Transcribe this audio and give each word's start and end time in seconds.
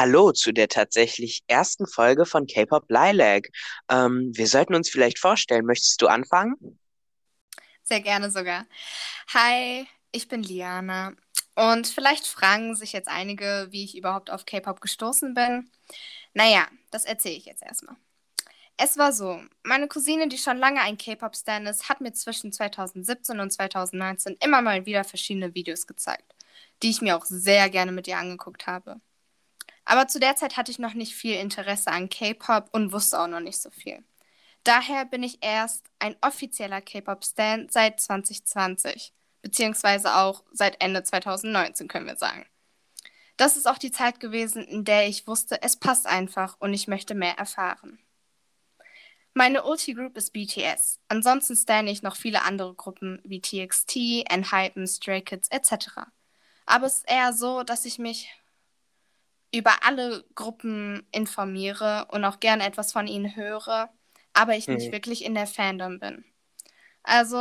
Hallo 0.00 0.30
zu 0.30 0.52
der 0.52 0.68
tatsächlich 0.68 1.42
ersten 1.48 1.84
Folge 1.84 2.24
von 2.24 2.46
K-Pop 2.46 2.84
Lilac. 2.88 3.48
Ähm, 3.90 4.30
wir 4.32 4.46
sollten 4.46 4.76
uns 4.76 4.88
vielleicht 4.88 5.18
vorstellen. 5.18 5.66
Möchtest 5.66 6.00
du 6.00 6.06
anfangen? 6.06 6.54
Sehr 7.82 8.00
gerne 8.00 8.30
sogar. 8.30 8.64
Hi, 9.34 9.88
ich 10.12 10.28
bin 10.28 10.44
Liana. 10.44 11.14
Und 11.56 11.88
vielleicht 11.88 12.28
fragen 12.28 12.76
sich 12.76 12.92
jetzt 12.92 13.08
einige, 13.08 13.66
wie 13.70 13.82
ich 13.82 13.96
überhaupt 13.96 14.30
auf 14.30 14.46
K-Pop 14.46 14.80
gestoßen 14.80 15.34
bin. 15.34 15.68
Naja, 16.32 16.68
das 16.92 17.04
erzähle 17.04 17.34
ich 17.34 17.46
jetzt 17.46 17.64
erstmal. 17.64 17.96
Es 18.76 18.98
war 18.98 19.12
so, 19.12 19.42
meine 19.64 19.88
Cousine, 19.88 20.28
die 20.28 20.38
schon 20.38 20.58
lange 20.58 20.80
ein 20.80 20.96
K-Pop-Stan 20.96 21.66
ist, 21.66 21.88
hat 21.88 22.00
mir 22.00 22.12
zwischen 22.12 22.52
2017 22.52 23.40
und 23.40 23.50
2019 23.50 24.36
immer 24.38 24.62
mal 24.62 24.86
wieder 24.86 25.02
verschiedene 25.02 25.56
Videos 25.56 25.88
gezeigt, 25.88 26.36
die 26.84 26.90
ich 26.90 27.00
mir 27.00 27.16
auch 27.16 27.24
sehr 27.24 27.68
gerne 27.68 27.90
mit 27.90 28.06
ihr 28.06 28.18
angeguckt 28.18 28.68
habe. 28.68 29.00
Aber 29.88 30.06
zu 30.06 30.20
der 30.20 30.36
Zeit 30.36 30.58
hatte 30.58 30.70
ich 30.70 30.78
noch 30.78 30.92
nicht 30.92 31.14
viel 31.14 31.36
Interesse 31.36 31.90
an 31.90 32.10
K-Pop 32.10 32.68
und 32.72 32.92
wusste 32.92 33.18
auch 33.18 33.26
noch 33.26 33.40
nicht 33.40 33.58
so 33.58 33.70
viel. 33.70 34.04
Daher 34.62 35.06
bin 35.06 35.22
ich 35.22 35.38
erst 35.40 35.82
ein 35.98 36.14
offizieller 36.20 36.82
K-Pop-Stan 36.82 37.68
seit 37.70 37.98
2020, 37.98 39.14
beziehungsweise 39.40 40.14
auch 40.14 40.44
seit 40.52 40.82
Ende 40.82 41.02
2019, 41.02 41.88
können 41.88 42.04
wir 42.04 42.16
sagen. 42.16 42.44
Das 43.38 43.56
ist 43.56 43.66
auch 43.66 43.78
die 43.78 43.90
Zeit 43.90 44.20
gewesen, 44.20 44.62
in 44.62 44.84
der 44.84 45.08
ich 45.08 45.26
wusste, 45.26 45.62
es 45.62 45.76
passt 45.78 46.06
einfach 46.06 46.56
und 46.60 46.74
ich 46.74 46.86
möchte 46.86 47.14
mehr 47.14 47.38
erfahren. 47.38 47.98
Meine 49.32 49.64
Ulti-Group 49.64 50.18
ist 50.18 50.34
BTS. 50.34 51.00
Ansonsten 51.08 51.56
stane 51.56 51.90
ich 51.90 52.02
noch 52.02 52.16
viele 52.16 52.42
andere 52.42 52.74
Gruppen 52.74 53.22
wie 53.24 53.40
TXT, 53.40 54.26
Enhypen, 54.28 54.86
Stray 54.86 55.22
Kids 55.22 55.48
etc. 55.48 56.10
Aber 56.66 56.86
es 56.86 56.98
ist 56.98 57.10
eher 57.10 57.32
so, 57.32 57.62
dass 57.62 57.86
ich 57.86 57.98
mich 57.98 58.37
über 59.52 59.84
alle 59.84 60.24
Gruppen 60.34 61.06
informiere 61.10 62.06
und 62.10 62.24
auch 62.24 62.40
gerne 62.40 62.66
etwas 62.66 62.92
von 62.92 63.06
ihnen 63.06 63.34
höre, 63.34 63.90
aber 64.32 64.56
ich 64.56 64.68
nicht 64.68 64.88
mhm. 64.88 64.92
wirklich 64.92 65.24
in 65.24 65.34
der 65.34 65.46
Fandom 65.46 65.98
bin. 65.98 66.24
Also 67.02 67.38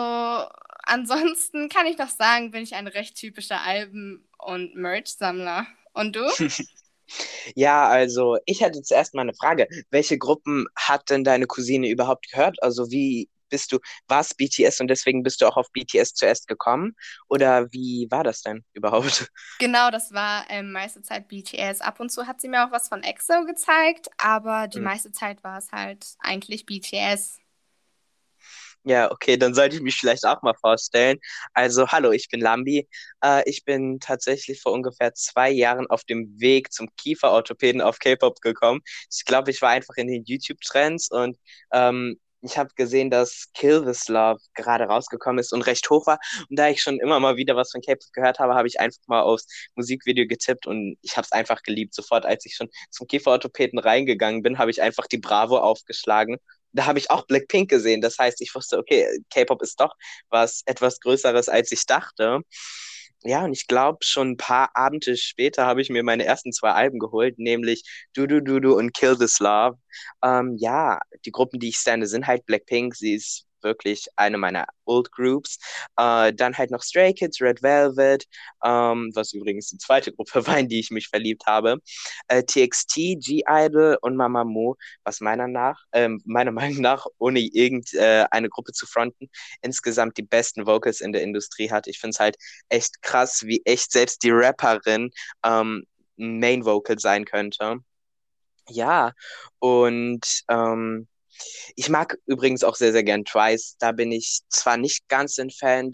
ansonsten 0.83 1.69
kann 1.69 1.85
ich 1.85 1.97
noch 1.97 2.09
sagen, 2.09 2.51
bin 2.51 2.63
ich 2.63 2.75
ein 2.75 2.87
recht 2.87 3.15
typischer 3.15 3.61
Alben- 3.61 4.27
und 4.37 4.75
Merch-Sammler. 4.75 5.67
Und 5.93 6.15
du? 6.15 6.25
Ja, 7.55 7.87
also 7.87 8.37
ich 8.45 8.63
hatte 8.63 8.81
zuerst 8.81 9.13
mal 9.13 9.21
eine 9.21 9.33
Frage. 9.33 9.69
Welche 9.89 10.17
Gruppen 10.17 10.67
hat 10.75 11.09
denn 11.09 11.23
deine 11.23 11.47
Cousine 11.47 11.87
überhaupt 11.87 12.29
gehört? 12.29 12.61
Also 12.61 12.91
wie 12.91 13.29
bist 13.49 13.71
du, 13.71 13.79
war 14.07 14.21
es 14.21 14.33
BTS 14.33 14.81
und 14.81 14.87
deswegen 14.87 15.23
bist 15.23 15.41
du 15.41 15.47
auch 15.47 15.57
auf 15.57 15.71
BTS 15.71 16.13
zuerst 16.13 16.47
gekommen? 16.47 16.93
Oder 17.29 17.71
wie 17.71 18.07
war 18.09 18.23
das 18.23 18.41
denn 18.41 18.63
überhaupt? 18.73 19.29
Genau, 19.59 19.91
das 19.91 20.11
war 20.13 20.45
ähm, 20.49 20.71
meiste 20.71 21.01
Zeit 21.01 21.27
BTS. 21.27 21.81
Ab 21.81 21.99
und 21.99 22.11
zu 22.11 22.27
hat 22.27 22.41
sie 22.41 22.47
mir 22.47 22.65
auch 22.65 22.71
was 22.71 22.89
von 22.89 23.03
EXO 23.03 23.45
gezeigt, 23.45 24.09
aber 24.17 24.67
die 24.67 24.77
hm. 24.77 24.85
meiste 24.85 25.11
Zeit 25.11 25.43
war 25.43 25.57
es 25.57 25.71
halt 25.71 26.05
eigentlich 26.19 26.65
BTS. 26.65 27.39
Ja, 28.87 29.11
okay, 29.11 29.35
dann 29.35 29.53
sollte 29.53 29.75
ich 29.75 29.81
mich 29.81 29.95
vielleicht 29.95 30.25
auch 30.25 30.41
mal 30.43 30.53
vorstellen. 30.53 31.19
Also, 31.53 31.89
hallo, 31.89 32.11
ich 32.11 32.29
bin 32.29 32.39
Lambi. 32.39 32.87
Äh, 33.21 33.43
ich 33.49 33.65
bin 33.65 33.99
tatsächlich 33.99 34.61
vor 34.61 34.71
ungefähr 34.71 35.13
zwei 35.13 35.49
Jahren 35.49 35.87
auf 35.87 36.05
dem 36.05 36.39
Weg 36.39 36.71
zum 36.71 36.87
Kieferorthopäden 36.95 37.81
auf 37.81 37.99
K-Pop 37.99 38.39
gekommen. 38.39 38.79
Ich 39.13 39.25
glaube, 39.25 39.51
ich 39.51 39.61
war 39.61 39.71
einfach 39.71 39.95
in 39.97 40.07
den 40.07 40.23
YouTube-Trends 40.23 41.11
und 41.11 41.37
ähm, 41.73 42.17
ich 42.41 42.57
habe 42.57 42.69
gesehen, 42.75 43.09
dass 43.09 43.47
Kill 43.53 43.83
This 43.83 44.07
Love 44.07 44.39
gerade 44.53 44.85
rausgekommen 44.85 45.39
ist 45.39 45.53
und 45.53 45.63
recht 45.63 45.89
hoch 45.89 46.05
war. 46.07 46.19
Und 46.49 46.57
da 46.57 46.69
ich 46.69 46.81
schon 46.81 46.99
immer 46.99 47.19
mal 47.19 47.35
wieder 47.37 47.55
was 47.55 47.71
von 47.71 47.81
K-Pop 47.81 48.11
gehört 48.13 48.39
habe, 48.39 48.55
habe 48.55 48.67
ich 48.67 48.79
einfach 48.79 49.01
mal 49.07 49.21
aufs 49.21 49.47
Musikvideo 49.75 50.27
getippt 50.27 50.67
und 50.67 50.97
ich 51.01 51.17
habe 51.17 51.25
es 51.25 51.31
einfach 51.31 51.63
geliebt. 51.63 51.93
Sofort, 51.93 52.25
als 52.25 52.45
ich 52.45 52.55
schon 52.55 52.69
zum 52.91 53.07
Kieferorthopäden 53.07 53.79
reingegangen 53.79 54.43
bin, 54.43 54.57
habe 54.57 54.71
ich 54.71 54.81
einfach 54.81 55.07
die 55.07 55.17
Bravo 55.17 55.57
aufgeschlagen. 55.57 56.37
Da 56.73 56.85
habe 56.85 56.99
ich 56.99 57.09
auch 57.09 57.25
Blackpink 57.25 57.69
gesehen. 57.69 58.01
Das 58.01 58.17
heißt, 58.19 58.41
ich 58.41 58.53
wusste, 58.53 58.77
okay, 58.77 59.07
K-Pop 59.31 59.61
ist 59.63 59.79
doch 59.79 59.95
was 60.29 60.61
etwas 60.65 60.99
Größeres, 60.99 61.49
als 61.49 61.71
ich 61.71 61.85
dachte. 61.85 62.41
Ja, 63.23 63.43
und 63.43 63.51
ich 63.53 63.67
glaube, 63.67 63.99
schon 64.03 64.31
ein 64.31 64.37
paar 64.37 64.69
Abende 64.75 65.17
später 65.17 65.65
habe 65.65 65.81
ich 65.81 65.89
mir 65.89 66.03
meine 66.03 66.23
ersten 66.25 66.53
zwei 66.53 66.71
Alben 66.71 66.99
geholt, 66.99 67.39
nämlich 67.39 67.83
Du 68.13 68.27
Du 68.27 68.41
Du 68.41 68.59
Du 68.59 68.77
und 68.77 68.93
Kill 68.93 69.17
This 69.17 69.39
Love. 69.39 69.77
Ähm, 70.23 70.55
ja, 70.59 70.99
die 71.25 71.31
Gruppen, 71.31 71.59
die 71.59 71.69
ich 71.69 71.77
stande, 71.77 72.07
sind 72.07 72.27
halt 72.27 72.45
Blackpink. 72.45 72.95
Sie 72.95 73.15
ist 73.15 73.46
wirklich 73.61 74.07
eine 74.15 74.37
meiner 74.37 74.67
Old 74.85 75.11
Groups. 75.11 75.59
Äh, 75.97 76.33
dann 76.33 76.57
halt 76.57 76.71
noch 76.71 76.81
Stray 76.81 77.13
Kids, 77.13 77.41
Red 77.41 77.61
Velvet, 77.61 78.25
ähm, 78.63 79.11
was 79.13 79.33
übrigens 79.33 79.69
die 79.69 79.77
zweite 79.77 80.11
Gruppe 80.11 80.45
war, 80.47 80.59
in 80.59 80.67
die 80.69 80.79
ich 80.79 80.91
mich 80.91 81.07
verliebt 81.07 81.45
habe. 81.45 81.79
Äh, 82.27 82.43
TXT, 82.43 83.19
G-Idol 83.19 83.97
und 84.01 84.15
Mamamoo, 84.15 84.75
was 85.03 85.19
meiner, 85.21 85.47
nach, 85.47 85.83
äh, 85.91 86.09
meiner 86.25 86.51
Meinung 86.57 86.81
nach, 86.81 87.05
ohne 87.17 87.39
irgendeine 87.39 88.47
äh, 88.47 88.49
Gruppe 88.49 88.73
zu 88.73 88.85
fronten, 88.85 89.29
insgesamt 89.61 90.17
die 90.17 90.23
besten 90.23 90.65
Vocals 90.65 91.01
in 91.01 91.13
der 91.13 91.23
Industrie 91.23 91.69
hat. 91.71 91.87
Ich 91.87 91.99
finde 91.99 92.15
es 92.15 92.19
halt 92.19 92.37
echt 92.69 93.01
krass, 93.01 93.43
wie 93.45 93.61
echt 93.65 93.91
selbst 93.91 94.23
die 94.23 94.31
Rapperin 94.31 95.11
ähm, 95.43 95.83
Main 96.17 96.65
Vocal 96.65 96.99
sein 96.99 97.25
könnte. 97.25 97.77
Ja, 98.69 99.13
und 99.59 100.43
ähm, 100.49 101.07
ich 101.75 101.89
mag 101.89 102.17
übrigens 102.25 102.63
auch 102.63 102.75
sehr, 102.75 102.91
sehr 102.91 103.03
gern 103.03 103.25
Twice. 103.25 103.75
Da 103.79 103.91
bin 103.91 104.11
ich 104.11 104.41
zwar 104.49 104.77
nicht 104.77 105.07
ganz 105.07 105.37
ein 105.39 105.51
Fan, 105.51 105.91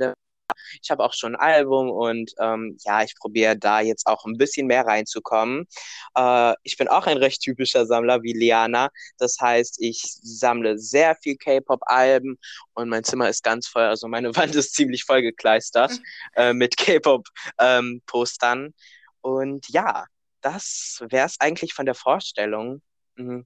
ich 0.82 0.92
habe 0.92 1.04
auch 1.04 1.14
schon 1.14 1.36
ein 1.36 1.42
Album 1.42 1.90
und 1.90 2.32
ähm, 2.40 2.78
ja, 2.84 3.04
ich 3.04 3.16
probiere 3.16 3.58
da 3.58 3.82
jetzt 3.82 4.08
auch 4.08 4.26
ein 4.26 4.38
bisschen 4.38 4.68
mehr 4.68 4.86
reinzukommen. 4.86 5.68
Äh, 6.16 6.54
ich 6.64 6.78
bin 6.78 6.88
auch 6.88 7.08
ein 7.08 7.18
recht 7.18 7.42
typischer 7.42 7.86
Sammler 7.86 8.24
wie 8.24 8.34
Liana. 8.34 8.90
Das 9.18 9.38
heißt, 9.40 9.78
ich 9.80 10.02
sammle 10.22 10.78
sehr 10.78 11.16
viel 11.16 11.38
K-Pop-Alben 11.38 12.38
und 12.74 12.90
mein 12.90 13.04
Zimmer 13.04 13.30
ist 13.30 13.44
ganz 13.44 13.68
voll. 13.68 13.84
Also 13.84 14.08
meine 14.08 14.36
Wand 14.36 14.56
ist 14.56 14.74
ziemlich 14.74 15.04
voll 15.06 15.22
gekleistert 15.22 15.92
mhm. 15.92 16.04
äh, 16.36 16.54
mit 16.54 16.78
K-Pop-Postern. 16.78 18.66
Ähm, 18.66 18.74
und 19.22 19.70
ja, 19.70 20.06
das 20.42 21.04
wäre 21.10 21.26
es 21.28 21.40
eigentlich 21.40 21.74
von 21.74 21.86
der 21.86 21.96
Vorstellung. 21.96 22.82
Mhm 23.16 23.46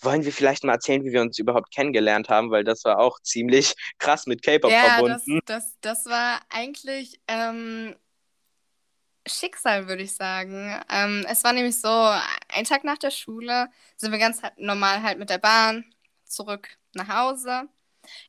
wollen 0.00 0.24
wir 0.24 0.32
vielleicht 0.32 0.64
mal 0.64 0.74
erzählen, 0.74 1.04
wie 1.04 1.12
wir 1.12 1.22
uns 1.22 1.38
überhaupt 1.38 1.74
kennengelernt 1.74 2.28
haben, 2.28 2.50
weil 2.50 2.64
das 2.64 2.84
war 2.84 2.98
auch 2.98 3.20
ziemlich 3.20 3.74
krass 3.98 4.26
mit 4.26 4.42
K-Pop 4.42 4.70
ja, 4.70 4.94
verbunden. 4.94 5.40
Das, 5.46 5.76
das, 5.80 6.04
das 6.04 6.06
war 6.06 6.40
eigentlich 6.50 7.20
ähm, 7.28 7.94
Schicksal, 9.26 9.88
würde 9.88 10.02
ich 10.02 10.14
sagen. 10.14 10.80
Ähm, 10.90 11.26
es 11.28 11.44
war 11.44 11.52
nämlich 11.52 11.80
so, 11.80 11.88
ein 11.88 12.64
Tag 12.64 12.84
nach 12.84 12.98
der 12.98 13.10
Schule 13.10 13.68
sind 13.96 14.12
wir 14.12 14.18
ganz 14.18 14.40
normal 14.56 15.02
halt 15.02 15.18
mit 15.18 15.30
der 15.30 15.38
Bahn 15.38 15.84
zurück 16.24 16.68
nach 16.94 17.08
Hause. 17.08 17.68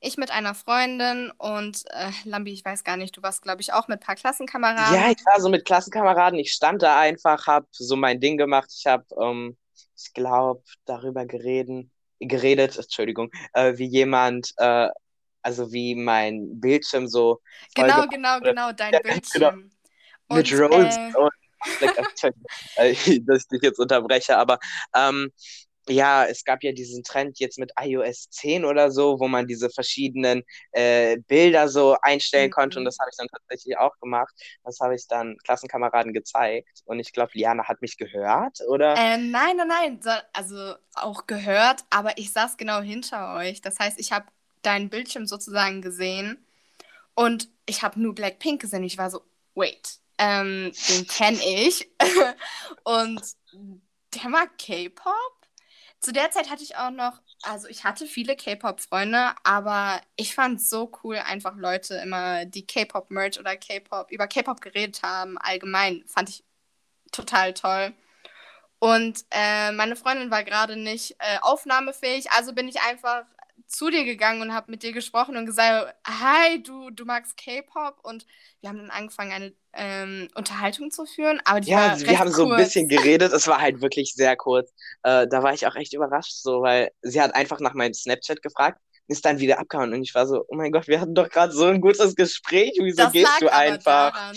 Ich 0.01 0.17
mit 0.17 0.29
einer 0.31 0.55
Freundin 0.55 1.31
und 1.37 1.83
äh, 1.91 2.11
Lambi, 2.25 2.51
ich 2.51 2.65
weiß 2.65 2.83
gar 2.83 2.97
nicht, 2.97 3.15
du 3.15 3.21
warst, 3.21 3.41
glaube 3.43 3.61
ich, 3.61 3.71
auch 3.71 3.87
mit 3.87 4.01
ein 4.01 4.05
paar 4.05 4.15
Klassenkameraden. 4.15 4.93
Ja, 4.93 5.09
ich 5.09 5.25
war 5.25 5.39
so 5.39 5.47
mit 5.47 5.63
Klassenkameraden. 5.63 6.37
Ich 6.37 6.51
stand 6.51 6.81
da 6.81 6.99
einfach, 6.99 7.47
habe 7.47 7.67
so 7.71 7.95
mein 7.95 8.19
Ding 8.19 8.37
gemacht. 8.37 8.73
Ich 8.77 8.85
habe 8.85 9.05
ähm, 9.21 9.57
ich 9.99 10.13
glaube, 10.13 10.63
darüber 10.85 11.25
gereden, 11.25 11.91
geredet, 12.19 12.77
Entschuldigung, 12.77 13.31
äh, 13.53 13.77
wie 13.77 13.87
jemand, 13.87 14.53
äh, 14.57 14.89
also 15.41 15.71
wie 15.71 15.95
mein 15.95 16.59
Bildschirm 16.59 17.07
so. 17.07 17.41
Genau, 17.75 18.05
genau, 18.07 18.39
genau, 18.39 18.71
dein 18.71 18.93
ja, 18.93 18.99
Bildschirm. 18.99 19.71
Genau. 20.29 20.41
Mit 20.41 20.51
Rolls. 20.53 20.97
Äh... 20.97 21.13
Und, 21.15 21.31
dass 23.27 23.41
ich 23.41 23.47
dich 23.49 23.61
jetzt 23.61 23.79
unterbreche, 23.79 24.37
aber 24.37 24.59
ähm, 24.95 25.29
ja, 25.89 26.25
es 26.25 26.43
gab 26.43 26.63
ja 26.63 26.71
diesen 26.71 27.03
Trend 27.03 27.39
jetzt 27.39 27.59
mit 27.59 27.71
iOS 27.79 28.29
10 28.29 28.65
oder 28.65 28.91
so, 28.91 29.19
wo 29.19 29.27
man 29.27 29.47
diese 29.47 29.69
verschiedenen 29.69 30.43
äh, 30.71 31.17
Bilder 31.27 31.67
so 31.67 31.97
einstellen 32.01 32.47
mhm. 32.47 32.53
konnte 32.53 32.79
und 32.79 32.85
das 32.85 32.97
habe 32.99 33.09
ich 33.11 33.17
dann 33.17 33.27
tatsächlich 33.27 33.77
auch 33.77 33.97
gemacht. 33.99 34.33
Das 34.63 34.79
habe 34.79 34.95
ich 34.95 35.07
dann 35.07 35.37
Klassenkameraden 35.43 36.13
gezeigt 36.13 36.81
und 36.85 36.99
ich 36.99 37.13
glaube, 37.13 37.31
Liana 37.33 37.67
hat 37.67 37.81
mich 37.81 37.97
gehört, 37.97 38.59
oder? 38.67 38.95
Äh, 38.95 39.17
nein, 39.17 39.57
nein, 39.57 39.67
nein, 39.67 40.01
so, 40.01 40.11
also 40.33 40.75
auch 40.95 41.27
gehört, 41.27 41.83
aber 41.89 42.17
ich 42.17 42.31
saß 42.31 42.57
genau 42.57 42.81
hinter 42.81 43.35
euch. 43.35 43.61
Das 43.61 43.79
heißt, 43.79 43.99
ich 43.99 44.11
habe 44.11 44.25
deinen 44.61 44.89
Bildschirm 44.89 45.25
sozusagen 45.25 45.81
gesehen 45.81 46.45
und 47.15 47.49
ich 47.65 47.83
habe 47.83 47.99
nur 47.99 48.15
Blackpink 48.15 48.61
gesehen. 48.61 48.83
Ich 48.83 48.97
war 48.97 49.09
so, 49.09 49.21
wait, 49.55 49.99
ähm, 50.17 50.71
den 50.89 51.07
kenne 51.07 51.39
ich 51.43 51.89
und 52.83 53.21
der 54.15 54.29
mag 54.29 54.57
K-Pop? 54.57 55.38
Zu 55.99 56.13
der 56.13 56.31
Zeit 56.31 56.49
hatte 56.49 56.63
ich 56.63 56.77
auch 56.77 56.91
noch, 56.91 57.21
also 57.43 57.67
ich 57.67 57.83
hatte 57.83 58.05
viele 58.05 58.37
K-Pop-Freunde, 58.37 59.33
aber 59.43 60.01
ich 60.15 60.33
fand 60.33 60.59
es 60.59 60.69
so 60.69 60.91
cool, 61.03 61.17
einfach 61.17 61.55
Leute 61.57 61.95
immer, 61.95 62.45
die 62.45 62.65
K-Pop-Merch 62.65 63.37
oder 63.39 63.57
K-Pop, 63.57 64.09
über 64.09 64.27
K-Pop 64.27 64.61
geredet 64.61 65.03
haben, 65.03 65.37
allgemein, 65.37 66.03
fand 66.07 66.29
ich 66.29 66.43
total 67.11 67.53
toll. 67.53 67.93
Und 68.79 69.25
äh, 69.31 69.73
meine 69.73 69.97
Freundin 69.97 70.31
war 70.31 70.45
gerade 70.45 70.77
nicht 70.77 71.17
äh, 71.19 71.37
aufnahmefähig, 71.41 72.31
also 72.31 72.53
bin 72.53 72.69
ich 72.69 72.81
einfach 72.81 73.25
zu 73.69 73.89
dir 73.91 74.05
gegangen 74.05 74.41
und 74.41 74.53
habe 74.53 74.71
mit 74.71 74.83
dir 74.83 74.93
gesprochen 74.93 75.37
und 75.37 75.45
gesagt, 75.45 75.95
hi, 76.07 76.61
du, 76.63 76.89
du 76.91 77.05
magst 77.05 77.37
K-Pop 77.37 77.99
und 78.03 78.25
wir 78.61 78.69
haben 78.69 78.77
dann 78.79 78.91
angefangen, 78.91 79.31
eine 79.31 79.53
ähm, 79.73 80.29
Unterhaltung 80.35 80.91
zu 80.91 81.05
führen. 81.05 81.41
Aber 81.45 81.61
Ja, 81.65 81.99
wir 81.99 82.19
haben 82.19 82.31
so 82.31 82.43
ein 82.45 82.55
kurz. 82.55 82.55
bisschen 82.55 82.87
geredet. 82.89 83.33
Es 83.33 83.47
war 83.47 83.61
halt 83.61 83.81
wirklich 83.81 84.13
sehr 84.15 84.35
kurz. 84.37 84.71
Äh, 85.03 85.27
da 85.27 85.43
war 85.43 85.53
ich 85.53 85.67
auch 85.67 85.75
echt 85.75 85.93
überrascht, 85.93 86.33
so, 86.33 86.61
weil 86.61 86.91
sie 87.01 87.21
hat 87.21 87.35
einfach 87.35 87.59
nach 87.59 87.73
meinem 87.73 87.93
Snapchat 87.93 88.41
gefragt, 88.41 88.79
ist 89.07 89.25
dann 89.25 89.39
wieder 89.39 89.59
abgehauen 89.59 89.93
und 89.93 90.03
ich 90.03 90.15
war 90.15 90.27
so, 90.27 90.45
oh 90.47 90.55
mein 90.55 90.71
Gott, 90.71 90.87
wir 90.87 91.01
hatten 91.01 91.15
doch 91.15 91.29
gerade 91.29 91.51
so 91.53 91.65
ein 91.65 91.81
gutes 91.81 92.15
Gespräch. 92.15 92.73
Wieso 92.81 93.05
Das 93.05 93.11
gehst 93.11 93.41
du 93.41 93.51
einfach? 93.51 94.13
daran, 94.13 94.35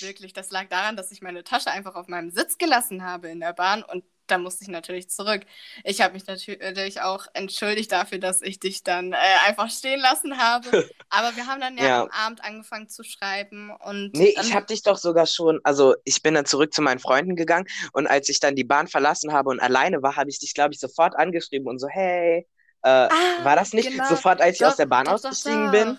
wirklich, 0.00 0.32
das 0.34 0.50
lag 0.50 0.68
daran, 0.68 0.96
dass 0.96 1.10
ich 1.12 1.22
meine 1.22 1.44
Tasche 1.44 1.70
einfach 1.70 1.94
auf 1.94 2.08
meinem 2.08 2.30
Sitz 2.30 2.58
gelassen 2.58 3.02
habe 3.04 3.28
in 3.28 3.40
der 3.40 3.52
Bahn 3.54 3.82
und 3.82 4.04
da 4.26 4.38
musste 4.38 4.64
ich 4.64 4.68
natürlich 4.68 5.10
zurück. 5.10 5.42
Ich 5.84 6.00
habe 6.00 6.14
mich 6.14 6.26
natürlich 6.26 7.00
auch 7.00 7.26
entschuldigt 7.34 7.92
dafür, 7.92 8.18
dass 8.18 8.42
ich 8.42 8.60
dich 8.60 8.82
dann 8.82 9.12
äh, 9.12 9.16
einfach 9.46 9.70
stehen 9.70 10.00
lassen 10.00 10.38
habe. 10.38 10.68
Aber 11.10 11.36
wir 11.36 11.46
haben 11.46 11.60
dann 11.60 11.76
ja, 11.78 11.88
Ja. 11.88 12.02
am 12.02 12.10
Abend 12.10 12.44
angefangen 12.44 12.88
zu 12.88 13.04
schreiben 13.04 13.70
und 13.70 14.12
Nee, 14.14 14.34
ich 14.40 14.54
habe 14.54 14.66
dich 14.66 14.82
doch 14.82 14.98
sogar 14.98 15.26
schon, 15.26 15.60
also 15.64 15.94
ich 16.04 16.22
bin 16.22 16.34
dann 16.34 16.44
zurück 16.46 16.74
zu 16.74 16.82
meinen 16.82 16.98
Freunden 16.98 17.34
gegangen 17.36 17.66
und 17.92 18.06
als 18.06 18.28
ich 18.28 18.40
dann 18.40 18.54
die 18.56 18.64
Bahn 18.64 18.88
verlassen 18.88 19.32
habe 19.32 19.48
und 19.50 19.60
alleine 19.60 20.02
war, 20.02 20.16
habe 20.16 20.28
ich 20.30 20.38
dich, 20.38 20.54
glaube 20.54 20.74
ich, 20.74 20.80
sofort 20.80 21.16
angeschrieben 21.16 21.66
und 21.68 21.78
so, 21.78 21.88
hey, 21.88 22.46
äh, 22.82 23.10
Ah, 23.10 23.14
war 23.38 23.56
das 23.56 23.72
nicht 23.72 23.90
genau. 23.90 24.04
sofort, 24.04 24.40
als 24.42 24.56
ich 24.56 24.66
aus 24.66 24.76
der 24.76 24.86
Bahn 24.86 25.06
doch, 25.06 25.12
doch, 25.20 25.30
ausgestiegen 25.30 25.66
doch. 25.66 25.70
bin? 25.70 25.98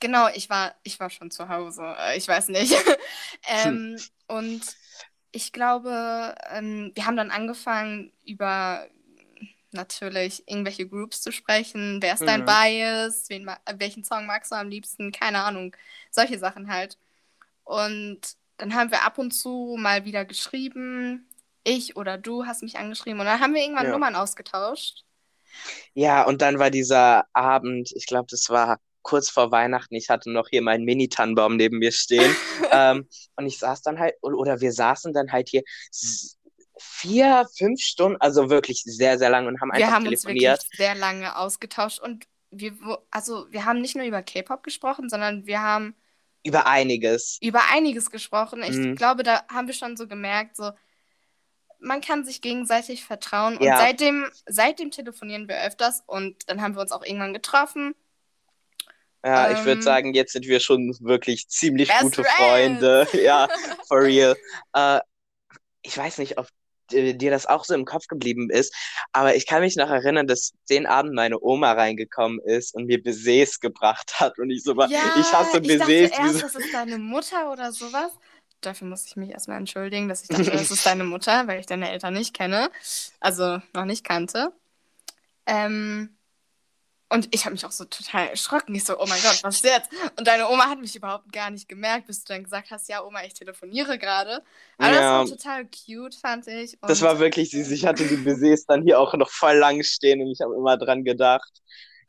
Genau, 0.00 0.28
ich 0.34 0.50
war, 0.50 0.74
ich 0.82 1.00
war 1.00 1.10
schon 1.10 1.30
zu 1.30 1.48
Hause. 1.48 1.82
Äh, 1.98 2.16
Ich 2.18 2.28
weiß 2.28 2.48
nicht. 2.48 2.74
ähm, 3.48 3.98
und 4.26 4.62
ich 5.34 5.52
glaube, 5.52 6.34
ähm, 6.50 6.92
wir 6.94 7.06
haben 7.06 7.16
dann 7.16 7.30
angefangen, 7.32 8.12
über 8.24 8.88
natürlich 9.72 10.48
irgendwelche 10.48 10.88
Groups 10.88 11.22
zu 11.22 11.32
sprechen. 11.32 11.98
Wer 12.02 12.14
ist 12.14 12.28
dein 12.28 12.42
Mhm. 12.42 12.46
Bias? 12.46 13.28
Wen, 13.30 13.48
äh, 13.48 13.56
welchen 13.78 14.04
Song 14.04 14.26
magst 14.26 14.52
du 14.52 14.56
am 14.56 14.68
liebsten? 14.70 15.12
Keine 15.12 15.42
Ahnung. 15.44 15.76
Solche 16.10 16.38
Sachen 16.38 16.68
halt. 16.72 16.98
Und 17.64 18.20
dann 18.58 18.74
haben 18.74 18.90
wir 18.92 19.04
ab 19.04 19.18
und 19.18 19.32
zu 19.32 19.76
mal 19.78 20.04
wieder 20.06 20.24
geschrieben. 20.26 21.28
Ich 21.64 21.96
oder 21.96 22.18
du 22.18 22.46
hast 22.46 22.62
mich 22.62 22.78
angeschrieben. 22.78 23.20
Und 23.20 23.26
dann 23.26 23.40
haben 23.40 23.54
wir 23.54 23.62
irgendwann 23.62 23.88
Ja. 23.88 23.90
Nummern 23.90 24.16
ausgetauscht. 24.16 25.04
Ja, 25.94 26.24
und 26.26 26.42
dann 26.42 26.58
war 26.58 26.70
dieser 26.70 27.24
Abend, 27.32 27.92
ich 27.94 28.06
glaube, 28.06 28.26
das 28.30 28.48
war 28.50 28.78
kurz 29.04 29.30
vor 29.30 29.52
Weihnachten, 29.52 29.94
ich 29.94 30.10
hatte 30.10 30.32
noch 30.32 30.48
hier 30.50 30.62
meinen 30.62 30.84
Mini-Tannenbaum 30.84 31.56
neben 31.56 31.78
mir 31.78 31.92
stehen. 31.92 32.34
ähm, 32.72 33.08
und 33.36 33.46
ich 33.46 33.58
saß 33.60 33.82
dann 33.82 34.00
halt, 34.00 34.14
oder 34.22 34.60
wir 34.60 34.72
saßen 34.72 35.12
dann 35.12 35.30
halt 35.32 35.48
hier 35.50 35.62
vier, 36.78 37.46
fünf 37.56 37.80
Stunden, 37.80 38.20
also 38.20 38.50
wirklich 38.50 38.82
sehr, 38.82 39.18
sehr 39.18 39.30
lang 39.30 39.46
und 39.46 39.60
haben 39.60 39.70
Wir 39.70 39.76
einfach 39.84 39.94
haben 39.94 40.06
uns 40.08 40.24
telefoniert. 40.24 40.58
wirklich 40.58 40.76
sehr 40.78 40.94
lange 40.96 41.36
ausgetauscht 41.36 42.00
und 42.00 42.26
wir, 42.50 42.72
also 43.10 43.46
wir 43.50 43.64
haben 43.64 43.80
nicht 43.80 43.96
nur 43.96 44.04
über 44.06 44.22
K-Pop 44.22 44.62
gesprochen, 44.62 45.08
sondern 45.08 45.46
wir 45.46 45.60
haben 45.60 45.94
Über 46.44 46.66
einiges. 46.66 47.38
über 47.42 47.60
einiges 47.72 48.10
gesprochen. 48.10 48.62
Ich 48.62 48.80
Mhm. 48.80 48.94
glaube, 48.96 49.22
da 49.22 49.44
haben 49.48 49.66
wir 49.66 49.74
schon 49.74 49.96
so 49.96 50.06
gemerkt, 50.06 50.56
so 50.56 50.72
man 51.80 52.00
kann 52.00 52.24
sich 52.24 52.40
gegenseitig 52.40 53.04
vertrauen 53.04 53.56
und 53.58 53.66
Ja. 53.66 53.76
seitdem, 53.76 54.26
seitdem 54.46 54.90
telefonieren 54.90 55.48
wir 55.48 55.60
öfters 55.62 56.02
und 56.06 56.48
dann 56.48 56.62
haben 56.62 56.74
wir 56.74 56.80
uns 56.82 56.92
auch 56.92 57.04
irgendwann 57.04 57.34
getroffen. 57.34 57.94
Ja, 59.24 59.50
ich 59.50 59.58
würde 59.60 59.72
Ähm, 59.72 59.82
sagen, 59.82 60.14
jetzt 60.14 60.32
sind 60.32 60.46
wir 60.46 60.60
schon 60.60 60.94
wirklich 61.00 61.48
ziemlich 61.48 61.88
gute 62.00 62.24
friends. 62.24 62.36
Freunde. 62.36 63.06
Ja, 63.24 63.48
for 63.88 64.02
real. 64.02 64.36
Äh, 64.74 65.00
ich 65.82 65.96
weiß 65.96 66.18
nicht, 66.18 66.38
ob 66.38 66.48
äh, 66.92 67.14
dir 67.14 67.30
das 67.30 67.46
auch 67.46 67.64
so 67.64 67.74
im 67.74 67.84
Kopf 67.84 68.06
geblieben 68.06 68.50
ist, 68.50 68.74
aber 69.12 69.34
ich 69.34 69.46
kann 69.46 69.60
mich 69.62 69.76
noch 69.76 69.88
erinnern, 69.90 70.26
dass 70.26 70.52
den 70.68 70.86
Abend 70.86 71.14
meine 71.14 71.40
Oma 71.40 71.72
reingekommen 71.72 72.40
ist 72.40 72.74
und 72.74 72.86
mir 72.86 73.02
Baisers 73.02 73.60
gebracht 73.60 74.20
hat 74.20 74.38
und 74.38 74.50
ich 74.50 74.62
so 74.62 74.76
war, 74.76 74.90
Ja, 74.90 75.00
ich 75.18 75.32
hasse 75.32 75.58
ich 75.62 75.78
dachte 75.78 75.92
erst, 75.92 76.42
das 76.42 76.54
ist 76.54 76.74
deine 76.74 76.98
Mutter 76.98 77.50
oder 77.52 77.72
sowas. 77.72 78.12
Dafür 78.60 78.88
muss 78.88 79.06
ich 79.06 79.16
mich 79.16 79.30
erstmal 79.30 79.58
entschuldigen, 79.58 80.08
dass 80.08 80.22
ich 80.22 80.28
dachte, 80.28 80.50
das 80.50 80.70
ist 80.70 80.86
deine 80.86 81.04
Mutter, 81.04 81.46
weil 81.46 81.60
ich 81.60 81.66
deine 81.66 81.90
Eltern 81.90 82.14
nicht 82.14 82.34
kenne. 82.34 82.70
Also 83.20 83.60
noch 83.74 83.84
nicht 83.84 84.04
kannte. 84.04 84.52
Ähm, 85.46 86.16
und 87.14 87.28
ich 87.34 87.44
habe 87.44 87.52
mich 87.54 87.64
auch 87.64 87.72
so 87.72 87.84
total 87.84 88.28
erschrocken. 88.28 88.74
Ich 88.74 88.84
so, 88.84 88.98
oh 88.98 89.06
mein 89.06 89.22
Gott, 89.22 89.40
was 89.42 89.56
ist 89.56 89.64
jetzt? 89.64 89.90
Und 90.18 90.26
deine 90.26 90.48
Oma 90.48 90.68
hat 90.68 90.80
mich 90.80 90.94
überhaupt 90.96 91.32
gar 91.32 91.50
nicht 91.50 91.68
gemerkt, 91.68 92.06
bis 92.06 92.24
du 92.24 92.32
dann 92.34 92.44
gesagt 92.44 92.70
hast, 92.70 92.88
ja, 92.88 93.02
Oma, 93.04 93.24
ich 93.24 93.34
telefoniere 93.34 93.98
gerade. 93.98 94.42
Aber 94.78 94.92
Ja. 94.92 95.22
das 95.22 95.30
war 95.30 95.38
total 95.38 95.66
cute, 95.66 96.14
fand 96.14 96.46
ich. 96.48 96.78
Das 96.82 97.00
Und 97.00 97.02
war 97.02 97.18
wirklich 97.18 97.50
süß. 97.50 97.70
Ich 97.70 97.86
hatte 97.86 98.06
die 98.06 98.16
Baisers 98.16 98.66
dann 98.66 98.82
hier 98.82 99.00
auch 99.00 99.14
noch 99.14 99.30
voll 99.30 99.56
lang 99.56 99.82
stehen 99.82 100.20
und 100.20 100.30
ich 100.30 100.40
habe 100.40 100.54
immer 100.54 100.76
dran 100.76 101.04
gedacht. 101.04 101.50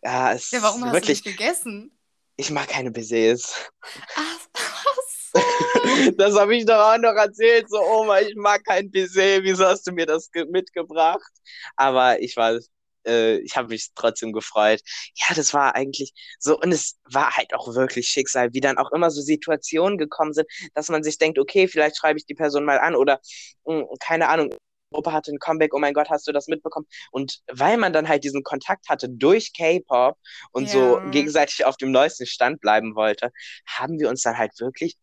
Ja, 0.04 0.34
es 0.34 0.52
ja, 0.52 0.62
warum 0.62 0.82
ist 0.82 0.86
hast 0.86 0.94
wirklich, 0.94 1.24
du 1.24 1.30
nicht 1.30 1.38
gegessen? 1.38 1.92
ich 2.38 2.52
mag 2.52 2.68
keine 2.70 2.92
Baisers. 2.92 3.70
Ach. 4.16 4.48
Das 6.18 6.36
habe 6.38 6.56
ich 6.56 6.66
doch 6.66 6.76
auch 6.80 6.98
noch 6.98 7.16
erzählt. 7.16 7.70
So, 7.70 7.78
Oma, 7.82 8.20
ich 8.22 8.36
mag 8.36 8.64
kein 8.66 8.90
Baiser. 8.92 9.44
Wieso 9.44 9.66
hast 9.66 9.86
du 9.88 9.92
mir 9.92 10.06
das 10.06 10.32
ge- 10.32 10.46
mitgebracht? 10.46 11.32
Aber 11.76 12.20
ich 12.22 12.36
war, 12.38 12.58
äh, 13.08 13.38
ich 13.40 13.56
habe 13.58 13.70
mich 13.70 13.90
trotzdem 13.96 14.34
gefreut. 14.34 14.82
Ja, 15.16 15.36
das 15.36 15.54
war 15.54 15.76
eigentlich 15.76 16.14
so. 16.40 16.60
Und 16.60 16.72
es 16.72 16.98
war 17.06 17.36
halt 17.36 17.54
auch 17.54 17.74
wirklich 17.76 18.08
Schicksal, 18.08 18.54
wie 18.54 18.62
dann 18.62 18.78
auch 18.78 18.92
immer 18.92 19.12
so 19.12 19.22
Situationen 19.22 19.98
gekommen 19.98 20.34
sind, 20.34 20.48
dass 20.74 20.90
man 20.90 21.04
sich 21.04 21.18
denkt, 21.18 21.40
okay, 21.40 21.68
vielleicht 21.68 21.98
schreibe 21.98 22.20
ich 22.20 22.26
die 22.26 22.36
Person 22.36 22.66
mal 22.66 22.80
an 22.80 22.96
oder 22.96 23.20
mh, 23.66 23.86
keine 24.00 24.30
Ahnung. 24.30 24.54
Opa 24.92 25.12
hatte 25.12 25.32
ein 25.32 25.40
Comeback, 25.40 25.74
oh 25.74 25.80
mein 25.80 25.94
Gott, 25.94 26.10
hast 26.10 26.26
du 26.28 26.32
das 26.32 26.48
mitbekommen? 26.48 26.86
Und 27.12 27.42
weil 27.52 27.76
man 27.78 27.92
dann 27.92 28.08
halt 28.08 28.24
diesen 28.24 28.44
Kontakt 28.44 28.88
hatte 28.88 29.10
durch 29.10 29.52
K-Pop 29.54 30.18
und 30.52 30.70
so 30.70 31.00
Ja. 31.04 31.12
gegenseitig 31.12 31.66
auf 31.66 31.76
dem 31.78 31.92
neuesten 31.92 32.26
Stand 32.26 32.62
bleiben 32.62 32.96
wollte, 32.96 33.32
haben 33.68 34.00
wir 34.00 34.10
uns 34.10 34.22
dann 34.22 34.38
halt 34.38 34.58
wirklich 34.60 34.96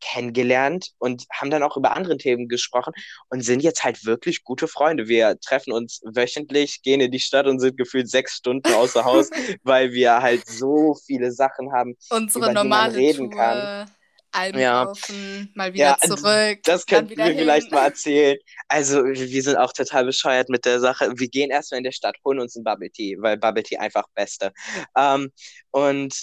kennengelernt 0.00 0.90
und 0.98 1.24
haben 1.32 1.50
dann 1.50 1.62
auch 1.62 1.76
über 1.76 1.96
andere 1.96 2.16
Themen 2.16 2.48
gesprochen 2.48 2.92
und 3.28 3.42
sind 3.42 3.62
jetzt 3.62 3.84
halt 3.84 4.04
wirklich 4.04 4.44
gute 4.44 4.68
Freunde. 4.68 5.08
Wir 5.08 5.38
treffen 5.40 5.72
uns 5.72 6.00
wöchentlich, 6.04 6.82
gehen 6.82 7.00
in 7.00 7.10
die 7.10 7.20
Stadt 7.20 7.46
und 7.46 7.60
sind 7.60 7.76
gefühlt 7.76 8.08
sechs 8.08 8.36
Stunden 8.36 8.72
außer 8.72 9.04
Haus, 9.04 9.30
weil 9.62 9.92
wir 9.92 10.20
halt 10.22 10.46
so 10.46 10.94
viele 11.06 11.32
Sachen 11.32 11.72
haben. 11.72 11.96
Unsere 12.10 12.44
über 12.44 12.54
die 12.54 12.68
man 12.68 12.90
reden 12.92 13.30
Tour, 13.30 13.36
kann. 13.36 13.90
Alben 14.30 14.60
Ja. 14.60 14.84
kaufen, 14.86 15.50
mal 15.54 15.72
wieder 15.72 15.84
Ja, 15.86 15.94
also 16.00 16.16
zurück, 16.16 16.58
Das 16.64 16.84
könnten 16.86 17.16
wir 17.16 17.24
hin. 17.24 17.38
vielleicht 17.38 17.72
mal 17.72 17.84
erzählen. 17.84 18.36
Also, 18.68 19.04
wir 19.04 19.42
sind 19.42 19.56
auch 19.56 19.72
total 19.72 20.04
bescheuert 20.04 20.48
mit 20.50 20.64
der 20.66 20.80
Sache. 20.80 21.12
Wir 21.16 21.28
gehen 21.28 21.50
erstmal 21.50 21.78
in 21.78 21.84
der 21.84 21.92
Stadt, 21.92 22.16
holen 22.24 22.38
uns 22.40 22.54
ein 22.54 22.64
Bubble 22.64 22.90
Tea, 22.90 23.16
weil 23.20 23.38
Bubble 23.38 23.62
Tea 23.62 23.78
einfach 23.78 24.04
Beste. 24.14 24.52
Ähm, 24.96 25.32
und 25.70 26.14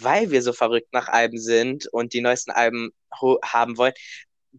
weil 0.00 0.30
wir 0.32 0.42
so 0.42 0.52
verrückt 0.52 0.88
nach 0.92 1.08
Alben 1.08 1.38
sind 1.38 1.86
und 1.92 2.12
die 2.12 2.20
neuesten 2.20 2.50
Alben 2.50 2.90
haben 3.44 3.76
wollen, 3.78 3.94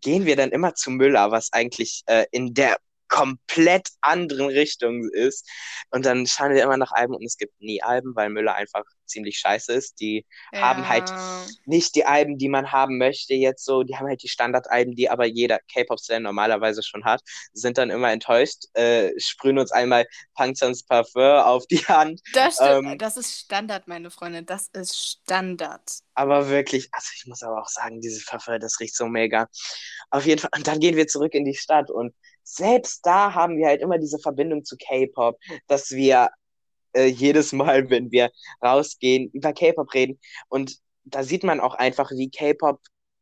gehen 0.01 0.25
wir 0.25 0.35
dann 0.35 0.51
immer 0.51 0.75
zu 0.75 0.91
Müller, 0.91 1.31
was 1.31 1.53
eigentlich 1.53 2.03
äh, 2.07 2.25
in 2.31 2.53
der 2.53 2.77
komplett 3.15 3.89
anderen 4.01 4.47
Richtung 4.47 5.09
ist. 5.13 5.49
Und 5.89 6.05
dann 6.05 6.27
schauen 6.27 6.53
wir 6.53 6.63
immer 6.63 6.77
nach 6.77 6.91
Alben 6.91 7.15
und 7.15 7.23
es 7.25 7.37
gibt 7.37 7.59
nie 7.61 7.81
Alben, 7.81 8.15
weil 8.15 8.29
Müller 8.29 8.55
einfach 8.55 8.83
ziemlich 9.05 9.37
scheiße 9.37 9.71
ist. 9.73 9.99
Die 10.01 10.25
haben 10.53 10.87
halt 10.89 11.09
Ja. 11.09 11.45
nicht 11.65 11.95
die 11.95 12.05
Alben, 12.05 12.37
die 12.37 12.49
man 12.49 12.71
haben 12.71 12.97
möchte, 12.97 13.33
jetzt 13.33 13.63
so. 13.65 13.83
Die 13.83 13.95
haben 13.95 14.07
halt 14.07 14.23
die 14.23 14.27
Standardalben, 14.29 14.95
die 14.95 15.09
aber 15.09 15.25
jeder 15.25 15.59
K-Pop-Star 15.73 16.19
normalerweise 16.19 16.83
schon 16.83 17.05
hat, 17.05 17.21
sind 17.53 17.77
dann 17.77 17.89
immer 17.89 18.11
enttäuscht, 18.11 18.65
äh, 18.73 19.11
sprühen 19.19 19.59
uns 19.59 19.71
einmal 19.71 20.05
Pangchans 20.35 20.83
Parfum 20.83 21.21
auf 21.23 21.65
die 21.67 21.85
Hand. 21.87 22.21
Das 22.33 22.55
stimmt, 22.55 22.93
Ähm, 22.93 22.97
das 22.97 23.17
ist 23.17 23.39
Standard, 23.39 23.87
meine 23.87 24.11
Freunde, 24.11 24.43
das 24.43 24.67
ist 24.73 24.97
Standard. 24.97 25.99
Aber 26.13 26.49
wirklich, 26.49 26.89
also 26.91 27.09
ich 27.15 27.25
muss 27.27 27.43
aber 27.43 27.61
auch 27.61 27.67
sagen, 27.67 28.01
dieses 28.01 28.25
Parfum, 28.25 28.59
das 28.59 28.79
riecht 28.79 28.95
so 28.95 29.07
mega. 29.07 29.47
Auf 30.09 30.25
jeden 30.25 30.39
Fall. 30.41 30.51
Und 30.55 30.67
dann 30.67 30.79
gehen 30.79 30.95
wir 30.95 31.07
zurück 31.07 31.33
in 31.33 31.45
die 31.45 31.55
Stadt 31.55 31.91
und 31.91 32.13
selbst 32.45 33.05
da 33.05 33.33
haben 33.35 33.57
wir 33.57 33.67
halt 33.67 33.81
immer 33.81 33.99
diese 33.99 34.19
Verbindung 34.19 34.65
zu 34.65 34.77
K-Pop, 34.77 35.39
dass 35.67 35.91
wir 35.91 36.29
äh, 36.93 37.05
jedes 37.07 37.53
Mal, 37.53 37.89
wenn 37.89 38.11
wir 38.11 38.31
rausgehen, 38.63 39.29
über 39.31 39.53
K-Pop 39.53 39.93
reden. 39.93 40.19
Und 40.49 40.77
da 41.05 41.23
sieht 41.23 41.43
man 41.43 41.59
auch 41.59 41.75
einfach, 41.75 42.11
wie 42.11 42.29
K-Pop 42.29 42.81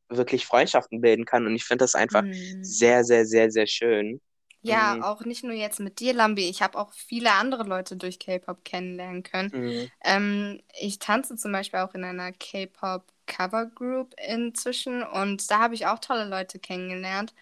wirklich 0.09 0.45
Freundschaften 0.45 1.01
bilden 1.01 1.25
kann. 1.25 1.45
Und 1.47 1.55
ich 1.55 1.65
finde 1.65 1.83
das 1.83 1.95
einfach 1.95 2.23
Hm. 2.23 2.61
sehr, 2.61 3.03
sehr, 3.03 3.25
sehr, 3.25 3.51
sehr 3.51 3.67
schön. 3.67 4.21
Ja, 4.65 4.97
Mhm. 4.97 5.01
auch 5.01 5.25
nicht 5.25 5.43
nur 5.43 5.53
jetzt 5.53 5.79
mit 5.81 5.99
dir, 5.99 6.13
Lambi. 6.13 6.47
Ich 6.49 6.61
habe 6.61 6.77
auch 6.79 6.93
viele 6.93 7.31
andere 7.33 7.63
Leute 7.63 7.97
durch 7.97 8.17
K-Pop 8.19 8.63
kennenlernen 8.63 9.21
können. 9.23 9.53
Mhm. 9.53 9.91
Ähm, 10.03 10.61
ich 10.79 10.99
tanze 10.99 11.35
zum 11.35 11.51
Beispiel 11.51 11.79
auch 11.79 11.93
in 11.95 12.03
einer 12.05 12.31
K-Pop 12.31 13.11
Cover 13.25 13.65
Group 13.67 14.15
inzwischen 14.25 15.03
und 15.03 15.49
da 15.51 15.59
habe 15.59 15.75
ich 15.75 15.85
auch 15.87 15.99
tolle 15.99 16.25
Leute 16.29 16.59
kennengelernt. 16.59 17.33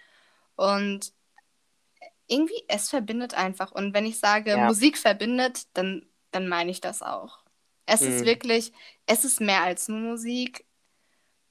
Und 0.56 1.14
irgendwie, 2.32 2.64
es 2.68 2.90
verbindet 2.90 3.34
einfach. 3.36 3.72
Und 3.72 3.94
wenn 3.94 4.06
ich 4.06 4.20
sage, 4.20 4.52
Ja. 4.52 4.68
Musik 4.68 4.98
verbindet, 4.98 5.64
dann, 5.74 6.06
dann 6.32 6.48
meine 6.48 6.72
ich 6.72 6.82
das 6.82 7.02
auch. 7.02 7.40
Es 7.86 8.02
ist 8.02 8.22
Mhm. 8.22 8.26
wirklich, 8.26 8.72
es 9.08 9.26
ist 9.26 9.42
mehr 9.42 9.62
als 9.64 9.88
nur 9.88 10.00
Musik. 10.00 10.66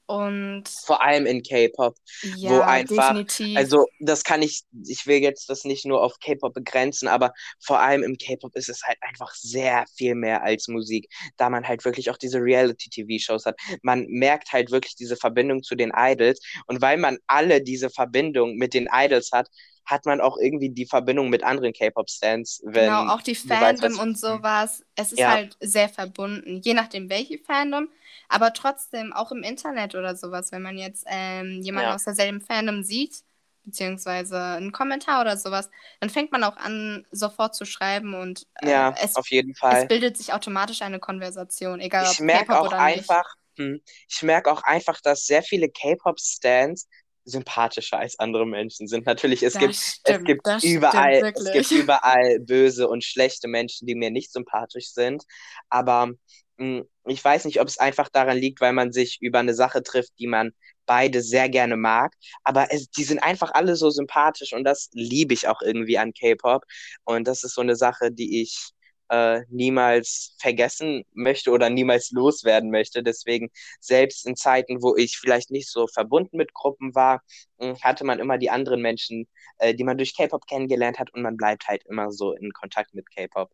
Und 0.07 0.65
vor 0.87 1.03
allem 1.03 1.25
in 1.27 1.43
K-Pop, 1.43 1.95
ja, 2.23 2.51
wo 2.51 2.61
einfach, 2.63 3.11
definitiv. 3.15 3.57
also 3.59 3.87
das 4.01 4.25
kann 4.25 4.43
ich, 4.43 4.65
ich 4.85 5.07
will 5.07 5.19
jetzt 5.23 5.49
das 5.49 5.65
nicht 5.65 5.85
nur 5.87 6.03
auf 6.03 6.19
K-Pop 6.19 6.53
begrenzen, 6.53 7.07
aber 7.07 7.33
vor 7.61 7.79
allem 7.81 8.03
im 8.03 8.17
K-Pop 8.19 8.57
ist 8.57 8.69
es 8.69 8.83
halt 8.83 8.99
einfach 9.03 9.33
sehr 9.35 9.85
viel 9.97 10.17
mehr 10.17 10.43
als 10.43 10.67
Musik, 10.67 11.09
da 11.37 11.49
man 11.49 11.69
halt 11.69 11.85
wirklich 11.85 12.11
auch 12.11 12.19
diese 12.19 12.39
Reality-TV-Shows 12.41 13.47
hat. 13.47 13.57
Man 13.83 14.07
merkt 14.09 14.53
halt 14.53 14.73
wirklich 14.73 14.97
diese 14.97 15.17
Verbindung 15.17 15.63
zu 15.63 15.77
den 15.77 15.93
Idols 15.97 16.41
und 16.67 16.83
weil 16.83 16.97
man 16.99 17.19
alle 17.29 17.63
diese 17.63 17.89
Verbindung 17.89 18.57
mit 18.57 18.75
den 18.75 18.89
Idols 18.93 19.31
hat, 19.33 19.49
hat 19.85 20.07
man 20.07 20.21
auch 20.21 20.37
irgendwie 20.39 20.71
die 20.71 20.87
Verbindung 20.87 21.29
mit 21.31 21.43
anderen 21.45 21.73
K-Pop-Stands. 21.73 22.63
Genau, 22.73 23.03
auch 23.03 23.21
die 23.23 23.35
Fandom 23.35 23.99
und 23.99 24.17
sowas. 24.17 24.85
Es 24.95 25.11
ist 25.11 25.21
Ja. 25.21 25.27
halt 25.27 25.57
sehr 25.61 25.89
verbunden, 25.89 26.61
je 26.63 26.73
nachdem 26.75 27.11
welche 27.11 27.39
Fandom, 27.39 27.89
aber 28.29 28.53
trotzdem 28.53 29.13
auch 29.13 29.33
im 29.33 29.43
Internet 29.43 29.97
oder 29.97 30.15
sowas, 30.15 30.53
wenn 30.53 30.63
man 30.63 30.79
jetzt 30.79 31.05
ähm, 31.09 31.61
jemanden 31.63 31.91
Ja. 31.91 31.95
aus 31.95 32.05
derselben 32.05 32.41
Fandom 32.41 32.85
sieht, 32.85 33.25
beziehungsweise 33.65 34.41
einen 34.41 34.71
Kommentar 34.71 35.21
oder 35.21 35.37
sowas, 35.37 35.69
dann 35.99 36.11
fängt 36.11 36.31
man 36.31 36.45
auch 36.45 36.57
an, 36.57 37.05
sofort 37.11 37.57
zu 37.57 37.65
schreiben 37.65 38.15
und 38.15 38.47
äh, 38.55 38.69
Ja, 38.69 38.97
es, 39.03 39.15
auf 39.15 39.31
jeden 39.31 39.55
es 39.69 39.85
Fall. 39.85 39.85
bildet 39.85 40.17
sich 40.17 40.33
automatisch 40.33 40.83
eine 40.83 41.01
Konversation, 41.01 41.81
egal 41.81 42.07
ob 42.07 42.17
Ich 42.17 42.21
merke 42.21 42.59
K-Pop 42.59 42.61
auch 42.61 42.73
oder 42.73 42.79
einfach, 42.79 43.25
hm, 43.57 43.81
ich 44.09 44.23
merke 44.23 44.51
auch 44.53 44.63
einfach, 44.63 45.01
dass 45.01 45.27
sehr 45.27 45.43
viele 45.43 45.69
K-Pop-Stands 45.71 46.89
sympathischer 47.25 47.99
als 47.99 48.19
andere 48.19 48.47
Menschen 48.47 48.89
sind. 48.89 49.07
Natürlich, 49.07 49.43
es 49.43 49.53
Das 49.53 49.59
gibt, 49.59 49.75
stimmt, 49.75 50.05
es 50.05 50.25
gibt 50.25 50.47
stimmt 50.47 50.63
überall, 50.63 51.25
es 51.35 51.51
gibt 51.51 51.73
überall 51.73 52.41
böse 52.41 52.89
und 52.89 53.05
schlechte 53.05 53.49
Menschen, 53.49 53.87
die 53.87 53.95
mir 53.95 54.11
nicht 54.11 54.33
sympathisch 54.33 54.91
sind. 54.93 55.25
Aber 55.69 56.11
mh, 56.59 56.83
ich 57.07 57.25
weiß 57.25 57.45
nicht, 57.45 57.61
ob 57.61 57.69
es 57.69 57.79
einfach 57.79 58.09
daran 58.09 58.39
liegt, 58.39 58.61
weil 58.61 58.73
man 58.73 58.93
sich 58.93 59.19
über 59.21 59.39
eine 59.41 59.55
Sache 59.55 59.83
trifft, 59.83 60.13
die 60.19 60.27
man 60.27 60.53
beide 60.87 61.23
sehr 61.23 61.49
gerne 61.49 61.77
mag. 61.77 62.15
Aber 62.45 62.73
es, 62.73 62.91
die 62.91 63.05
sind 63.05 63.21
einfach 63.23 63.53
alle 63.55 63.77
so 63.77 63.91
sympathisch 63.91 64.53
und 64.53 64.65
das 64.65 64.89
liebe 64.93 65.35
ich 65.35 65.49
auch 65.49 65.63
irgendwie 65.63 65.99
an 65.99 66.13
K-Pop. 66.13 66.65
Und 67.05 67.27
das 67.29 67.45
ist 67.45 67.55
so 67.55 67.61
eine 67.63 67.77
Sache, 67.77 68.11
die 68.13 68.43
ich 68.43 68.71
äh, 69.11 69.43
niemals 69.49 70.37
vergessen 70.39 71.05
möchte 71.13 71.51
oder 71.51 71.69
niemals 71.71 72.11
loswerden 72.13 72.71
möchte. 72.71 73.03
Deswegen, 73.03 73.51
selbst 73.81 74.27
in 74.27 74.37
Zeiten, 74.37 74.83
wo 74.83 74.97
ich 74.97 75.19
vielleicht 75.19 75.51
nicht 75.51 75.69
so 75.71 75.87
verbunden 75.89 76.37
mit 76.37 76.55
Gruppen 76.55 76.95
war, 76.95 77.23
mh, 77.59 77.81
hatte 77.83 78.05
man 78.05 78.21
immer 78.21 78.39
die 78.39 78.51
anderen 78.51 78.81
Menschen, 78.81 79.29
äh, 79.59 79.75
die 79.75 79.85
man 79.85 79.99
durch 79.99 80.17
K-Pop 80.17 80.47
kennengelernt 80.47 80.99
hat 80.99 81.13
und 81.13 81.23
man 81.23 81.37
bleibt 81.37 81.69
halt 81.69 81.85
immer 81.87 82.13
so 82.13 82.33
in 82.33 82.53
Kontakt 82.53 82.95
mit 82.95 83.11
K-Pop. 83.11 83.51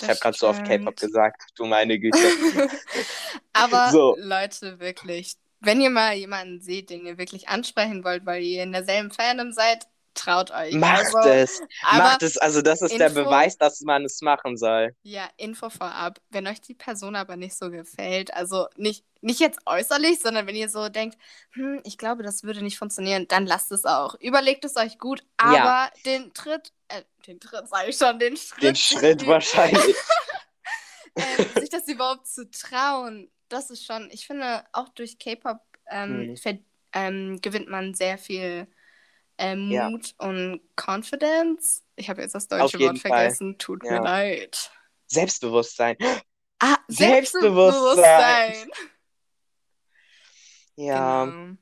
Ich 0.00 0.08
habe 0.08 0.20
gerade 0.20 0.36
so 0.36 0.48
oft 0.48 0.64
K-Pop 0.64 0.96
gesagt, 0.96 1.42
du 1.56 1.64
meine 1.66 1.98
Güte. 1.98 2.18
Aber 3.52 3.90
So. 3.90 4.14
Leute, 4.18 4.78
wirklich, 4.78 5.34
wenn 5.60 5.80
ihr 5.80 5.90
mal 5.90 6.14
jemanden 6.14 6.60
seht, 6.60 6.90
den 6.90 7.06
ihr 7.06 7.18
wirklich 7.18 7.48
ansprechen 7.48 8.04
wollt, 8.04 8.26
weil 8.26 8.42
ihr 8.42 8.62
in 8.62 8.72
derselben 8.72 9.10
Fandom 9.10 9.52
seid, 9.52 9.86
traut 10.16 10.50
euch. 10.50 10.74
Macht 10.74 11.14
Also, 11.14 11.28
es, 11.28 11.60
macht 11.92 12.22
es. 12.22 12.36
Also 12.38 12.62
das 12.62 12.82
ist 12.82 12.98
der 12.98 13.08
Info- 13.08 13.22
Beweis, 13.24 13.56
dass 13.58 13.80
man 13.82 14.04
es 14.04 14.20
machen 14.22 14.56
soll. 14.56 14.96
ja, 15.02 15.28
Info 15.36 15.70
vorab. 15.70 16.18
Wenn 16.30 16.46
euch 16.48 16.60
die 16.60 16.74
Person 16.74 17.14
aber 17.14 17.36
nicht 17.36 17.56
so 17.56 17.70
gefällt, 17.70 18.34
also 18.34 18.66
nicht, 18.76 19.04
nicht 19.20 19.38
jetzt 19.40 19.60
äußerlich, 19.66 20.20
sondern 20.20 20.46
wenn 20.46 20.56
ihr 20.56 20.68
so 20.68 20.88
denkt, 20.88 21.16
hm, 21.52 21.80
ich 21.84 21.98
glaube, 21.98 22.22
das 22.24 22.42
würde 22.42 22.62
nicht 22.62 22.78
funktionieren, 22.78 23.28
dann 23.28 23.46
lasst 23.46 23.70
es 23.72 23.84
auch. 23.84 24.14
Überlegt 24.20 24.64
es 24.64 24.76
euch 24.76 24.98
gut, 24.98 25.22
aber 25.36 25.54
Ja. 25.56 25.90
den 26.04 26.32
Tritt, 26.34 26.72
äh, 26.88 27.02
den 27.26 27.38
Tritt 27.38 27.68
sage 27.68 27.90
ich 27.90 27.96
schon, 27.96 28.18
den 28.18 28.36
Schritt, 28.36 28.62
Den 28.62 28.76
Schritt 28.76 29.20
die- 29.20 29.26
wahrscheinlich. 29.28 29.94
ähm, 31.16 31.46
sich 31.60 31.70
das 31.70 31.86
überhaupt 31.88 32.26
zu 32.26 32.50
trauen, 32.50 33.30
das 33.48 33.70
ist 33.70 33.84
schon, 33.84 34.08
ich 34.10 34.26
finde, 34.26 34.64
auch 34.72 34.88
durch 34.90 35.18
K-Pop 35.18 35.58
ähm, 35.88 36.36
ver- 36.36 36.58
ähm, 36.92 37.38
gewinnt 37.42 37.68
man 37.68 37.94
sehr 37.94 38.18
viel 38.18 38.66
ähm, 39.38 39.70
Ja. 39.70 39.90
Mut 39.90 40.14
und 40.18 40.60
Confidence. 40.76 41.82
Ich 41.96 42.08
habe 42.10 42.22
jetzt 42.22 42.34
das 42.34 42.48
deutsche 42.48 42.78
Wort 42.80 42.98
Fall. 42.98 43.10
vergessen, 43.10 43.58
tut 43.58 43.84
Ja. 43.84 43.92
mir 43.92 44.02
leid. 44.02 44.70
Selbstbewusstsein. 45.06 45.96
Ah, 46.58 46.76
Selbstbewusstsein. 46.88 48.54
Selbstbewusstsein. 48.54 48.70
Ja. 50.76 51.24
Genau. 51.24 51.56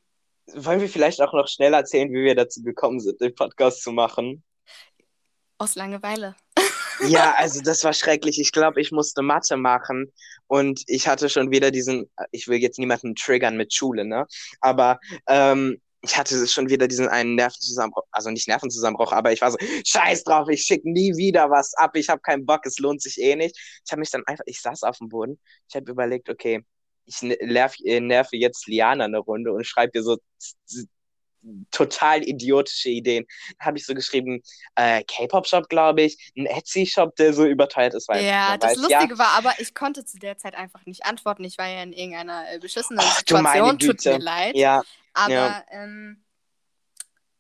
Wollen 0.54 0.80
wir 0.80 0.88
vielleicht 0.88 1.20
auch 1.22 1.32
noch 1.32 1.48
schnell 1.48 1.72
erzählen, 1.72 2.10
wie 2.10 2.22
wir 2.24 2.34
dazu 2.34 2.62
gekommen 2.62 3.00
sind, 3.00 3.20
den 3.20 3.34
Podcast 3.34 3.82
zu 3.82 3.92
machen? 3.92 4.44
Aus 5.56 5.74
Langeweile. 5.74 6.36
Ja, 7.08 7.34
also 7.38 7.62
das 7.62 7.82
war 7.84 7.94
schrecklich. 7.94 8.38
Ich 8.38 8.52
glaube, 8.52 8.80
ich 8.80 8.92
musste 8.92 9.22
Mathe 9.22 9.56
machen 9.56 10.12
und 10.46 10.82
ich 10.86 11.08
hatte 11.08 11.28
schon 11.30 11.50
wieder 11.50 11.70
diesen, 11.70 12.10
ich 12.30 12.46
will 12.46 12.58
jetzt 12.58 12.78
niemanden 12.78 13.14
triggern 13.14 13.56
mit 13.56 13.72
Schule, 13.72 14.04
ne? 14.04 14.26
Aber 14.60 15.00
ähm, 15.28 15.80
ich 16.04 16.16
hatte 16.16 16.46
schon 16.46 16.68
wieder 16.68 16.86
diesen 16.88 17.08
einen 17.08 17.34
Nervenzusammenbruch, 17.34 18.04
also 18.10 18.30
nicht 18.30 18.48
Nervenzusammenbruch, 18.48 19.12
aber 19.12 19.32
ich 19.32 19.40
war 19.40 19.50
so, 19.50 19.58
scheiß 19.86 20.24
drauf, 20.24 20.48
ich 20.48 20.62
schicke 20.62 20.90
nie 20.90 21.16
wieder 21.16 21.50
was 21.50 21.74
ab, 21.74 21.96
ich 21.96 22.08
habe 22.08 22.20
keinen 22.20 22.46
Bock, 22.46 22.66
es 22.66 22.78
lohnt 22.78 23.02
sich 23.02 23.20
eh 23.20 23.36
nicht. 23.36 23.56
Ich 23.84 23.92
habe 23.92 24.00
mich 24.00 24.10
dann 24.10 24.22
einfach, 24.26 24.44
ich 24.46 24.60
saß 24.60 24.82
auf 24.82 24.98
dem 24.98 25.08
Boden, 25.08 25.38
ich 25.68 25.74
habe 25.76 25.90
überlegt, 25.90 26.28
okay, 26.28 26.64
ich 27.06 27.22
nerv, 27.22 27.74
äh, 27.84 28.00
nerve 28.00 28.36
jetzt 28.36 28.66
Liana 28.66 29.04
eine 29.04 29.18
Runde 29.18 29.52
und 29.52 29.66
schreibe 29.66 29.92
ihr 29.94 30.02
so 30.02 30.18
total 31.70 32.22
idiotische 32.22 32.88
Ideen. 32.88 33.26
Da 33.58 33.66
habe 33.66 33.78
ich 33.78 33.86
so 33.86 33.94
geschrieben, 33.94 34.42
äh, 34.76 35.02
K-Pop-Shop, 35.04 35.68
glaube 35.68 36.02
ich, 36.02 36.32
ein 36.36 36.46
Etsy-Shop, 36.46 37.14
der 37.16 37.34
so 37.34 37.44
überteuert 37.44 37.94
ist, 37.94 38.08
weil 38.08 38.24
Ja, 38.24 38.56
das 38.56 38.78
weiß, 38.78 38.88
ja, 38.88 39.00
Lustige 39.00 39.18
war 39.18 39.36
aber, 39.36 39.52
ich 39.58 39.74
konnte 39.74 40.04
zu 40.04 40.18
der 40.18 40.38
Zeit 40.38 40.54
einfach 40.54 40.86
nicht 40.86 41.04
antworten. 41.04 41.44
Ich 41.44 41.58
war 41.58 41.68
ja 41.68 41.82
in 41.82 41.92
irgendeiner 41.92 42.50
äh, 42.50 42.58
beschissenen 42.58 43.00
Ach, 43.02 43.18
Situation, 43.18 43.78
tut 43.78 44.04
mir 44.04 44.18
leid. 44.18 44.56
ja, 44.56 44.82
Aber 45.14 45.32
Ja. 45.32 45.64
ähm, 45.70 46.24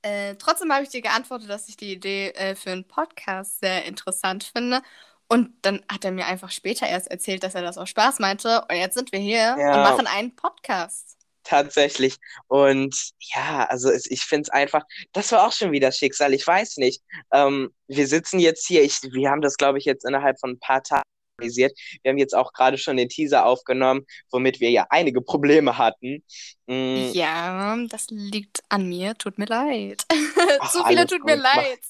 äh, 0.02 0.34
trotzdem 0.36 0.72
habe 0.72 0.82
ich 0.84 0.90
dir 0.90 1.02
geantwortet, 1.02 1.48
dass 1.48 1.68
ich 1.68 1.76
die 1.76 1.92
Idee 1.92 2.28
äh, 2.30 2.54
für 2.54 2.70
einen 2.72 2.86
Podcast 2.86 3.60
sehr 3.60 3.84
interessant 3.84 4.44
finde. 4.44 4.82
Und 5.28 5.50
dann 5.62 5.82
hat 5.90 6.04
er 6.04 6.12
mir 6.12 6.26
einfach 6.26 6.50
später 6.50 6.86
erst 6.86 7.10
erzählt, 7.10 7.42
dass 7.42 7.54
er 7.54 7.62
das 7.62 7.78
auch 7.78 7.86
Spaß 7.86 8.18
meinte. 8.18 8.62
Und 8.68 8.76
jetzt 8.76 8.94
sind 8.94 9.10
wir 9.12 9.18
hier 9.18 9.56
Ja. 9.58 9.74
und 9.74 9.82
machen 9.82 10.06
einen 10.06 10.34
Podcast. 10.36 11.16
tatsächlich. 11.46 12.16
Und 12.48 13.12
ja, 13.34 13.66
also 13.66 13.90
es, 13.90 14.10
ich 14.10 14.22
finde 14.22 14.44
es 14.44 14.48
einfach, 14.48 14.82
das 15.12 15.30
war 15.30 15.46
auch 15.46 15.52
schon 15.52 15.72
wieder 15.72 15.92
Schicksal, 15.92 16.32
ich 16.32 16.46
weiß 16.46 16.78
nicht. 16.78 17.02
Ähm, 17.32 17.70
wir 17.86 18.06
sitzen 18.06 18.38
jetzt 18.40 18.66
hier, 18.66 18.82
ich, 18.82 18.98
wir 19.02 19.28
haben 19.30 19.42
das, 19.42 19.58
glaube 19.58 19.76
ich, 19.78 19.84
jetzt 19.84 20.06
innerhalb 20.06 20.40
von 20.40 20.52
ein 20.52 20.58
paar 20.58 20.82
Tagen 20.82 21.02
organisiert. 21.38 21.78
Wir 22.02 22.10
haben 22.10 22.18
jetzt 22.18 22.34
auch 22.34 22.52
gerade 22.52 22.78
schon 22.78 22.96
den 22.96 23.08
Teaser 23.08 23.46
aufgenommen, 23.46 24.02
womit 24.30 24.60
wir 24.60 24.70
ja 24.70 24.86
einige 24.90 25.20
Probleme 25.20 25.78
hatten. 25.78 26.22
Mm, 26.66 27.10
Ja, 27.12 27.76
das 27.88 28.06
liegt 28.10 28.62
an 28.68 28.88
mir. 28.88 29.14
Tut 29.16 29.38
mir 29.38 29.46
leid. 29.46 30.04
Ach, 30.60 30.72
Zu 30.72 30.84
viele 30.84 31.06
tut 31.06 31.24
mir 31.24 31.36
leid. 31.36 31.80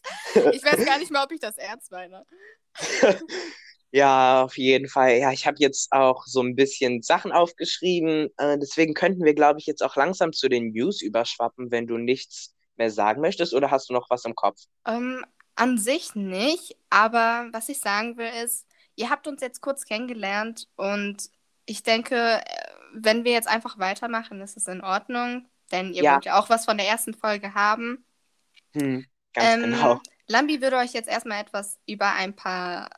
Ich 0.53 0.65
weiß 0.65 0.85
gar 0.85 0.99
nicht 0.99 1.11
mehr, 1.11 1.23
ob 1.23 1.33
ich 1.33 1.41
das 1.41 1.57
ernst 1.59 1.91
meine. 1.91 2.25
Ja, 3.93 4.43
auf 4.43 4.59
jeden 4.59 4.89
Fall. 4.89 5.19
Ja, 5.19 5.31
ich 5.31 5.47
habe 5.47 5.59
jetzt 5.61 5.93
auch 5.93 6.25
so 6.27 6.43
ein 6.43 6.57
bisschen 6.57 7.03
Sachen 7.03 7.31
aufgeschrieben. 7.31 8.29
Äh, 8.39 8.59
deswegen 8.59 8.93
könnten 8.93 9.25
wir, 9.25 9.35
glaube 9.35 9.61
ich, 9.61 9.67
jetzt 9.67 9.85
auch 9.85 9.95
langsam 9.95 10.33
zu 10.33 10.49
den 10.49 10.73
News 10.73 11.01
überschwappen, 11.01 11.71
wenn 11.71 11.87
du 11.87 11.97
nichts 11.97 12.53
mehr 12.75 12.91
sagen 12.91 13.21
möchtest. 13.21 13.55
Oder 13.55 13.71
hast 13.71 13.89
du 13.89 13.93
noch 13.93 14.11
was 14.11 14.25
im 14.25 14.35
Kopf? 14.35 14.59
Ähm, 14.85 15.25
an 15.55 15.79
sich 15.79 16.17
nicht, 16.17 16.77
aber 16.91 17.49
was 17.53 17.69
ich 17.69 17.79
sagen 17.79 18.17
will 18.17 18.31
ist, 18.45 18.67
ihr 18.97 19.11
habt 19.11 19.27
uns 19.27 19.41
jetzt 19.41 19.61
kurz 19.61 19.85
kennengelernt 19.85 20.69
und 20.77 21.29
ich 21.67 21.83
denke, 21.83 22.17
äh, 22.17 22.41
wenn 22.93 23.25
wir 23.25 23.33
jetzt 23.33 23.49
einfach 23.49 23.79
weitermachen, 23.79 24.41
ist 24.41 24.57
es 24.57 24.67
in 24.69 24.81
Ordnung, 24.83 25.49
denn 25.73 25.93
ihr 25.93 26.03
Ja. 26.05 26.15
wollt 26.15 26.25
ja 26.27 26.39
auch 26.39 26.49
was 26.51 26.65
von 26.65 26.77
der 26.79 26.87
ersten 26.87 27.15
Folge 27.15 27.55
haben. 27.55 28.05
Hm, 28.75 29.05
ganz 29.33 29.55
Ähm, 29.65 29.71
genau. 29.73 30.01
Lambi 30.27 30.61
würde 30.63 30.77
euch 30.77 30.93
jetzt 30.93 31.09
erstmal 31.09 31.41
etwas 31.43 31.79
über 31.87 32.13
ein 32.13 32.35
paar 32.37 32.89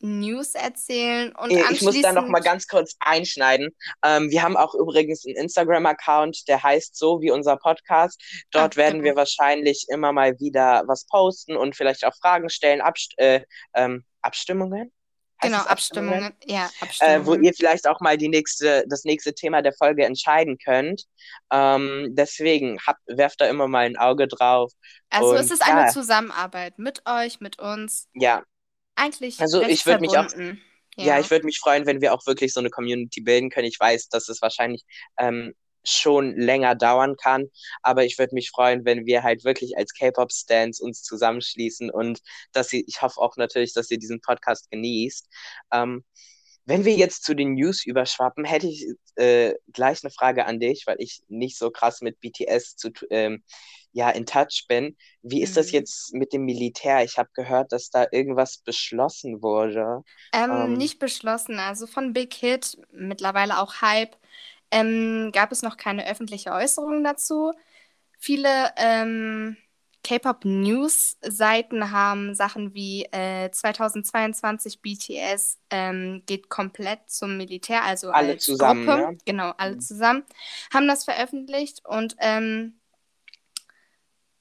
News 0.00 0.54
erzählen 0.54 1.34
und 1.34 1.50
Eh, 1.50 1.62
Ich 1.70 1.80
muss 1.80 1.98
da 2.02 2.12
noch 2.12 2.26
mal 2.28 2.40
anschließend- 2.40 2.44
ganz 2.44 2.66
kurz 2.68 2.96
einschneiden. 3.00 3.74
Ähm, 4.04 4.30
wir 4.30 4.42
haben 4.42 4.56
auch 4.56 4.74
übrigens 4.74 5.24
einen 5.24 5.36
Instagram-Account, 5.36 6.46
der 6.46 6.62
heißt 6.62 6.94
so 6.96 7.22
wie 7.22 7.30
unser 7.30 7.56
Podcast. 7.56 8.20
Dort 8.50 8.74
Ah, 8.74 8.76
werden 8.76 9.00
genau. 9.00 9.04
wir 9.12 9.16
wahrscheinlich 9.16 9.86
immer 9.88 10.12
mal 10.12 10.38
wieder 10.40 10.82
was 10.86 11.06
posten 11.06 11.56
und 11.56 11.74
vielleicht 11.74 12.04
auch 12.04 12.14
Fragen 12.20 12.50
stellen, 12.50 12.82
Abst 12.82 13.14
äh, 13.18 13.44
ähm, 13.74 14.04
Abstimmungen? 14.20 14.92
Genau, 15.44 15.58
Abstimmungen. 15.62 16.32
Ja, 16.44 16.66
Äh, 16.80 16.84
Abstimmungen. 16.84 17.26
wo 17.26 17.34
ihr 17.34 17.52
vielleicht 17.54 17.86
auch 17.88 18.00
mal 18.00 18.16
die 18.16 18.28
nächste, 18.28 18.84
das 18.88 19.04
nächste 19.04 19.34
Thema 19.34 19.62
der 19.62 19.72
Folge 19.72 20.04
entscheiden 20.04 20.58
könnt. 20.58 21.04
Ähm, 21.52 22.08
deswegen 22.12 22.78
habt, 22.86 23.00
werft 23.06 23.40
da 23.40 23.46
immer 23.46 23.68
mal 23.68 23.86
ein 23.86 23.96
Auge 23.96 24.28
drauf. 24.28 24.72
also 25.10 25.30
und 25.30 25.36
es 25.36 25.50
ist 25.50 25.62
eine 25.62 25.82
ja. 25.82 25.88
Zusammenarbeit 25.88 26.78
mit 26.78 27.02
euch, 27.06 27.40
mit 27.40 27.58
uns. 27.58 28.08
Ja, 28.14 28.42
Eigentlich 28.96 29.40
Also 29.40 29.60
ich 29.62 29.84
würd 29.86 30.00
mich 30.00 30.16
auch- 30.16 30.28
verbunden. 30.28 30.62
Ja, 30.96 31.18
ich 31.18 31.28
würde 31.28 31.44
mich 31.44 31.58
freuen, 31.58 31.86
wenn 31.86 32.00
wir 32.00 32.14
auch 32.14 32.24
wirklich 32.26 32.52
so 32.52 32.60
eine 32.60 32.70
Community 32.70 33.20
bilden 33.20 33.50
können. 33.50 33.66
Ich 33.66 33.80
weiß, 33.80 34.08
dass 34.10 34.28
es 34.28 34.40
wahrscheinlich 34.40 34.84
ähm, 35.18 35.52
schon 35.84 36.36
länger 36.36 36.74
dauern 36.74 37.16
kann, 37.16 37.48
aber 37.82 38.04
ich 38.04 38.18
würde 38.18 38.34
mich 38.34 38.50
freuen, 38.50 38.84
wenn 38.84 39.06
wir 39.06 39.22
halt 39.22 39.44
wirklich 39.44 39.76
als 39.76 39.92
K-Pop-Stands 39.94 40.80
uns 40.80 41.02
zusammenschließen 41.02 41.90
und 41.90 42.20
dass 42.52 42.68
sie, 42.68 42.84
ich 42.88 43.02
hoffe 43.02 43.20
auch 43.20 43.36
natürlich, 43.36 43.74
dass 43.74 43.90
ihr 43.90 43.98
diesen 43.98 44.20
Podcast 44.20 44.70
genießt. 44.70 45.28
Ähm, 45.72 46.04
wenn 46.66 46.84
wir 46.84 46.94
jetzt 46.96 47.24
zu 47.24 47.34
den 47.34 47.54
News 47.54 47.84
überschwappen, 47.84 48.44
hätte 48.44 48.66
ich 48.68 48.86
äh, 49.16 49.54
gleich 49.72 50.02
eine 50.02 50.10
Frage 50.10 50.46
an 50.46 50.60
dich, 50.60 50.84
weil 50.86 50.96
ich 50.98 51.22
nicht 51.28 51.58
so 51.58 51.70
krass 51.70 52.00
mit 52.00 52.20
BTS 52.20 52.76
zu, 52.76 52.90
ähm, 53.10 53.42
ja, 53.92 54.10
in 54.10 54.24
Touch 54.26 54.64
bin. 54.68 54.96
Wie 55.22 55.42
ist 55.42 55.56
das 55.56 55.70
Mhm. 55.70 55.72
jetzt 55.72 56.14
mit 56.14 56.32
dem 56.32 56.44
Militär? 56.44 57.04
Ich 57.04 57.18
habe 57.18 57.28
gehört, 57.34 57.72
dass 57.72 57.90
da 57.90 58.06
irgendwas 58.10 58.58
beschlossen 58.58 59.42
wurde. 59.42 60.02
Ähm, 60.32 60.72
Ähm, 60.72 60.76
nicht 60.76 60.98
beschlossen, 60.98 61.58
also 61.58 61.86
von 61.86 62.12
Big 62.12 62.34
Hit, 62.34 62.76
mittlerweile 62.92 63.58
auch 63.60 63.80
Hype, 63.82 64.16
ähm, 64.70 65.30
gab 65.32 65.52
es 65.52 65.62
noch 65.62 65.76
keine 65.76 66.08
öffentliche 66.08 66.52
Äußerung 66.52 67.04
dazu. 67.04 67.52
Viele 68.18 68.48
ähm, 68.76 69.56
K-Pop-News-Seiten 70.02 71.90
haben 71.90 72.34
Sachen 72.34 72.74
wie 72.74 73.04
äh, 73.12 73.50
2022 73.50 74.80
BTS 74.82 75.58
ähm, 75.70 76.22
geht 76.26 76.48
komplett 76.50 77.08
zum 77.10 77.36
Militär, 77.36 77.84
also 77.84 78.10
alle 78.10 78.32
als 78.32 78.44
zusammen, 78.44 78.86
Gruppe, 78.86 79.12
ne? 79.12 79.18
genau, 79.24 79.52
alle 79.56 79.76
Mhm. 79.76 79.80
zusammen, 79.80 80.24
haben 80.72 80.88
das 80.88 81.04
veröffentlicht 81.04 81.82
und 81.86 82.16
ähm, 82.18 82.78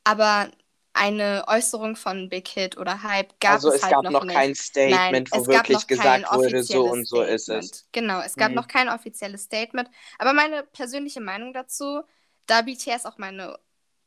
aber 0.04 0.52
eine 0.94 1.46
Äußerung 1.48 1.96
von 1.96 2.30
Big 2.30 2.48
Hit 2.50 2.78
oder 2.78 3.04
Hype 3.04 3.40
gab 3.40 3.56
Also 3.56 3.70
es 3.70 3.78
es 3.78 3.82
halt 3.84 3.92
gab 3.92 4.04
noch 4.04 4.12
noch 4.12 4.26
kein 4.28 4.50
nicht. 4.50 4.56
Nein, 4.86 5.22
Statement, 5.22 5.32
wo 5.34 5.46
es 5.46 5.50
gab 5.50 5.66
wirklich 5.66 5.70
noch 5.70 5.88
kein 5.90 6.24
gesagt 6.24 6.32
wurde, 6.32 6.64
so 6.64 6.84
und 6.92 7.08
so 7.08 7.22
ist 7.22 7.50
es. 7.50 7.72
Statement. 7.72 7.86
Genau, 7.92 8.22
es 8.22 8.38
gab 8.38 8.52
Mhm. 8.52 8.56
noch 8.56 8.68
kein 8.68 8.90
offizielles 8.90 9.44
Statement. 9.44 9.90
Aber 10.20 10.34
meine 10.34 10.64
persönliche 10.64 11.22
Meinung 11.22 11.54
dazu, 11.54 12.02
da 12.48 12.62
BTS 12.62 13.06
auch 13.06 13.18
meine 13.18 13.58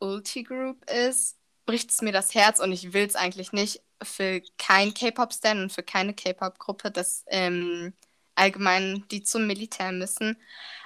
Ulti-Group 0.01 0.89
ist, 0.91 1.39
bricht 1.67 1.91
es 1.91 2.03
mir 2.03 2.13
das 2.13 2.35
Herz 2.35 2.61
und 2.61 2.73
ich 2.73 2.93
will 2.93 3.07
es 3.07 3.17
eigentlich 3.17 3.53
nicht 3.53 3.83
für 4.03 4.43
kein 4.59 4.95
K-Pop-Stan 4.95 5.61
und 5.63 5.73
für 5.73 5.83
keine 5.83 6.15
K-Pop-Gruppe, 6.15 6.91
dass 6.91 7.25
ähm, 7.29 7.95
allgemein 8.35 9.05
die 9.11 9.23
zum 9.23 9.47
Militär 9.47 9.93
müssen. 9.93 10.37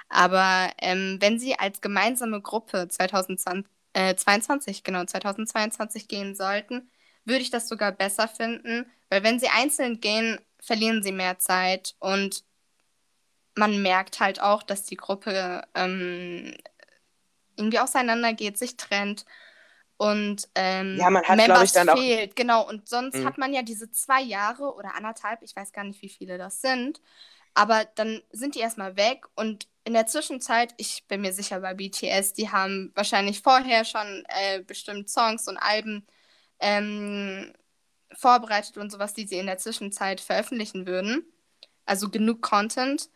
Aber 0.09 0.71
ähm, 0.79 1.17
wenn 1.21 1.39
sie 1.39 1.57
als 1.59 1.81
gemeinsame 1.81 2.41
Gruppe 2.41 2.87
2020, 2.89 3.71
äh, 3.93 4.15
22, 4.15 4.83
genau, 4.83 5.05
2022 5.05 6.07
gehen 6.07 6.35
sollten, 6.35 6.89
würde 7.25 7.41
ich 7.41 7.51
das 7.51 7.67
sogar 7.67 7.91
besser 7.91 8.27
finden, 8.27 8.85
weil 9.09 9.23
wenn 9.23 9.39
sie 9.39 9.49
einzeln 9.49 9.99
gehen, 10.01 10.39
verlieren 10.61 11.03
sie 11.03 11.11
mehr 11.11 11.39
Zeit 11.39 11.95
und 11.99 12.43
man 13.55 13.81
merkt 13.81 14.19
halt 14.19 14.41
auch, 14.41 14.63
dass 14.63 14.83
die 14.83 14.97
Gruppe 14.97 15.63
ähm, 15.75 16.53
irgendwie 17.55 17.79
auseinandergeht, 17.79 18.57
sich 18.57 18.77
trennt 18.77 19.25
und 19.97 20.49
ähm, 20.55 20.97
Ja, 20.97 21.09
man 21.09 21.23
hat, 21.25 21.43
glaube 21.43 21.65
ich, 21.65 21.71
Members 21.71 21.73
dann 21.73 21.89
auch. 21.89 22.03
fehlt. 22.03 22.35
Genau, 22.35 22.67
und 22.67 22.87
sonst 22.89 23.17
Mhm. 23.19 23.25
hat 23.25 23.37
man 23.37 23.53
ja 23.53 23.61
diese 23.63 23.91
zwei 23.91 24.21
Jahre 24.21 24.73
oder 24.75 24.95
anderthalb, 24.95 25.41
ich 25.43 25.55
weiß 25.55 25.71
gar 25.73 25.83
nicht, 25.83 26.01
wie 26.01 26.09
viele 26.09 26.37
das 26.37 26.61
sind, 26.61 27.01
aber 27.55 27.85
dann 27.95 28.21
sind 28.31 28.55
die 28.55 28.61
erstmal 28.61 28.97
weg 28.97 29.25
und 29.35 29.67
in 29.83 29.93
der 29.93 30.05
Zwischenzeit, 30.07 30.73
ich 30.77 31.05
bin 31.07 31.21
mir 31.21 31.33
sicher 31.33 31.59
bei 31.59 31.73
BTS, 31.73 32.33
die 32.33 32.49
haben 32.49 32.91
wahrscheinlich 32.95 33.41
vorher 33.41 33.85
schon 33.85 34.23
äh, 34.27 34.61
bestimmt 34.61 35.09
Songs 35.09 35.47
und 35.47 35.57
Alben 35.57 36.05
ähm, 36.59 37.53
vorbereitet 38.13 38.77
und 38.77 38.91
sowas, 38.91 39.13
die 39.13 39.27
sie 39.27 39.37
in 39.37 39.47
der 39.47 39.57
Zwischenzeit 39.57 40.21
veröffentlichen 40.21 40.85
würden. 40.85 41.25
Also 41.85 42.09
genug 42.09 42.41
Content. 42.41 43.09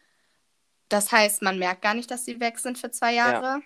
Das 0.89 1.11
heißt, 1.11 1.41
man 1.41 1.59
merkt 1.59 1.81
gar 1.81 1.93
nicht, 1.93 2.09
dass 2.09 2.25
sie 2.25 2.39
weg 2.39 2.59
sind 2.59 2.77
für 2.77 2.91
zwei 2.91 3.13
Ja. 3.59 3.61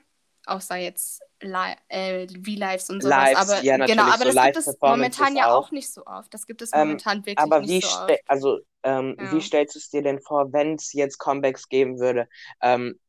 Außer 0.45 0.77
jetzt 0.77 1.21
Li 1.41 1.75
äh, 1.89 2.27
V-Lives 2.27 2.89
und 2.89 3.01
sowas. 3.01 3.33
Lives, 3.33 3.35
aber 3.35 3.63
ja, 3.63 3.77
genau, 3.85 4.03
aber 4.05 4.25
so 4.25 4.31
das 4.31 4.41
gibt 4.41 4.57
es 4.57 4.79
momentan 4.83 5.35
ja 5.35 5.49
auch. 5.49 5.67
auch 5.67 5.71
nicht 5.71 5.91
so 5.93 6.05
oft. 6.05 6.33
Das 6.33 6.45
gibt 6.47 6.61
es 6.61 6.73
Ähm, 6.73 6.75
momentan 6.75 7.25
wirklich 7.25 7.55
aber 7.55 7.59
nicht 7.59 7.75
wie, 7.77 7.81
so 7.81 7.87
oft. 7.87 8.19
also, 8.27 8.59
ähm, 8.83 9.15
wie 9.19 9.41
Ja. 9.41 9.41
stellst 9.41 9.75
du 9.75 9.79
es 9.79 9.89
dir 9.89 10.01
denn 10.01 10.21
vor, 10.21 10.51
wenn 10.53 10.75
es 10.75 10.93
jetzt 10.93 11.17
Comebacks 11.17 11.67
geben 11.69 11.99
würde? 11.99 12.27
Ähm, 12.61 12.99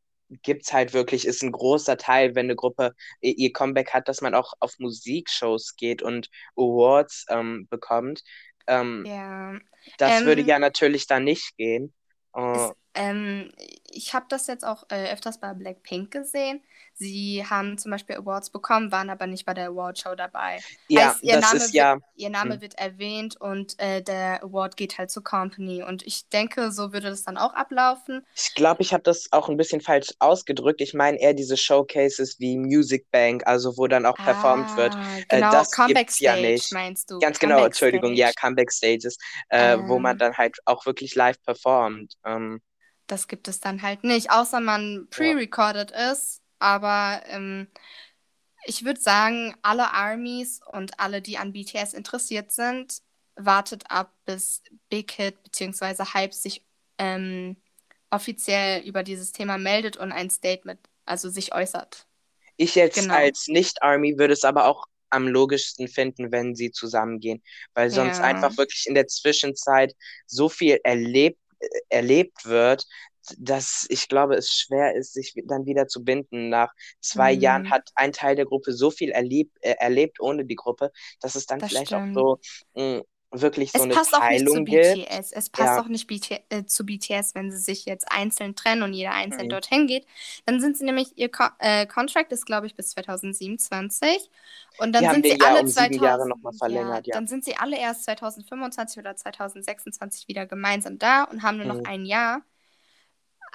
gibt 0.42 0.62
es 0.62 0.72
halt 0.72 0.92
wirklich, 0.92 1.26
ist 1.26 1.42
ein 1.42 1.52
großer 1.52 1.96
Teil, 1.96 2.34
wenn 2.37 2.46
eine 2.46 2.54
Gruppe 2.56 2.94
ihr 3.20 3.52
Comeback 3.52 3.90
hat, 3.92 4.08
dass 4.08 4.20
man 4.20 4.34
auch 4.34 4.52
auf 4.60 4.78
Musikshows 4.78 5.75
geht 5.76 6.02
und 6.02 6.28
Awards 6.56 7.26
ähm, 7.28 7.66
bekommt. 7.68 8.22
Ähm, 8.68 9.08
Ja. 9.08 9.58
das 9.99 10.25
würde 10.25 10.42
Ähm, 10.42 10.49
ja 10.49 10.58
natürlich 10.58 11.06
dann 11.06 11.25
nicht 11.25 11.56
gehen. 11.56 11.94
Es, 12.52 12.75
ähm, 12.94 13.52
ich 13.92 14.14
habe 14.14 14.26
das 14.28 14.47
jetzt 14.47 14.64
auch 14.64 14.85
äh, 14.90 15.12
öfters 15.12 15.38
bei 15.38 15.52
Blackpink 15.54 16.11
gesehen. 16.11 16.62
Sie 16.94 17.44
haben 17.49 17.78
zum 17.78 17.90
Beispiel 17.90 18.16
Awards 18.16 18.50
bekommen, 18.50 18.92
waren 18.92 19.11
aber 19.11 19.26
nicht 19.26 19.47
bei 19.47 19.54
der 19.54 19.68
Awardshow 19.70 20.14
dabei. 20.14 20.61
ja, 20.88 21.16
ihr 21.23 21.37
das 21.37 21.44
Name 21.44 21.56
ist 21.56 21.62
wird, 21.64 21.75
ja. 21.75 21.99
ihr 22.14 22.30
Name 22.30 22.54
hm. 22.54 22.61
wird 22.61 22.78
erwähnt 22.78 23.40
und 23.40 23.78
äh, 23.78 24.02
der 24.02 24.42
Award 24.42 24.76
geht 24.76 24.99
halt 24.99 25.11
zur 25.11 25.25
Company. 25.25 25.82
Und 25.82 26.06
ich 26.06 26.28
denke, 26.28 26.73
so 26.73 26.93
würde 26.93 27.08
das 27.10 27.23
dann 27.23 27.38
auch 27.38 27.54
ablaufen. 27.54 28.26
Ich 28.34 28.54
glaube, 28.54 28.82
ich 28.82 28.93
habe 28.93 29.02
das 29.02 29.32
auch 29.32 29.49
ein 29.49 29.56
bisschen 29.56 29.80
falsch 29.80 30.10
ausgedrückt. 30.19 30.80
Ich 30.80 30.93
meine 30.95 31.19
eher 31.19 31.32
diese 31.34 31.56
Showcases 31.56 32.38
wie 32.38 32.58
Music 32.58 33.10
Bank, 33.10 33.47
also 33.47 33.76
wo 33.78 33.86
dann 33.86 34.04
auch 34.04 34.17
performt 34.17 34.76
wird. 34.76 34.95
Ah, 34.95 35.19
Äh, 35.28 35.36
genau, 35.36 35.52
das 35.52 35.71
Comeback 35.71 36.08
gibt's 36.08 36.21
ja 36.21 36.32
Stage 36.32 36.47
nicht. 36.47 36.73
meinst 36.73 37.10
du? 37.10 37.19
Ganz 37.19 37.38
genau, 37.38 37.54
Comeback 37.56 37.67
Entschuldigung, 37.67 38.14
ja, 38.14 38.28
Stage. 38.28 38.47
Comeback 38.47 38.73
Stages, 38.73 39.17
äh, 39.49 39.78
wo 39.86 39.99
man 39.99 40.12
Ähm, 40.12 40.19
dann 40.19 40.36
halt 40.36 40.58
auch 40.67 40.86
wirklich 40.86 41.14
live 41.14 41.41
performt. 41.43 42.14
Ähm, 42.25 42.60
das 43.10 43.28
gibt 43.28 43.49
es 43.49 43.60
dann 43.60 43.82
halt 43.82 44.04
nicht, 44.04 44.30
außer 44.30 44.60
man 44.60 45.08
ja. 45.16 45.34
pre-recorded 45.34 45.90
ist. 45.92 46.42
Aber 46.58 47.23
ähm, 47.26 47.68
ich 48.64 48.84
würde 48.84 49.00
sagen, 49.00 49.54
alle 49.62 49.92
Armies 49.92 50.60
und 50.73 50.99
alle, 51.00 51.23
die 51.23 51.38
an 51.38 51.52
BTS 51.52 51.94
interessiert 51.94 52.52
sind, 52.52 53.02
wartet 53.36 53.90
ab, 53.90 54.14
bis 54.26 54.62
Big 54.90 55.12
Hit 55.12 55.42
bzw. 55.44 56.04
Hype 56.14 56.34
sich 56.34 56.66
ähm, 56.99 57.56
offiziell 58.10 58.82
über 58.86 59.02
dieses 59.02 59.32
Thema 59.32 59.58
meldet 59.58 59.96
und 59.96 60.12
ein 60.12 60.30
Statement, 60.30 60.80
also 61.06 61.30
sich 61.30 61.54
äußert. 61.54 62.06
Ich 62.56 62.75
jetzt 62.75 63.10
Genau. 63.10 63.10
als 63.10 63.49
Nicht-Army 63.49 64.18
würde 64.18 64.34
es 64.34 64.44
aber 64.44 64.66
auch 64.66 64.86
am 65.10 65.26
logischsten 65.26 65.88
finden, 65.88 66.30
wenn 66.30 66.54
sie 66.54 66.70
zusammengehen, 66.70 67.42
weil 67.75 67.90
sonst 67.90 68.20
Ja, 68.20 68.23
einfach 68.23 68.56
wirklich 68.58 68.86
in 68.86 68.94
der 68.94 69.08
Zwischenzeit 69.08 69.94
so 70.26 70.49
viel 70.49 70.78
erlebt, 70.84 71.39
erlebt 71.88 72.44
wird, 72.46 72.86
dass 73.38 73.86
ich 73.90 74.08
glaube, 74.08 74.34
es 74.36 74.50
schwer 74.50 74.94
ist, 74.96 75.12
sich 75.12 75.34
dann 75.46 75.66
wieder 75.66 75.86
zu 75.88 76.02
binden. 76.04 76.49
Nach 76.49 76.73
zwei 77.00 77.32
Jahren 77.32 77.68
hm, 77.68 77.70
hat 77.70 77.90
ein 77.94 78.12
Teil 78.12 78.34
der 78.36 78.46
Gruppe 78.46 78.73
so 78.73 78.90
viel 78.90 79.10
erlebt, 79.10 79.56
äh, 79.60 79.75
erlebt 79.78 80.20
ohne 80.20 80.44
die 80.44 80.56
Gruppe, 80.56 80.90
dass 81.20 81.34
es 81.34 81.46
dann 81.46 81.60
das 81.60 81.68
vielleicht 81.68 81.94
auch 81.94 82.04
stimmt. 82.04 82.14
so 82.14 82.40
mh, 82.75 83.02
wirklich 83.32 83.73
so 83.73 83.82
Es 83.82 83.82
eine 83.82 83.95
passt 83.95 84.14
auch 84.14 84.28
nicht 84.28 84.49
zu 84.49 84.60
Teilung 84.60 84.64
gibt. 84.64 85.06
BTS. 85.08 85.32
Es 85.32 85.50
passt 85.50 85.76
Ja, 85.76 85.78
auch 85.78 85.86
nicht 85.88 86.06
BT 86.08 86.43
äh, 86.50 86.64
zu 86.66 86.84
BTS, 86.84 87.34
wenn 87.36 87.50
sie 87.52 87.58
sich 87.58 87.84
jetzt 87.86 88.10
einzeln 88.10 88.56
trennen 88.56 88.82
und 88.82 88.93
jeder 88.95 89.12
einzeln 89.12 89.47
mhm. 89.47 89.50
dorthin 89.50 89.86
geht. 89.86 90.06
Dann 90.47 90.60
sind 90.60 90.76
sie 90.76 90.84
nämlich, 90.84 91.16
ihr 91.16 91.30
Ko 91.30 91.45
äh, 91.60 91.86
Contract 91.86 92.32
ist, 92.32 92.47
glaube 92.47 92.66
ich, 92.66 92.75
bis 92.76 92.90
2027. 92.90 94.30
Und 94.76 94.93
dann 94.93 95.04
Die 95.04 95.08
sind 95.08 95.26
sie 95.26 95.38
ja 95.38 95.38
alle 95.40 95.64
um 95.64 95.71
sieben 95.71 95.99
Jahre 95.99 96.26
2000, 96.26 96.28
nochmal 96.28 96.52
ja, 96.66 96.69
verlängert, 96.69 97.06
ja. 97.06 97.16
dann 97.16 97.26
sind 97.26 97.45
sie 97.45 97.56
alle 97.56 97.78
erst 97.78 98.04
2025 98.04 98.99
oder 99.00 99.16
2026 99.16 100.28
wieder 100.28 100.47
gemeinsam 100.47 100.99
da 100.99 101.25
und 101.25 101.43
haben 101.43 101.58
nur 101.58 101.66
noch 101.66 101.80
Mhm. 101.80 101.84
ein 101.84 102.04
Jahr, 102.06 102.43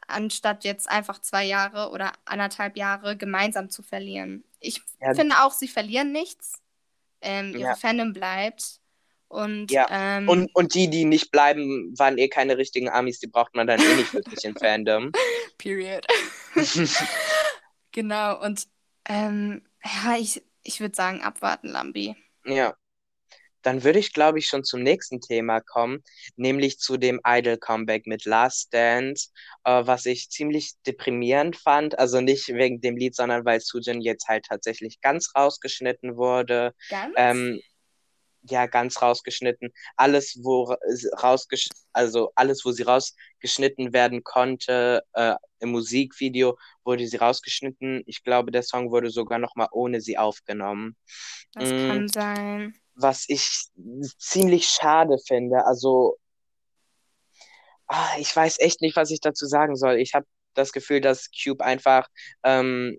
anstatt 0.08 0.64
jetzt 0.64 0.90
einfach 0.90 1.20
zwei 1.22 1.44
Jahre 1.46 1.90
oder 1.92 2.12
anderthalb 2.26 2.78
Jahre 2.78 3.18
gemeinsam 3.18 3.70
zu 3.70 3.84
verlieren. 3.84 4.44
Ich 4.60 4.82
finde 5.12 5.44
auch, 5.44 5.54
sie 5.54 5.68
verlieren 5.68 6.12
nichts. 6.12 6.62
Ähm, 7.22 7.56
ihre 7.56 7.62
ja, 7.62 7.76
Fandom 7.76 8.14
bleibt. 8.14 8.82
Und 9.28 9.72
ja. 9.72 9.88
ähm, 9.90 10.30
Und, 10.30 10.50
und 10.54 10.74
die, 10.76 10.90
die 10.90 11.06
nicht 11.06 11.32
bleiben, 11.32 11.94
waren 11.98 12.18
eh 12.18 12.30
keine 12.30 12.58
richtigen 12.58 12.90
Amis, 12.90 13.20
die 13.20 13.28
braucht 13.28 13.56
man 13.56 13.68
dann 13.68 13.80
eh 13.80 13.96
nicht 13.96 14.14
wirklich 14.14 14.44
in 14.46 14.56
Fandom. 14.56 15.12
Period. 15.58 16.06
Genau, 17.96 18.44
und 18.44 18.68
ähm, 19.08 19.62
ja, 19.82 20.18
ich, 20.20 20.44
ich 20.64 20.82
würde 20.82 20.94
sagen, 20.94 21.22
abwarten, 21.22 21.70
Lambi. 21.70 22.14
Ja. 22.44 22.76
Dann 23.62 23.86
würde 23.86 24.00
ich, 24.00 24.12
glaube 24.12 24.38
ich, 24.38 24.48
schon 24.48 24.66
zum 24.66 24.84
nächsten 24.84 25.22
Thema 25.22 25.62
kommen, 25.62 26.04
nämlich 26.36 26.78
zu 26.78 26.98
dem 26.98 27.22
Idol-Comeback 27.26 28.06
mit 28.06 28.26
Last 28.26 28.74
Dance, 28.74 29.30
äh, 29.64 29.88
was 29.88 30.06
ich 30.06 30.30
ziemlich 30.30 30.74
deprimierend 30.86 31.56
fand. 31.56 31.98
Also 31.98 32.20
nicht 32.20 32.50
wegen 32.50 32.82
dem 32.82 32.98
Lied, 32.98 33.16
sondern 33.16 33.46
weil 33.46 33.62
Sujin 33.62 34.02
jetzt 34.02 34.28
halt 34.28 34.46
tatsächlich 34.46 35.00
ganz 35.00 35.32
rausgeschnitten 35.34 36.18
wurde. 36.18 36.74
Ganz? 36.90 37.14
Ähm, 37.16 37.62
ja, 38.50 38.68
ganz 38.68 39.02
rausgeschnitten. 39.02 39.70
Alles, 39.96 40.40
wo 40.44 40.64
ra- 40.64 40.78
rausgesch 41.22 41.68
also 41.94 42.32
alles, 42.36 42.66
wo 42.66 42.72
sie 42.72 42.84
rausgeschnitten 42.84 43.94
werden 43.94 44.24
konnte, 44.24 45.04
äh, 45.14 45.36
im 45.60 45.72
Musikvideo 45.72 46.58
wurde 46.84 47.08
sie 47.08 47.18
rausgeschnitten. 47.18 48.04
Ich 48.08 48.24
glaube, 48.24 48.52
der 48.52 48.64
Song 48.64 48.92
wurde 48.92 49.10
sogar 49.10 49.40
nochmal 49.40 49.68
ohne 49.72 50.02
sie 50.02 50.18
aufgenommen. 50.18 50.96
Das 51.54 51.74
Mm, 51.74 51.76
kann 51.76 52.08
sein. 52.08 52.76
was 52.96 53.26
ich 53.30 53.70
ziemlich 54.20 54.68
schade 54.68 55.18
finde. 55.28 55.66
Also, 55.66 56.18
ah, 57.88 58.16
ich 58.20 58.36
weiß 58.36 58.60
echt 58.60 58.82
nicht, 58.82 58.96
was 58.96 59.12
ich 59.12 59.20
dazu 59.22 59.46
sagen 59.46 59.76
soll. 59.76 59.96
Ich 60.00 60.14
habe 60.14 60.26
das 60.54 60.72
Gefühl, 60.72 61.02
dass 61.02 61.30
Cube 61.32 61.64
einfach 61.64 62.08
ähm, 62.44 62.98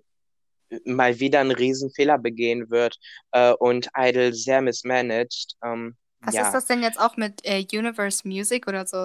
mal 0.85 1.19
wieder 1.19 1.39
einen 1.41 1.51
Riesenfehler 1.51 2.17
begehen 2.17 2.69
wird 2.69 2.97
äh, 3.31 3.53
und 3.53 3.89
Idol 3.97 4.33
sehr 4.33 4.61
mismanaged. 4.61 5.55
Ähm, 5.63 5.95
Was 6.21 6.37
ist 6.37 6.51
ja, 6.51 6.53
das 6.53 6.65
denn 6.65 6.83
jetzt 6.83 6.99
auch 6.99 7.17
mit 7.17 7.43
äh, 7.45 7.65
Universe 7.73 8.27
Music 8.27 8.67
oder 8.67 8.85
so? 8.85 8.97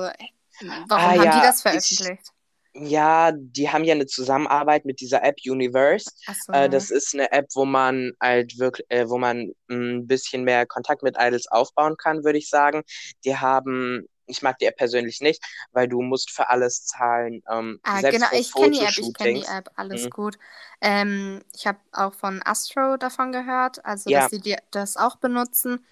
Warum 0.89 1.15
Ah 1.15 1.15
haben 1.17 1.31
die 1.31 1.41
ja, 1.41 1.41
das 1.41 1.63
ich, 1.69 2.09
veröffentlicht? 2.09 2.33
ja, 2.75 3.33
die 3.37 3.71
haben 3.71 3.85
ja 3.85 3.95
eine 3.95 4.07
Zusammenarbeit 4.07 4.85
mit 4.87 5.01
dieser 5.01 5.23
App 5.25 5.37
Universe. 5.47 6.13
Ach 6.27 6.35
Äh, 6.53 6.69
so. 6.69 6.71
das 6.71 6.91
ist 6.91 7.15
eine 7.15 7.31
App, 7.33 7.47
wo 7.55 7.65
man 7.67 8.13
halt 8.21 8.59
wirklich, 8.59 8.87
äh, 8.91 9.09
wo 9.09 9.19
man 9.19 9.53
ein 9.71 10.07
bisschen 10.07 10.45
mehr 10.45 10.67
Kontakt 10.67 11.03
mit 11.03 11.17
Idols 11.19 11.49
aufbauen 11.49 11.97
kann, 11.99 12.25
würde 12.25 12.39
ich 12.39 12.49
sagen. 12.49 12.83
Die 13.25 13.37
haben, 13.37 14.07
ich 14.27 14.43
mag 14.43 14.59
die 14.59 14.67
App 14.67 14.77
persönlich 14.77 15.21
nicht, 15.21 15.43
weil 15.73 15.89
du 15.89 16.03
musst 16.03 16.31
für 16.31 16.49
alles 16.51 16.85
zahlen, 16.87 17.43
ähm, 17.51 17.81
Ah, 17.85 18.03
genau, 18.05 18.27
ich 18.33 18.55
kenne 18.55 18.73
die 18.73 18.81
App, 18.81 18.99
ich 18.99 19.13
kenne 19.13 19.33
die. 19.35 19.45
App, 19.45 19.71
alles 19.77 20.09
Mhm. 20.09 20.11
gut. 20.11 20.39
Ähm, 20.81 21.43
ich 21.55 21.67
habe 21.67 21.81
auch 21.93 22.15
von 22.15 22.41
Astro 22.45 22.97
davon 22.97 23.33
gehört, 23.33 23.85
also 23.85 24.11
dass 24.11 24.29
Ja, 24.29 24.31
sie 24.31 24.39
die, 24.41 24.57
das 24.71 24.97
auch 24.97 25.17
benutzen. 25.17 25.85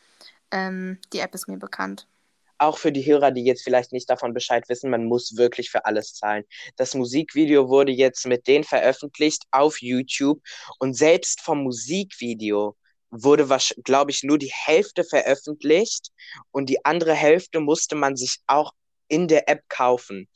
Ähm, 0.52 1.00
die 1.12 1.20
App 1.20 1.34
ist 1.34 1.48
mir 1.48 1.58
bekannt. 1.58 2.08
auch 2.58 2.76
für 2.78 2.92
die 2.92 3.04
Hörer, 3.06 3.30
die 3.32 3.42
jetzt 3.44 3.62
vielleicht 3.64 3.92
nicht 3.92 4.10
davon 4.10 4.34
Bescheid 4.34 4.68
wissen, 4.68 4.90
man 4.90 5.04
muss 5.06 5.36
wirklich 5.36 5.70
für 5.70 5.86
alles 5.86 6.12
zahlen. 6.14 6.44
Das 6.76 6.94
Musikvideo 6.94 7.68
wurde 7.68 7.92
jetzt 7.92 8.26
mit 8.26 8.46
denen 8.46 8.64
veröffentlicht 8.64 9.44
auf 9.50 9.80
YouTube 9.80 10.40
und 10.78 10.94
selbst 10.94 11.40
vom 11.40 11.62
Musikvideo 11.62 12.76
wurde, 13.10 13.46
glaube 13.84 14.10
ich, 14.10 14.22
nur 14.22 14.38
die 14.38 14.52
Hälfte 14.52 15.04
veröffentlicht 15.04 16.10
und 16.52 16.68
die 16.70 16.84
andere 16.84 17.14
Hälfte 17.14 17.60
musste 17.60 17.96
man 17.96 18.16
sich 18.16 18.38
auch 18.46 18.72
in 19.08 19.28
der 19.28 19.48
App 19.48 19.62
kaufen. 19.68 20.28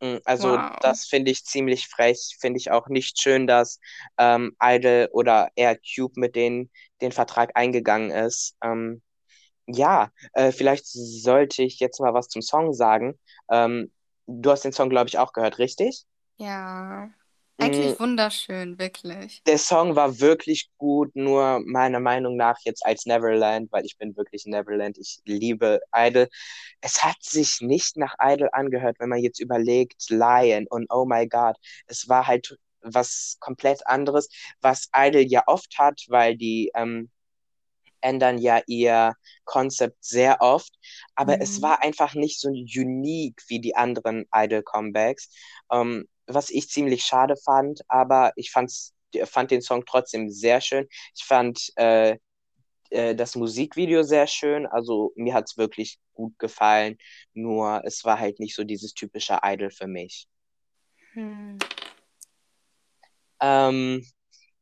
Mm, 0.00 0.16
Also 0.24 0.58
Wow. 0.58 0.80
das 0.80 1.06
finde 1.06 1.30
ich 1.30 1.44
ziemlich 1.44 1.86
frech, 1.88 2.36
finde 2.40 2.58
ich 2.58 2.70
auch 2.70 2.88
nicht 2.88 3.20
schön, 3.20 3.46
dass 3.46 3.80
ähm, 4.18 4.56
Idol 4.62 5.08
oder 5.12 5.48
eher 5.56 5.76
Cube 5.78 6.14
mit 6.20 6.36
denen 6.36 6.70
den 7.00 7.12
Vertrag 7.12 7.50
eingegangen 7.54 8.10
ist. 8.10 8.56
Ähm, 8.62 9.02
ja, 9.66 10.10
äh, 10.34 10.52
vielleicht 10.52 10.86
sollte 10.88 11.62
ich 11.62 11.80
jetzt 11.80 12.00
mal 12.00 12.14
was 12.14 12.28
zum 12.28 12.42
Song 12.42 12.72
sagen. 12.74 13.18
Ähm, 13.50 13.92
du 14.26 14.50
hast 14.50 14.64
den 14.64 14.72
Song, 14.72 14.90
glaube 14.90 15.08
ich, 15.08 15.18
auch 15.18 15.32
gehört, 15.32 15.58
richtig? 15.58 16.04
Ja, 16.38 17.10
eigentlich 17.60 18.00
wunderschön, 18.00 18.78
wirklich. 18.80 19.44
Der 19.46 19.58
Song 19.58 19.96
war 19.96 20.20
wirklich 20.20 20.70
gut, 20.78 21.16
nur 21.16 21.60
meiner 21.64 22.00
Meinung 22.00 22.36
nach 22.36 22.58
jetzt 22.64 22.84
als 22.84 23.06
Neverland, 23.06 23.72
weil 23.72 23.84
ich 23.86 23.96
bin 23.96 24.16
wirklich 24.16 24.44
Neverland. 24.46 24.98
Ich 24.98 25.20
liebe 25.24 25.80
Idol. 25.94 26.28
Es 26.80 27.02
hat 27.04 27.16
sich 27.22 27.60
nicht 27.60 27.96
nach 27.96 28.14
Idol 28.20 28.50
angehört, 28.52 28.96
wenn 29.00 29.08
man 29.08 29.20
jetzt 29.20 29.40
überlegt, 29.40 30.10
Lion 30.10 30.66
und 30.68 30.86
Oh 30.90 31.06
my 31.06 31.26
God. 31.28 31.56
Es 31.86 32.08
war 32.08 32.26
halt 32.26 32.58
was 32.82 33.36
komplett 33.40 33.86
anderes, 33.86 34.28
was 34.60 34.88
Idol 34.94 35.22
ja 35.22 35.42
oft 35.46 35.78
hat, 35.78 36.02
weil 36.08 36.36
die 36.36 36.70
ähm, 36.74 37.10
ändern 38.00 38.38
ja 38.38 38.60
ihr 38.66 39.14
Konzept 39.44 40.04
sehr 40.04 40.40
oft, 40.40 40.72
aber 41.14 41.40
es 41.40 41.60
Mhm. 41.60 41.62
war 41.62 41.82
einfach 41.82 42.14
nicht 42.14 42.40
so 42.40 42.48
unique 42.48 43.42
wie 43.48 43.60
die 43.60 43.76
anderen 43.76 44.26
Idol-Comebacks, 44.34 45.30
ähm, 45.70 46.06
was 46.34 46.50
ich 46.50 46.68
ziemlich 46.68 47.02
schade 47.02 47.36
fand, 47.36 47.80
aber 47.88 48.32
ich 48.36 48.50
fand's, 48.50 48.94
fand 49.24 49.50
den 49.50 49.62
Song 49.62 49.84
trotzdem 49.86 50.30
sehr 50.30 50.60
schön. 50.60 50.88
Ich 51.14 51.24
fand 51.24 51.70
äh, 51.76 52.16
äh, 52.90 53.14
das 53.14 53.36
Musikvideo 53.36 54.02
sehr 54.02 54.26
schön, 54.26 54.66
also 54.66 55.12
mir 55.16 55.34
hat's 55.34 55.56
wirklich 55.56 55.98
gut 56.12 56.38
gefallen, 56.38 56.98
nur 57.32 57.82
es 57.84 58.04
war 58.04 58.18
halt 58.18 58.40
nicht 58.40 58.54
so 58.54 58.64
dieses 58.64 58.94
typische 58.94 59.38
Idol 59.42 59.70
für 59.70 59.86
mich. 59.86 60.28
Hm. 61.12 61.58
Ähm, 63.40 64.04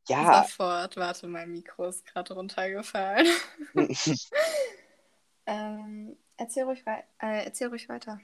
ja, 0.08 0.44
Sofort, 0.44 0.96
warte, 0.96 1.26
mein 1.26 1.50
Mikro 1.50 1.86
ist 1.86 2.04
gerade 2.06 2.34
runtergefallen. 2.34 3.26
ähm, 5.46 6.16
erzähl 6.36 6.64
ruhig, 6.64 6.82
äh, 6.86 7.02
erzähl 7.44 7.68
ruhig 7.68 7.88
weiter. 7.88 8.20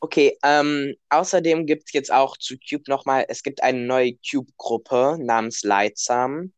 Okay, 0.00 0.38
ähm, 0.42 0.94
außerdem 1.10 1.66
gibt 1.66 1.84
es 1.86 1.92
jetzt 1.92 2.12
auch 2.12 2.36
zu 2.38 2.56
Cube 2.58 2.84
nochmal, 2.88 3.26
es 3.28 3.42
gibt 3.42 3.62
eine 3.62 3.80
neue 3.80 4.14
Cube-Gruppe 4.16 5.18
namens 5.20 5.62
Lightsam. 5.62 6.52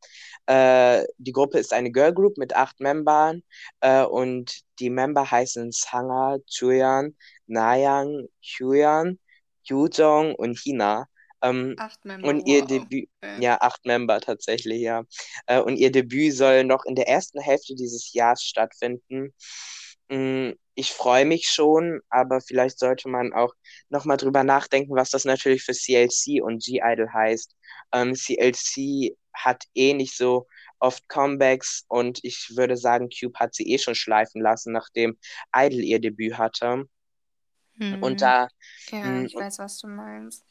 Äh, 0.47 1.05
die 1.19 1.33
Gruppe 1.33 1.59
ist 1.59 1.73
eine 1.73 1.91
Girl 1.91 2.13
Group 2.13 2.37
mit 2.39 2.55
acht 2.55 2.81
Membern 2.81 3.43
äh, 3.81 4.03
und 4.05 4.61
die 4.79 4.91
Member 4.91 5.31
heißen 5.31 5.73
Sanga, 5.73 6.39
Chuyan, 6.49 7.17
Nayang, 7.47 8.29
Hyun, 8.41 9.19
Yujong 9.65 10.35
und 10.35 10.59
Hina. 10.59 11.07
Ähm, 11.43 11.75
Acht 11.79 12.05
Member, 12.05 12.29
und 12.29 12.47
ihr 12.47 12.61
wow. 12.61 12.69
Debüt, 12.69 13.09
Okay. 13.21 13.37
ja, 13.41 13.61
acht 13.61 13.85
Member 13.85 14.21
tatsächlich, 14.21 14.81
ja. 14.81 15.03
Äh, 15.47 15.61
und 15.61 15.77
ihr 15.77 15.91
Debüt 15.91 16.35
soll 16.35 16.65
noch 16.65 16.85
in 16.85 16.95
der 16.95 17.09
ersten 17.09 17.41
Hälfte 17.41 17.75
dieses 17.75 18.13
Jahres 18.13 18.43
stattfinden. 18.43 19.33
Mm, 20.13 20.53
Ich 20.75 20.93
freue 20.93 21.27
mich 21.27 21.47
schon, 21.49 22.01
aber 22.11 22.41
vielleicht 22.41 22.79
sollte 22.79 23.09
man 23.09 23.33
auch 23.35 23.55
nochmal 23.91 24.17
drüber 24.19 24.45
nachdenken, 24.45 24.95
was 24.97 25.11
das 25.11 25.25
natürlich 25.27 25.65
für 25.65 25.75
CLC 25.75 26.41
und 26.43 26.65
G-Idol 26.65 27.13
heißt. 27.13 27.55
Ähm, 27.93 28.15
CLC 28.15 29.17
hat 29.35 29.65
eh 29.75 29.95
nicht 29.95 30.17
so 30.17 30.47
oft 30.81 31.09
Comebacks 31.09 31.85
und 31.89 32.21
ich 32.25 32.53
würde 32.57 32.77
sagen, 32.79 33.11
Cube 33.11 33.39
hat 33.39 33.55
sie 33.55 33.71
eh 33.73 33.79
schon 33.79 33.95
schleifen 33.97 34.43
lassen, 34.43 34.73
nachdem 34.73 35.19
Idol 35.55 35.81
ihr 35.83 36.01
Debüt 36.01 36.39
hatte. 36.39 36.87
Und 38.01 38.21
Hm. 38.21 38.23
da, 38.23 38.49
Ja, 38.91 39.01
mm, 39.03 39.27
ich 39.27 39.39
weiß, 39.39 39.59
was 39.59 39.79
du 39.81 39.89
meinst. 39.89 40.45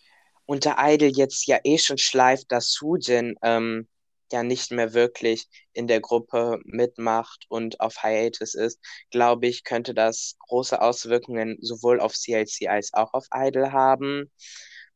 und 0.46 0.66
da 0.66 0.76
Idol 0.80 1.10
jetzt 1.10 1.48
ja 1.48 1.60
eh 1.64 1.78
schon 1.78 1.98
schleift, 1.98 2.52
dass 2.52 2.72
Sujin 2.72 3.36
ähm, 3.42 3.88
ja 4.32 4.44
nicht 4.44 4.72
mehr 4.72 4.94
wirklich 4.94 5.48
in 5.74 5.88
der 5.88 6.02
Gruppe 6.02 6.60
mitmacht 6.66 7.46
und 7.50 7.80
auf 7.82 8.02
Hiatus 8.02 8.54
ist, 8.56 8.80
glaube 9.12 9.48
ich, 9.48 9.64
könnte 9.64 9.94
das 9.94 10.36
große 10.40 10.82
Auswirkungen 10.82 11.58
sowohl 11.62 12.00
auf 12.02 12.14
CLC 12.14 12.68
als 12.68 12.94
auch 12.94 13.14
auf 13.14 13.28
Idol 13.34 13.72
haben. 13.72 14.32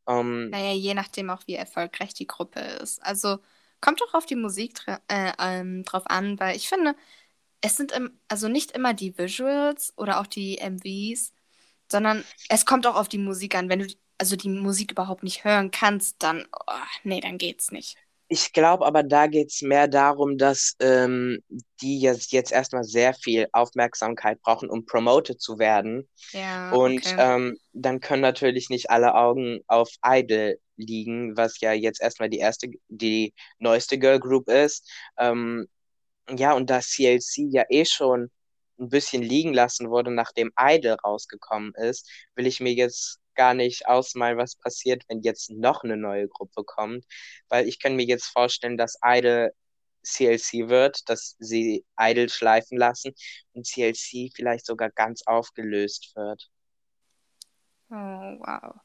Ähm, 0.08 0.52
Naja, 0.52 0.72
je 0.72 0.94
nachdem 0.94 1.30
auch, 1.30 1.42
wie 1.46 1.54
erfolgreich 1.54 2.14
die 2.14 2.26
Gruppe 2.26 2.60
ist. 2.60 3.02
Also 3.02 3.38
kommt 3.80 4.00
doch 4.00 4.14
auf 4.14 4.26
die 4.26 4.36
Musik 4.36 4.80
äh, 5.08 5.32
ähm, 5.38 5.82
drauf 5.84 6.04
an, 6.06 6.38
weil 6.40 6.56
ich 6.56 6.68
finde, 6.68 6.94
es 7.62 7.76
sind 7.76 7.92
im, 7.92 8.20
also 8.28 8.48
nicht 8.48 8.72
immer 8.72 8.94
die 8.94 9.16
Visuals 9.18 9.94
oder 9.98 10.20
auch 10.20 10.26
die 10.28 10.58
MVs, 10.58 11.32
sondern 11.90 12.24
es 12.48 12.66
kommt 12.66 12.86
auch 12.86 12.96
auf 12.96 13.08
die 13.08 13.18
Musik 13.18 13.54
an. 13.56 13.68
Wenn 13.70 13.80
du 13.80 13.88
also 14.18 14.36
die 14.36 14.48
Musik 14.50 14.92
überhaupt 14.92 15.24
nicht 15.24 15.44
hören 15.44 15.70
kannst, 15.72 16.22
dann, 16.22 16.46
oh, 16.68 16.72
nee, 17.04 17.20
dann 17.20 17.38
geht's 17.38 17.72
nicht. 17.72 17.96
Ich 18.28 18.52
glaube 18.52 18.84
aber, 18.86 19.02
da 19.04 19.28
geht 19.28 19.50
es 19.52 19.62
mehr 19.62 19.86
darum, 19.88 20.36
dass 20.38 20.74
ähm, 20.80 21.38
die 21.80 22.00
jetzt, 22.00 22.32
jetzt 22.32 22.50
erstmal 22.52 22.82
sehr 22.84 23.14
viel 23.14 23.46
Aufmerksamkeit 23.52 24.40
brauchen, 24.42 24.68
um 24.68 24.84
promoted 24.84 25.40
zu 25.40 25.58
werden. 25.58 26.08
Ja, 26.32 26.72
Und 26.72 27.02
okay. 27.02 27.16
ähm, 27.18 27.58
dann 27.72 28.00
können 28.00 28.22
natürlich 28.22 28.68
nicht 28.70 28.90
alle 28.90 29.14
Augen 29.14 29.60
auf 29.68 29.90
Idol 30.04 30.58
liegen, 30.76 31.36
was 31.36 31.60
ja 31.60 31.72
jetzt 31.72 32.00
erstmal 32.02 32.28
die 32.30 32.38
erste, 32.38 32.68
die 32.88 33.34
neueste 33.58 33.98
Girl 33.98 34.18
Group 34.20 34.48
ist. 34.48 34.88
Ähm, 35.18 35.68
ja, 36.30 36.54
und 36.54 36.70
da 36.70 36.80
CLC 36.80 37.48
ja 37.50 37.64
eh 37.70 37.84
schon 37.84 38.30
ein 38.78 38.88
bisschen 38.90 39.22
liegen 39.22 39.54
lassen 39.54 39.90
wurde, 39.90 40.10
nachdem 40.12 40.52
Idol 40.60 40.96
rausgekommen 41.04 41.72
ist, 41.76 42.08
will 42.34 42.46
ich 42.46 42.60
mir 42.60 42.72
jetzt 42.74 43.20
gar 43.36 43.54
nicht 43.54 43.86
ausmalen, 43.86 44.38
was 44.38 44.56
passiert, 44.56 45.04
wenn 45.08 45.20
jetzt 45.22 45.50
noch 45.50 45.84
eine 45.84 45.96
neue 45.96 46.28
Gruppe 46.28 46.64
kommt, 46.64 47.04
weil 47.48 47.68
ich 47.68 47.78
kann 47.80 47.96
mir 47.96 48.06
jetzt 48.06 48.26
vorstellen, 48.26 48.76
dass 48.76 48.98
Idol 49.04 49.52
CLC 50.06 50.68
wird, 50.68 51.08
dass 51.08 51.36
sie 51.38 51.84
Idol 51.98 52.28
schleifen 52.28 52.78
lassen 52.78 53.14
und 53.52 53.66
CLC 53.66 54.30
vielleicht 54.34 54.66
sogar 54.66 54.90
ganz 54.90 55.22
aufgelöst 55.26 56.12
wird. 56.14 56.48
Oh, 57.90 57.94
wow. 57.94 58.80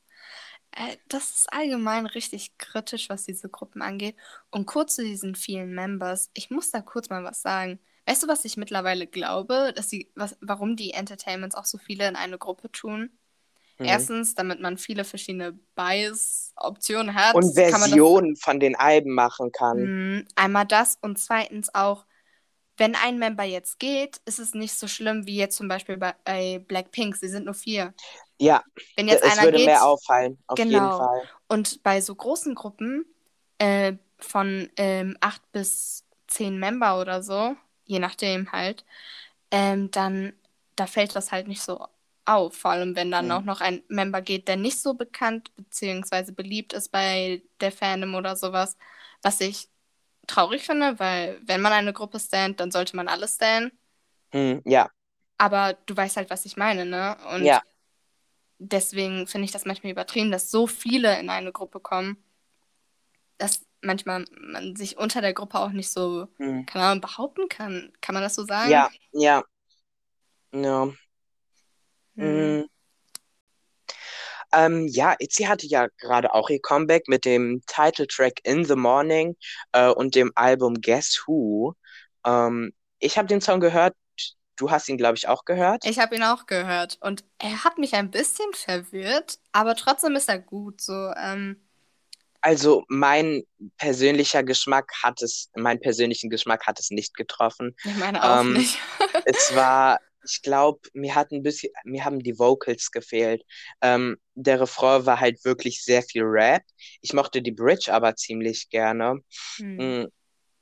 Äh, 0.72 0.98
das 1.08 1.32
ist 1.32 1.54
allgemein 1.54 2.06
richtig 2.06 2.58
kritisch, 2.58 3.10
was 3.10 3.26
diese 3.26 3.50
Gruppen 3.50 3.82
angeht. 3.82 4.16
Und 4.52 4.66
kurz 4.66 4.96
zu 4.96 5.04
diesen 5.04 5.36
vielen 5.36 5.74
Members, 5.74 6.30
ich 6.34 6.50
muss 6.50 6.72
da 6.72 6.82
kurz 6.82 7.10
mal 7.10 7.24
was 7.24 7.42
sagen. 7.42 7.80
Weißt 8.06 8.24
du, 8.24 8.28
was 8.28 8.46
ich 8.46 8.58
mittlerweile 8.58 9.08
glaube, 9.08 9.74
dass 9.76 9.90
sie, 9.90 10.12
was, 10.16 10.38
warum 10.42 10.76
die 10.76 10.92
Entertainments 10.92 11.56
auch 11.56 11.66
so 11.66 11.78
viele 11.78 12.08
in 12.08 12.16
eine 12.16 12.38
Gruppe 12.38 12.72
tun? 12.72 13.12
Mhm. 13.82 13.88
Erstens, 13.88 14.36
damit 14.36 14.60
man 14.62 14.78
viele 14.78 15.04
verschiedene 15.04 15.54
Bias-Optionen 15.76 17.16
hat, 17.16 17.36
Und 17.36 17.56
man 17.56 17.56
das, 17.56 17.90
Versionen 17.90 18.36
von 18.36 18.60
den 18.60 18.76
Alben 18.76 19.14
machen 19.14 19.52
kann. 19.52 19.78
Hm, 19.78 20.28
einmal 20.36 20.66
das 20.66 20.98
und 21.02 21.18
zweitens 21.18 21.74
auch, 21.74 22.06
wenn 22.78 22.96
ein 22.96 23.20
Member 23.20 23.44
jetzt 23.44 23.80
geht, 23.80 24.22
ist 24.26 24.40
es 24.40 24.54
nicht 24.54 24.74
so 24.74 24.88
schlimm 24.88 25.26
wie 25.26 25.36
jetzt 25.36 25.58
zum 25.58 25.68
Beispiel 25.68 25.98
bei, 25.98 26.60
Blackpink. 26.68 27.16
Sie 27.16 27.28
sind 27.28 27.46
nur 27.46 27.54
vier. 27.54 27.94
Ja, 28.40 28.64
Wenn 28.96 29.08
jetzt 29.08 29.24
es 29.24 29.32
einer 29.34 29.44
würde 29.44 29.58
geht, 29.58 29.68
mehr 29.68 29.86
auffallen, 29.86 30.38
auf 30.48 30.58
jeden 30.58 30.72
genau. 30.72 30.98
Fall. 30.98 31.22
Und 31.48 31.84
bei 31.84 32.02
so 32.02 32.16
großen 32.16 32.56
Gruppen 32.56 33.06
äh, 33.60 33.94
von 34.18 34.70
ähm, 34.78 35.16
acht 35.20 35.42
bis 35.52 36.06
zehn 36.28 36.58
Member 36.58 37.00
oder 37.00 37.22
so, 37.22 37.56
je 37.86 38.00
nachdem 38.00 38.52
halt, 38.52 38.84
ähm, 39.52 39.92
dann 39.92 40.34
da 40.76 40.88
fällt 40.88 41.16
das 41.16 41.32
halt 41.32 41.48
nicht 41.48 41.62
so 41.62 41.86
auf. 42.32 42.56
Vor 42.58 42.72
allem, 42.72 42.96
wenn 42.96 43.12
dann 43.12 43.28
Mhm. 43.28 43.32
auch 43.32 43.44
noch 43.44 43.62
ein 43.62 43.84
Member 43.90 44.22
geht, 44.22 44.48
der 44.48 44.58
nicht 44.58 44.80
so 44.82 44.94
bekannt 44.96 45.56
bzw. 45.58 46.32
beliebt 46.34 46.74
ist 46.74 46.90
bei 46.92 47.44
der 47.62 47.72
Fandom 47.72 48.16
oder 48.16 48.36
sowas, 48.36 48.78
was 49.22 49.42
ich 49.42 49.70
traurig 50.28 50.66
finde, 50.66 51.00
weil 51.00 51.42
wenn 51.46 51.62
man 51.62 51.74
eine 51.74 51.94
Gruppe 51.94 52.20
stand, 52.20 52.60
dann 52.60 52.72
sollte 52.72 52.96
man 52.96 53.08
alles 53.10 53.36
stand. 53.36 53.74
Hm, 54.34 54.62
ja, 54.66 54.90
Aber 55.38 55.74
du 55.86 55.96
weißt 55.98 56.18
halt, 56.18 56.30
was 56.30 56.46
ich 56.46 56.56
meine, 56.58 56.86
ne? 56.86 57.18
Und 57.34 57.46
ja. 57.46 57.62
deswegen 58.60 59.28
finde 59.28 59.46
ich 59.46 59.52
das 59.52 59.66
manchmal 59.66 59.92
übertrieben, 59.92 60.32
dass 60.32 60.50
so 60.52 60.68
viele 60.68 61.20
in 61.20 61.30
eine 61.30 61.52
Gruppe 61.52 61.80
kommen, 61.80 62.24
dass 63.38 63.66
manchmal 63.82 64.26
man 64.40 64.76
sich 64.76 64.98
unter 64.98 65.22
der 65.22 65.34
Gruppe 65.34 65.60
auch 65.60 65.72
nicht 65.72 65.90
so, 65.90 66.28
Hm. 66.40 66.66
keine 66.66 66.86
Ahnung, 66.86 67.02
behaupten 67.02 67.50
kann. 67.50 67.92
Kann 68.02 68.14
man 68.14 68.24
das 68.24 68.36
so 68.36 68.46
sagen? 68.46 68.72
Ja, 68.72 68.90
ja. 69.14 69.44
Ja. 70.54 70.92
Hm. 72.16 72.60
Mm. 72.62 72.66
Ähm, 74.54 74.88
ja, 74.88 75.16
Itzy 75.20 75.44
hatte 75.44 75.66
ja 75.68 75.88
gerade 75.98 76.34
auch 76.34 76.50
ihr 76.50 76.60
Comeback 76.62 77.08
mit 77.08 77.24
dem 77.26 77.62
Titeltrack 77.68 78.40
In 78.44 78.66
the 78.66 78.76
Morning 78.76 79.38
äh, 79.72 79.88
und 79.90 80.16
dem 80.16 80.32
Album 80.36 80.76
Guess 80.82 81.24
Who. 81.26 81.76
Ähm, 82.26 82.74
ich 83.00 83.18
habe 83.18 83.28
den 83.28 83.42
Song 83.42 83.60
gehört. 83.60 83.96
Du 84.58 84.70
hast 84.70 84.90
ihn, 84.90 84.98
glaube 84.98 85.18
ich, 85.18 85.28
auch 85.28 85.46
gehört. 85.46 85.86
Ich 85.86 85.98
habe 86.00 86.16
ihn 86.16 86.24
auch 86.24 86.46
gehört 86.46 86.98
und 87.02 87.24
er 87.40 87.64
hat 87.64 87.78
mich 87.78 87.96
ein 87.96 88.12
bisschen 88.12 88.52
verwirrt, 88.54 89.40
aber 89.54 89.76
trotzdem 89.76 90.16
ist 90.16 90.30
er 90.30 90.38
gut. 90.40 90.82
So, 90.82 91.12
ähm, 91.18 91.68
Also 92.42 92.84
mein 92.88 93.44
persönlicher 93.78 94.44
Geschmack 94.44 94.92
hat 95.02 95.22
es, 95.22 95.50
meinen 95.56 95.80
persönlichen 95.80 96.30
Geschmack 96.30 96.68
hat 96.68 96.80
es 96.80 96.92
nicht 96.92 97.16
getroffen. 97.16 97.76
ich 97.84 97.96
meine 97.96 98.22
auch 98.24 98.42
Ähm, 98.42 98.54
nicht. 98.54 98.78
Es 99.24 99.56
war, 99.56 100.00
ich 100.26 100.42
glaube, 100.42 100.80
mir 100.94 101.16
hat 101.16 101.32
ein 101.32 101.44
bisschen, 101.44 101.72
mir 101.84 102.06
haben 102.06 102.20
die 102.20 102.38
Vocals 102.40 102.92
gefehlt. 102.92 103.44
Ähm, 103.82 104.18
der 104.36 104.60
Refrain 104.62 105.06
war 105.06 105.20
halt 105.20 105.44
wirklich 105.46 105.84
sehr 105.84 106.04
viel 106.04 106.24
Rap. 106.24 106.64
Ich 107.02 107.14
mochte 107.14 107.42
die 107.42 107.52
Bridge 107.52 107.94
aber 107.94 108.16
ziemlich 108.16 108.70
gerne. 108.70 109.20
Hm. 109.58 110.04
Mm, 110.04 110.08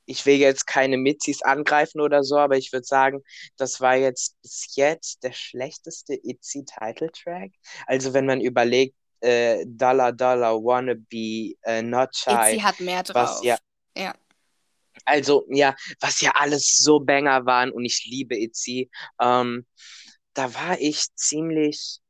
Ich 0.06 0.26
will 0.26 0.36
jetzt 0.36 0.66
keine 0.66 0.96
Mitzis 0.96 1.42
angreifen 1.42 2.00
oder 2.00 2.24
so, 2.24 2.36
aber 2.38 2.56
ich 2.56 2.72
würde 2.72 2.84
sagen, 2.86 3.20
das 3.56 3.80
war 3.80 3.96
jetzt 3.96 4.40
bis 4.42 4.74
jetzt 4.74 5.22
der 5.22 5.32
schlechteste 5.32 6.14
Itzy-Titeltrack. 6.14 7.52
Also 7.86 8.12
wenn 8.12 8.26
man 8.26 8.40
überlegt, 8.40 8.96
äh, 9.20 9.64
Dollar 9.66 10.12
Dollar 10.12 10.56
Wannabe, 10.56 11.54
äh, 11.62 11.82
Not 11.82 12.10
Itzy 12.26 12.58
Shy, 12.58 12.60
hat 12.60 12.80
mehr 12.80 13.04
was 13.12 13.40
drauf. 13.40 13.44
ja, 13.44 13.58
Ja. 13.96 14.14
Also 15.10 15.46
ja, 15.50 15.74
was 16.00 16.20
ja 16.20 16.32
alles 16.34 16.76
so 16.76 17.00
Banger 17.00 17.46
waren 17.46 17.70
und 17.70 17.84
ich 17.84 18.06
liebe 18.06 18.36
Itzy. 18.38 18.90
Ähm, 19.20 19.66
da 20.34 20.54
war 20.54 20.80
ich 20.80 21.06
ziemlich 21.14 22.00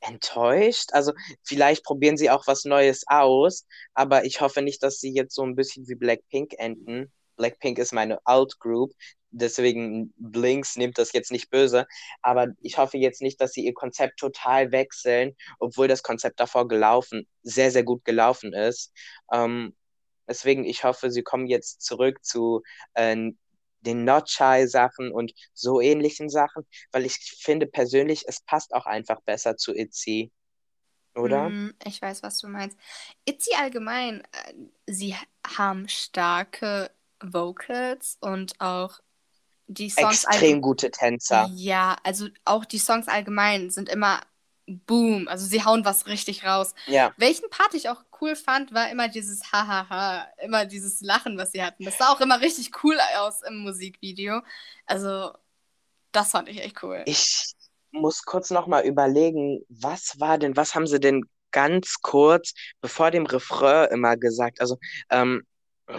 enttäuscht. 0.00 0.90
Also 0.92 1.12
vielleicht 1.44 1.84
probieren 1.84 2.16
sie 2.16 2.30
auch 2.30 2.46
was 2.46 2.64
Neues 2.64 3.04
aus, 3.06 3.66
aber 3.94 4.24
ich 4.24 4.40
hoffe 4.40 4.62
nicht, 4.62 4.82
dass 4.82 4.98
sie 5.00 5.12
jetzt 5.12 5.34
so 5.34 5.42
ein 5.44 5.56
bisschen 5.56 5.86
wie 5.88 5.94
Blackpink 5.94 6.54
enden. 6.58 7.12
Blackpink 7.36 7.78
ist 7.78 7.92
meine 7.92 8.18
Alt-Group, 8.26 8.92
deswegen 9.30 10.12
Blinks 10.16 10.76
nimmt 10.76 10.98
das 10.98 11.12
jetzt 11.12 11.32
nicht 11.32 11.50
böse, 11.50 11.86
aber 12.22 12.48
ich 12.60 12.78
hoffe 12.78 12.98
jetzt 12.98 13.22
nicht, 13.22 13.40
dass 13.40 13.52
sie 13.52 13.64
ihr 13.64 13.74
Konzept 13.74 14.18
total 14.18 14.72
wechseln, 14.72 15.36
obwohl 15.58 15.88
das 15.88 16.02
Konzept 16.02 16.40
davor 16.40 16.68
gelaufen, 16.68 17.26
sehr, 17.42 17.70
sehr 17.70 17.84
gut 17.84 18.04
gelaufen 18.04 18.52
ist. 18.52 18.92
Ähm, 19.32 19.74
deswegen, 20.30 20.64
ich 20.64 20.84
hoffe, 20.84 21.10
sie 21.10 21.22
kommen 21.22 21.46
jetzt 21.46 21.82
zurück 21.82 22.24
zu 22.24 22.62
äh, 22.94 23.32
den 23.80 24.04
Not 24.04 24.30
Shy 24.30 24.66
Sachen 24.66 25.12
und 25.12 25.32
so 25.52 25.80
ähnlichen 25.80 26.30
Sachen, 26.30 26.66
weil 26.92 27.04
ich 27.04 27.16
finde 27.38 27.66
persönlich, 27.66 28.24
es 28.26 28.40
passt 28.40 28.72
auch 28.74 28.86
einfach 28.86 29.20
besser 29.22 29.56
zu 29.56 29.74
Itzy, 29.74 30.30
oder? 31.14 31.46
Hm, 31.46 31.74
ich 31.84 32.00
weiß, 32.00 32.22
was 32.22 32.38
du 32.38 32.48
meinst. 32.48 32.78
Itzy 33.24 33.54
allgemein, 33.58 34.22
äh, 34.32 34.54
sie 34.86 35.16
haben 35.46 35.88
starke 35.88 36.90
Vocals 37.22 38.16
und 38.20 38.60
auch 38.60 39.00
die 39.66 39.90
Songs 39.90 40.24
Extrem 40.24 40.60
gute 40.60 40.90
Tänzer. 40.90 41.50
Ja, 41.54 41.96
also 42.02 42.28
auch 42.44 42.64
die 42.64 42.78
Songs 42.78 43.08
allgemein 43.08 43.70
sind 43.70 43.88
immer 43.88 44.20
Boom. 44.66 45.26
Also 45.28 45.46
sie 45.46 45.64
hauen 45.64 45.84
was 45.84 46.06
richtig 46.06 46.44
raus. 46.44 46.74
Ja, 46.86 47.12
Welchen 47.16 47.50
Part 47.50 47.74
ich 47.74 47.88
auch 47.88 48.09
cool 48.20 48.36
fand, 48.36 48.72
war 48.72 48.90
immer 48.90 49.08
dieses 49.08 49.52
Hahaha, 49.52 50.26
immer 50.42 50.66
dieses 50.66 51.00
Lachen, 51.00 51.36
was 51.38 51.52
sie 51.52 51.62
hatten. 51.62 51.84
Das 51.84 51.98
sah 51.98 52.12
auch 52.12 52.20
immer 52.20 52.40
richtig 52.40 52.70
cool 52.84 52.96
aus 53.18 53.42
im 53.42 53.58
Musikvideo. 53.58 54.42
Also, 54.86 55.32
das 56.12 56.30
fand 56.32 56.48
ich 56.48 56.60
echt 56.62 56.82
cool. 56.82 57.04
ich 57.04 57.52
muss 57.92 58.24
kurz 58.24 58.50
noch 58.50 58.66
mal 58.66 58.84
überlegen, 58.84 59.60
was 59.68 60.20
war 60.20 60.38
denn, 60.38 60.56
was 60.56 60.74
haben 60.74 60.86
sie 60.86 61.00
denn 61.00 61.24
ganz 61.50 61.96
kurz 62.02 62.54
bevor 62.80 63.10
dem 63.10 63.26
Refrain 63.26 63.88
immer 63.90 64.16
gesagt? 64.16 64.60
Also, 64.60 64.78
ähm, 65.10 65.42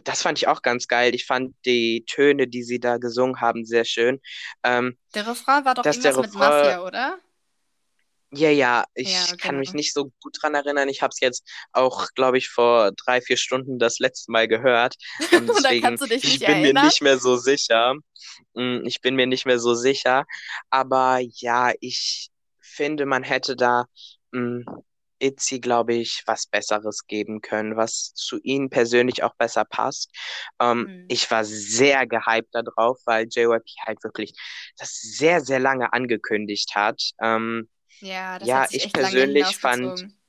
das 0.06 0.22
fand 0.22 0.38
ich 0.38 0.48
auch 0.48 0.62
ganz 0.62 0.88
geil. 0.88 1.14
Ich 1.16 1.26
fand 1.26 1.54
die 1.66 2.06
Töne, 2.08 2.48
die 2.48 2.64
sie 2.64 2.80
da 2.80 2.98
gesungen 2.98 3.42
haben, 3.42 3.66
sehr 3.66 3.84
schön. 3.84 4.22
Ähm, 4.64 4.98
Der 5.14 5.28
Refrain 5.28 5.66
war 5.66 5.76
doch 5.76 5.86
irgendwas 5.86 6.16
mit 6.16 6.26
Refrain 6.26 6.40
Mafia, 6.40 6.84
oder? 6.86 7.20
Ja, 8.34 8.50
ja, 8.50 8.86
ich 8.94 9.34
Ja, 9.34 9.36
kann 9.38 9.58
mich 9.60 9.74
genau. 9.74 9.74
nicht 9.74 9.94
so 9.94 10.12
gut 10.22 10.38
dran 10.42 10.56
erinnern. 10.56 10.88
Ich 10.88 11.02
habe 11.02 11.12
es 11.12 11.20
jetzt 11.20 11.44
auch, 11.74 12.08
glaube 12.16 12.38
ich, 12.38 12.48
vor 12.50 12.92
drei, 12.94 13.20
vier 13.22 13.36
Stunden 13.36 13.78
das 13.78 14.00
letzte 14.00 14.32
Mal 14.32 14.48
gehört. 14.48 14.96
Und 15.32 15.48
Und 15.56 15.64
da 15.64 15.74
deswegen, 15.74 15.76
kannst 15.76 16.02
du 16.04 16.08
dich 16.08 16.24
ich 16.24 16.42
nicht 16.42 16.44
bin 16.44 16.62
mir 16.62 16.74
erinnern? 16.74 16.74
nicht 16.74 17.02
mehr 17.02 17.18
so 17.20 17.36
sicher. 17.36 17.96
Mm, 18.54 18.86
Ich 18.86 19.02
bin 19.02 19.16
mir 19.16 19.28
nicht 19.28 19.46
mehr 19.46 19.60
so 19.60 19.74
sicher. 19.76 20.26
Aber 20.70 21.20
ja, 21.20 21.74
ich 21.82 22.30
finde, 22.62 23.06
man 23.06 23.24
hätte 23.24 23.56
da 23.58 23.86
mm, 24.32 24.62
Itzy, 25.20 25.60
glaube 25.60 25.94
ich, 25.96 26.24
was 26.26 26.48
Besseres 26.48 27.06
geben 27.08 27.42
können, 27.42 27.76
was 27.78 28.14
zu 28.16 28.40
ihnen 28.42 28.70
persönlich 28.70 29.24
auch 29.24 29.36
besser 29.36 29.66
passt. 29.66 30.10
Ähm, 30.60 30.88
Hm. 30.88 31.08
ich 31.08 31.30
war 31.30 31.44
sehr 31.46 32.08
gehypt 32.08 32.50
darauf, 32.54 33.00
weil 33.06 33.28
JYP 33.30 33.72
halt 33.86 34.04
wirklich 34.04 34.34
das 34.78 35.00
sehr, 35.00 35.42
sehr 35.42 35.60
lange 35.60 35.94
angekündigt 35.94 36.76
hat. 36.76 37.02
Ähm, 37.22 37.70
Ja, 38.02 38.40
das 38.40 38.48
ja, 38.48 38.62
hat 38.62 38.70
sich 38.70 38.80
ich 38.80 38.86
echt 38.86 38.98
lange 38.98 39.12
persönlich 39.12 39.58
fand, 39.58 39.82
hinausgezogen. 39.82 40.20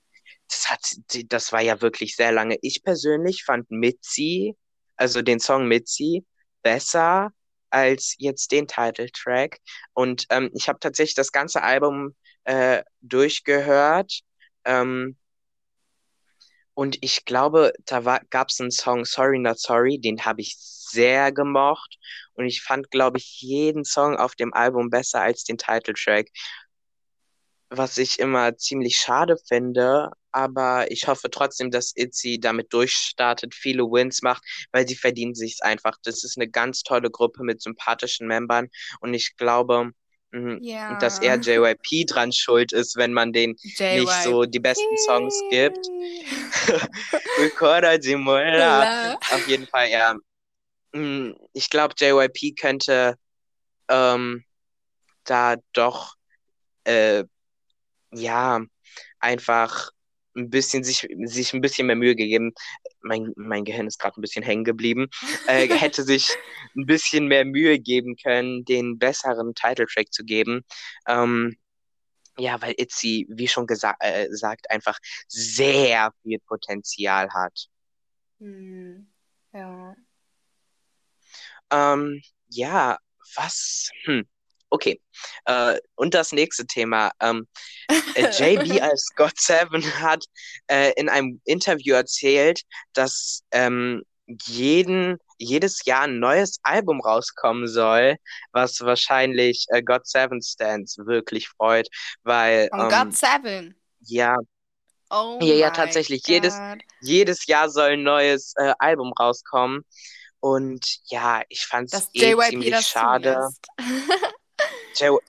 das 0.48 0.70
hat, 0.70 0.80
das 1.26 1.52
war 1.52 1.61
ja 1.61 1.80
wirklich 1.80 2.16
sehr 2.16 2.32
lange. 2.32 2.58
Ich 2.62 2.82
persönlich 2.82 3.44
fand 3.44 3.70
Mitzi, 3.70 4.56
also 4.96 5.22
den 5.22 5.40
Song 5.40 5.66
Mitzi, 5.68 6.24
besser 6.62 7.32
als 7.70 8.14
jetzt 8.18 8.52
den 8.52 8.68
Titeltrack. 8.68 9.58
Und 9.94 10.26
ähm, 10.30 10.50
ich 10.54 10.68
habe 10.68 10.78
tatsächlich 10.78 11.14
das 11.14 11.32
ganze 11.32 11.62
Album 11.62 12.14
äh, 12.44 12.82
durchgehört. 13.00 14.20
Ähm, 14.64 15.16
und 16.74 16.98
ich 17.02 17.24
glaube, 17.24 17.72
da 17.87 18.20
gab 18.30 18.48
es 18.48 18.61
einen 18.61 18.70
Song 18.70 19.04
Sorry 19.04 19.38
Not 19.38 19.58
Sorry, 19.58 19.98
den 19.98 20.24
habe 20.24 20.40
ich 20.40 20.56
sehr 20.58 21.32
gemocht. 21.32 21.98
Und 22.35 22.46
ich 22.46 22.62
fand, 22.62 22.90
glaube 22.90 23.18
ich, 23.18 23.40
jeden 23.40 23.85
Song 23.85 24.16
auf 24.16 24.35
dem 24.35 24.54
Album 24.54 24.90
besser 24.90 25.20
als 25.20 25.44
den 25.44 25.58
Titeltrack 25.58 26.28
was 27.74 27.98
ich 27.98 28.18
immer 28.18 28.56
ziemlich 28.56 28.96
schade 28.98 29.37
finde, 29.48 30.11
aber 30.30 30.90
ich 30.90 31.06
hoffe 31.08 31.30
trotzdem, 31.30 31.70
dass 31.70 31.92
Itzy 31.96 32.38
damit 32.40 32.72
durchstartet, 32.72 33.54
viele 33.54 33.85
Wins 33.85 34.22
macht, 34.22 34.42
weil 34.72 34.87
sie 34.88 34.96
verdienen 34.96 35.35
sich's 35.35 35.61
einfach. 35.62 35.96
Das 36.04 36.24
ist 36.24 36.37
eine 36.38 36.48
ganz 36.48 36.82
tolle 36.82 37.11
Gruppe 37.11 37.44
mit 37.44 37.62
sympathischen 37.62 38.26
Membern 38.28 38.68
und 39.00 39.14
ich 39.14 39.37
glaube, 39.37 39.90
mh, 40.32 40.58
dass 41.00 41.20
eher 41.20 41.38
Ja, 41.40 41.40
JYP 41.40 42.06
dran 42.06 42.32
schuld 42.32 42.72
ist, 42.72 42.96
wenn 42.96 43.12
man 43.12 43.32
denen 43.32 43.56
nicht 43.90 44.12
so 44.22 44.44
die 44.44 44.61
besten 44.61 44.96
Songs 45.06 45.40
gibt. 45.50 45.78
Ricotta 47.38 47.98
di 47.98 48.16
Mola. 48.16 48.85
La. 48.85 49.16
Auf 49.30 49.46
jeden 49.46 49.66
Fall, 49.68 49.90
ja. 49.90 50.14
Mh, 50.92 51.35
Ich 51.54 51.70
glaube, 51.70 51.94
JYP 51.98 52.54
könnte 52.54 53.16
ähm, 53.88 54.44
da 55.24 55.56
doch 55.72 56.14
äh, 56.85 57.24
ja, 58.12 58.61
einfach 59.20 59.90
ein 60.35 60.51
bisschen 60.51 60.83
sich, 60.85 61.09
sich 61.25 61.53
ein 61.53 61.61
bisschen 61.61 61.87
mehr 61.87 61.96
Mühe 61.96 62.16
gegeben. 62.16 62.53
Mein, 63.03 63.33
mein 63.37 63.64
Gehirn 63.64 63.87
ist 63.87 63.98
gerade 63.98 64.18
ein 64.18 64.22
bisschen 64.22 64.42
hängen 64.42 64.64
geblieben. 64.64 65.09
Äh, 65.46 65.68
hätte 65.79 66.03
sich 66.05 66.29
ein 66.77 66.87
bisschen 66.87 67.27
mehr 67.27 67.44
Mühe 67.44 67.79
geben 67.79 68.16
können, 68.16 68.64
den 68.64 68.98
besseren 68.98 69.55
Titeltrack 69.55 70.12
zu 70.12 70.25
geben. 70.25 70.64
Ähm, 71.07 71.57
ja, 72.38 72.61
weil 72.62 72.75
Itzy, 72.79 73.27
wie 73.29 73.48
schon 73.48 73.66
gesagt, 73.66 74.03
äh, 74.03 74.29
sagt, 74.31 74.70
einfach 74.70 74.98
sehr 75.29 76.12
viel 76.22 76.38
Potenzial 76.40 77.29
hat. 77.31 77.66
Hm, 78.38 79.07
ja. 79.53 79.94
Ähm, 81.70 82.22
ja, 82.48 82.98
was? 83.37 83.90
Hm. 84.05 84.27
Okay. 84.72 85.02
Äh, 85.44 85.78
und 85.96 86.14
das 86.14 86.32
nächste 86.32 86.66
Thema. 86.66 87.12
Ähm, 87.20 87.46
äh, 88.14 88.30
JB 88.30 88.80
als 88.80 89.11
God 89.14 89.38
Seven 89.38 89.85
hat 90.00 90.24
äh, 90.66 90.92
in 90.96 91.11
einem 91.11 91.42
Interview 91.44 91.94
erzählt, 91.94 92.62
dass 92.94 93.42
ähm, 93.50 94.02
jeden, 94.46 95.18
jedes 95.37 95.85
Jahr 95.85 96.04
ein 96.04 96.20
neues 96.20 96.58
Album 96.62 97.02
rauskommen 97.02 97.68
soll, 97.68 98.16
was 98.52 98.80
wahrscheinlich 98.80 99.66
äh, 99.68 99.82
God 99.82 100.06
Seven 100.06 100.40
Stands 100.40 100.96
wirklich 100.96 101.48
freut, 101.48 101.88
weil 102.22 102.68
Von 102.70 102.80
ähm, 102.80 102.88
God 102.88 103.14
Seven. 103.14 103.74
ja, 104.00 104.37
Oh 105.11 105.38
ja, 105.42 105.54
ja, 105.54 105.70
tatsächlich 105.70 106.26
jedes, 106.26 106.56
God. 106.56 106.78
jedes 107.02 107.44
Jahr 107.44 107.68
soll 107.68 107.90
ein 107.90 108.02
neues 108.02 108.54
äh, 108.56 108.72
Album 108.78 109.12
rauskommen. 109.12 109.85
Und 110.40 111.00
ja, 111.04 111.42
ich 111.50 111.66
fand's 111.66 111.92
Dass 111.92 112.08
eh 112.14 112.35
ziemlich 112.48 112.80
schade. 112.80 113.50
J 114.96 115.20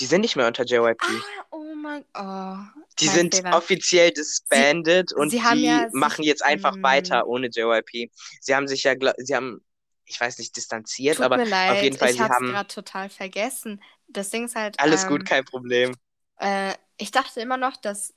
die 0.00 0.06
sind 0.06 0.22
nicht 0.22 0.36
mehr 0.36 0.46
unter 0.46 0.64
JYP. 0.64 1.02
Ah, 1.02 1.46
oh 1.50 1.74
mein 1.76 2.04
Oh. 2.16 2.56
Die 2.98 3.08
sind 3.08 3.34
Fehler. 3.34 3.56
offiziell 3.56 4.10
disbanded 4.10 5.12
und 5.12 5.30
sie 5.30 5.40
die 5.54 5.62
ja 5.62 5.88
machen 5.92 6.24
jetzt 6.24 6.44
einfach 6.44 6.74
Mm. 6.76 6.82
weiter 6.82 7.26
ohne 7.26 7.48
JYP. 7.48 8.10
Sie 8.40 8.54
haben 8.54 8.66
sich 8.66 8.84
ja, 8.84 8.94
sie 9.18 9.36
haben, 9.36 9.64
ich 10.06 10.20
weiß 10.20 10.38
nicht, 10.38 10.56
distanziert, 10.56 11.16
Tut 11.16 11.26
aber 11.26 11.36
auf 11.36 11.82
jeden 11.82 11.96
Fall, 11.96 12.10
ich 12.10 12.16
sie 12.16 12.22
haben 12.22 12.48
gerade 12.48 12.68
total 12.68 13.10
vergessen. 13.10 13.82
Das 14.08 14.30
Ding 14.30 14.46
ist 14.46 14.56
halt, 14.56 14.80
alles 14.80 15.04
ähm, 15.04 15.10
gut, 15.10 15.26
kein 15.26 15.44
Problem. 15.44 15.94
Äh, 16.38 16.74
ich 16.96 17.10
dachte 17.10 17.40
immer 17.40 17.56
noch, 17.56 17.76
dass. 17.76 18.14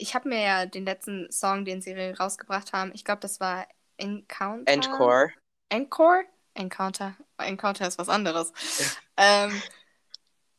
Ich 0.00 0.14
habe 0.14 0.28
mir 0.28 0.40
ja 0.40 0.66
den 0.66 0.84
letzten 0.84 1.30
Song, 1.32 1.64
den 1.64 1.82
sie 1.82 1.92
rausgebracht 1.92 2.72
haben, 2.72 2.92
ich 2.94 3.04
glaube, 3.04 3.20
das 3.20 3.40
war 3.40 3.66
Encounter. 3.96 4.70
Endcore. 4.72 5.32
Encore? 5.70 6.24
Encounter. 6.54 7.16
Encounter 7.38 7.88
ist 7.88 7.98
was 7.98 8.08
anderes. 8.08 8.52
ähm, 9.16 9.60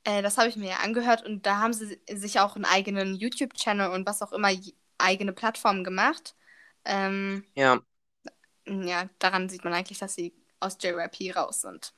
äh, 0.09 0.21
das 0.21 0.37
habe 0.37 0.49
ich 0.49 0.55
mir 0.55 0.69
ja 0.71 0.77
angehört 0.77 1.25
und 1.25 1.45
da 1.45 1.57
haben 1.59 1.73
sie 1.73 1.99
sich 2.11 2.39
auch 2.39 2.55
einen 2.55 2.65
eigenen 2.65 3.15
YouTube-Channel 3.15 3.91
und 3.91 4.07
was 4.07 4.21
auch 4.21 4.31
immer, 4.33 4.49
eigene 4.97 5.33
Plattformen 5.33 5.83
gemacht. 5.83 6.35
Ähm, 6.85 7.45
Ja, 7.55 7.81
ja, 8.67 9.09
daran 9.19 9.49
sieht 9.49 9.63
man 9.65 9.73
eigentlich, 9.73 9.99
dass 9.99 10.15
sie 10.15 10.33
aus 10.61 10.77
JYP 10.81 11.31
raus 11.35 11.61
sind. 11.61 11.93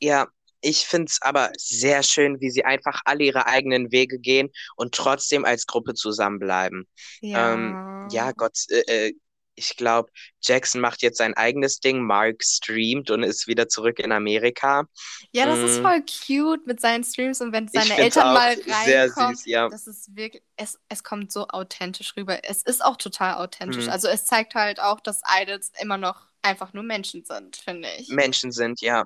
ja. 0.00 0.26
Ich 0.66 0.86
finde 0.86 1.10
es 1.10 1.20
aber 1.20 1.50
sehr 1.58 2.02
schön, 2.02 2.40
wie 2.40 2.50
sie 2.50 2.64
einfach 2.64 3.02
alle 3.04 3.24
ihre 3.24 3.46
eigenen 3.46 3.92
Wege 3.92 4.18
gehen 4.18 4.48
und 4.76 4.94
trotzdem 4.94 5.44
als 5.44 5.66
Gruppe 5.66 5.92
zusammenbleiben. 5.92 6.88
Ja. 7.20 7.52
Ähm, 7.52 8.08
ja, 8.10 8.32
Gott, 8.32 8.56
äh, 8.70 9.08
äh, 9.08 9.14
ich 9.56 9.76
glaube, 9.76 10.10
Jackson 10.42 10.80
macht 10.80 11.02
jetzt 11.02 11.18
sein 11.18 11.34
eigenes 11.34 11.80
Ding, 11.80 12.02
Mark 12.02 12.42
streamt 12.42 13.10
und 13.10 13.22
ist 13.22 13.46
wieder 13.46 13.68
zurück 13.68 13.98
in 13.98 14.12
Amerika. 14.12 14.84
Ja, 15.32 15.46
das 15.46 15.58
ist 15.58 15.80
Mm. 15.80 15.82
voll 15.82 16.02
cute 16.02 16.66
mit 16.66 16.80
seinen 16.80 17.04
Streams 17.04 17.40
und 17.40 17.52
wenn 17.52 17.68
seine 17.68 17.96
Eltern 17.96 18.34
mal 18.34 18.56
sehr 18.84 19.04
reinkommen, 19.04 19.36
süß, 19.36 19.46
ja. 19.46 19.68
das 19.68 19.86
ist 19.86 20.14
wirklich, 20.16 20.42
es, 20.56 20.78
es 20.88 21.02
kommt 21.02 21.32
so 21.32 21.48
authentisch 21.48 22.16
rüber. 22.16 22.40
Es 22.44 22.62
ist 22.62 22.84
auch 22.84 22.96
total 22.96 23.34
authentisch. 23.34 23.84
Mhm. 23.86 23.90
Also 23.90 24.08
es 24.08 24.24
zeigt 24.26 24.54
halt 24.54 24.80
auch, 24.80 25.00
dass 25.00 25.22
Idols 25.40 25.72
immer 25.80 25.98
noch 25.98 26.26
einfach 26.42 26.72
nur 26.72 26.82
Menschen 26.82 27.24
sind, 27.24 27.56
finde 27.56 27.88
ich. 27.98 28.08
Menschen 28.08 28.52
sind, 28.52 28.80
ja. 28.80 29.04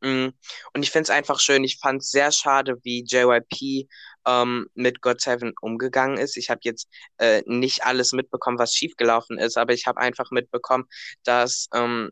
Mm. 0.00 0.28
Und 0.74 0.82
ich 0.82 0.90
finde 0.90 1.04
es 1.04 1.10
einfach 1.10 1.40
schön. 1.40 1.64
Ich 1.64 1.78
fand 1.78 2.02
es 2.02 2.10
sehr 2.10 2.32
schade, 2.32 2.76
wie 2.82 3.04
JYP 3.04 3.88
ähm, 4.26 4.68
mit 4.74 5.00
God 5.00 5.20
Seven 5.20 5.52
umgegangen 5.60 6.18
ist. 6.18 6.36
Ich 6.36 6.50
habe 6.50 6.60
jetzt 6.64 6.88
äh, 7.18 7.42
nicht 7.46 7.84
alles 7.84 8.12
mitbekommen, 8.12 8.58
was 8.58 8.74
schiefgelaufen 8.74 9.38
ist, 9.38 9.56
aber 9.56 9.72
ich 9.72 9.86
habe 9.86 10.00
einfach 10.00 10.30
mitbekommen, 10.30 10.84
dass 11.24 11.68
ähm, 11.74 12.10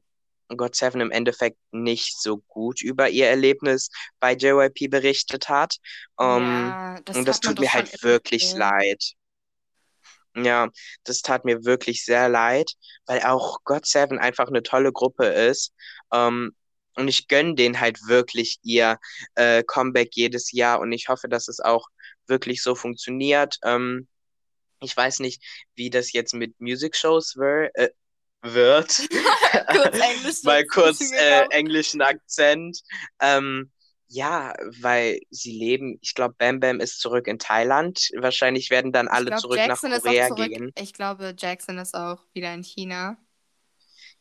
God 0.56 0.74
Seven 0.74 1.00
im 1.00 1.10
Endeffekt 1.10 1.58
nicht 1.70 2.20
so 2.20 2.38
gut 2.48 2.82
über 2.82 3.08
ihr 3.08 3.28
Erlebnis 3.28 3.90
bei 4.18 4.34
JYP 4.34 4.90
berichtet 4.90 5.48
hat. 5.48 5.76
Ähm, 6.18 6.42
ja, 6.42 7.00
das 7.04 7.16
und 7.16 7.28
das 7.28 7.40
tut 7.40 7.60
mir 7.60 7.72
halt 7.72 8.02
wirklich 8.02 8.54
leid. 8.54 9.14
Ja, 10.36 10.68
das 11.04 11.22
tat 11.22 11.44
mir 11.44 11.64
wirklich 11.64 12.04
sehr 12.04 12.28
leid, 12.28 12.72
weil 13.06 13.20
auch 13.22 13.58
God 13.64 13.86
Seven 13.86 14.18
einfach 14.18 14.48
eine 14.48 14.62
tolle 14.62 14.92
Gruppe 14.92 15.26
ist. 15.26 15.72
Ähm, 16.12 16.52
und 16.96 17.08
ich 17.08 17.28
gönne 17.28 17.54
denen 17.54 17.80
halt 17.80 17.98
wirklich 18.06 18.58
ihr 18.62 18.98
äh, 19.34 19.62
Comeback 19.64 20.10
jedes 20.12 20.52
Jahr 20.52 20.80
und 20.80 20.92
ich 20.92 21.08
hoffe, 21.08 21.28
dass 21.28 21.48
es 21.48 21.60
auch 21.60 21.86
wirklich 22.30 22.62
so 22.62 22.74
funktioniert. 22.74 23.58
Ähm, 23.62 24.08
ich 24.80 24.96
weiß 24.96 25.18
nicht, 25.20 25.42
wie 25.74 25.90
das 25.90 26.12
jetzt 26.12 26.32
mit 26.32 26.58
Music 26.60 26.96
Shows 26.96 27.36
wär, 27.36 27.70
äh, 27.74 27.90
wird. 28.42 28.88
Kurz 29.68 30.42
Mal 30.44 30.64
kurz 30.64 31.12
äh, 31.12 31.44
englischen 31.50 32.00
Akzent. 32.00 32.80
Ähm, 33.20 33.70
ja, 34.08 34.54
weil 34.80 35.20
sie 35.30 35.52
leben, 35.52 35.98
ich 36.00 36.14
glaube, 36.14 36.34
Bam 36.36 36.58
Bam 36.58 36.80
ist 36.80 37.00
zurück 37.00 37.28
in 37.28 37.38
Thailand. 37.38 38.08
Wahrscheinlich 38.16 38.70
werden 38.70 38.90
dann 38.92 39.06
alle 39.06 39.26
glaube, 39.26 39.40
zurück 39.40 39.58
nach 39.58 39.66
Jackson 39.66 39.92
auch 39.92 40.02
Korea 40.02 40.28
zurück. 40.28 40.48
gehen. 40.48 40.72
Ich 40.76 40.92
glaube, 40.92 41.34
Jackson 41.38 41.78
ist 41.78 41.94
auch 41.94 42.18
wieder 42.32 42.52
in 42.52 42.64
China. 42.64 43.16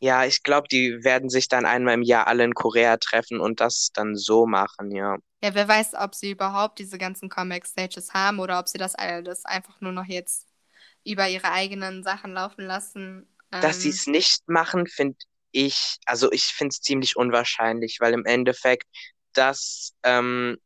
Ja, 0.01 0.25
ich 0.25 0.43
glaube, 0.43 0.67
die 0.67 1.03
werden 1.05 1.29
sich 1.29 1.47
dann 1.47 1.65
einmal 1.65 1.93
im 1.93 2.01
Jahr 2.03 2.27
alle 2.27 2.43
in 2.43 2.53
Korea 2.53 2.97
treffen 2.97 3.39
und 3.39 3.59
das 3.61 3.91
dann 3.93 4.15
so 4.15 4.45
machen, 4.45 4.91
ja. 4.91 5.17
Ja, 5.43 5.53
wer 5.55 5.67
weiß, 5.67 5.93
ob 5.95 6.15
sie 6.15 6.31
überhaupt 6.31 6.79
diese 6.79 6.97
ganzen 6.97 7.29
Comeback-Stages 7.29 8.13
haben 8.13 8.39
oder 8.39 8.59
ob 8.59 8.67
sie 8.67 8.77
das 8.77 8.95
alles 8.95 9.45
einfach 9.45 9.79
nur 9.81 9.93
noch 9.93 10.05
jetzt 10.05 10.47
über 11.05 11.29
ihre 11.29 11.51
eigenen 11.51 12.03
Sachen 12.03 12.33
laufen 12.33 12.65
lassen. 12.65 13.27
Dass 13.59 13.81
sie 13.81 13.89
Ähm, 13.89 13.89
es 13.89 14.07
nicht 14.07 14.47
machen, 14.47 14.87
finde 14.87 15.17
ich, 15.51 15.97
also 16.05 16.31
ich 16.31 16.43
finde 16.45 16.69
es 16.73 16.81
ziemlich 16.81 17.15
unwahrscheinlich, 17.17 17.97
weil 17.99 18.13
im 18.13 18.25
Endeffekt 18.25 18.85
das 19.33 19.93
ähm, 20.03 20.57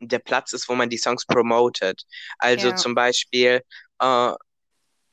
der 0.00 0.20
Platz 0.20 0.52
ist, 0.52 0.68
wo 0.68 0.74
man 0.74 0.90
die 0.90 0.98
Songs 0.98 1.26
promotet. 1.26 2.02
Also 2.38 2.72
Ja. 2.72 2.72
zum 2.72 2.94
Beispiel, 2.94 3.62
äh, 4.00 4.32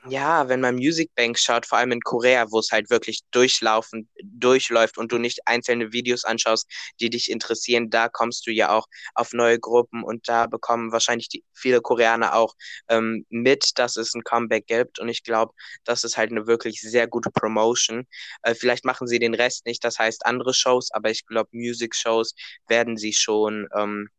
ja, 0.06 0.50
wenn 0.50 0.60
man 0.62 0.76
Music 0.76 1.16
Bank 1.16 1.40
schaut, 1.40 1.66
vor 1.66 1.78
allem 1.78 1.94
in 1.94 2.02
Korea, 2.02 2.48
wo 2.52 2.60
es 2.60 2.72
halt 2.72 2.90
wirklich 2.90 3.22
durchlaufen, 3.32 4.10
durchläuft 4.24 4.98
und 4.98 5.12
du 5.14 5.18
nicht 5.18 5.48
einzelne 5.48 5.94
Videos 5.94 6.26
anschaust, 6.26 6.70
die 7.00 7.10
dich 7.10 7.32
interessieren, 7.32 7.90
da 7.90 8.10
kommst 8.10 8.46
du 8.46 8.52
ja 8.52 8.70
auch 8.72 8.88
auf 9.16 9.32
neue 9.34 9.60
Gruppen 9.60 10.04
und 10.04 10.28
da 10.28 10.48
bekommen 10.48 10.92
wahrscheinlich 10.92 11.30
die, 11.30 11.46
viele 11.54 11.82
Koreaner 11.82 12.36
auch 12.36 12.54
ähm, 12.90 13.26
mit, 13.30 13.72
dass 13.80 13.96
es 13.96 14.14
ein 14.14 14.24
Comeback 14.24 14.68
gibt 14.68 15.00
und 15.00 15.08
ich 15.08 15.24
glaube, 15.24 15.54
das 15.86 16.04
ist 16.04 16.18
halt 16.18 16.32
eine 16.32 16.48
wirklich 16.48 16.82
sehr 16.82 17.08
gute 17.08 17.32
Promotion. 17.32 18.06
Äh, 18.44 18.56
vielleicht 18.56 18.84
machen 18.86 19.08
sie 19.08 19.20
den 19.20 19.34
Rest 19.34 19.66
nicht, 19.66 19.84
das 19.86 20.00
heißt 20.00 20.26
andere 20.26 20.54
Shows, 20.54 20.92
aber 20.92 21.12
ich 21.12 21.26
glaube, 21.28 21.50
Music 21.54 21.96
Shows 21.96 22.36
werden 22.68 22.98
sie 22.98 23.14
schon 23.14 23.70
ähm, 23.76 24.10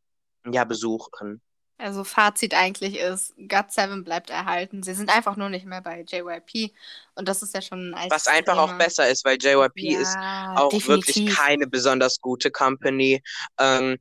ja 0.51 0.65
besuchen. 0.65 1.43
Also 1.79 2.05
Fazit 2.05 2.55
eigentlich 2.55 2.99
ist, 2.99 3.35
God7 3.37 4.05
bleibt 4.05 4.31
erhalten. 4.31 4.83
Sie 4.83 4.95
sind 4.95 5.11
einfach 5.11 5.37
nur 5.37 5.49
nicht 5.49 5.67
mehr 5.67 5.83
bei 5.83 6.03
JYP 6.07 6.73
und 7.17 7.29
das 7.29 7.43
ist 7.43 7.55
ja 7.55 7.63
schon 7.63 7.91
ein 7.91 7.95
altes 7.95 8.23
Was 8.23 8.27
einfach 8.29 8.59
auch 8.59 8.73
Thema. 8.73 8.79
besser 8.79 9.09
ist, 9.09 9.25
weil 9.25 9.39
JYP 9.41 9.95
ist 9.95 10.19
Ja, 10.21 10.55
auch 10.55 10.87
wirklich 10.87 11.25
definitiv. 11.25 11.25
keine 11.25 11.67
besonders 11.67 12.21
gute 12.21 12.51
Company. 12.51 13.23
Ähm, 13.59 13.99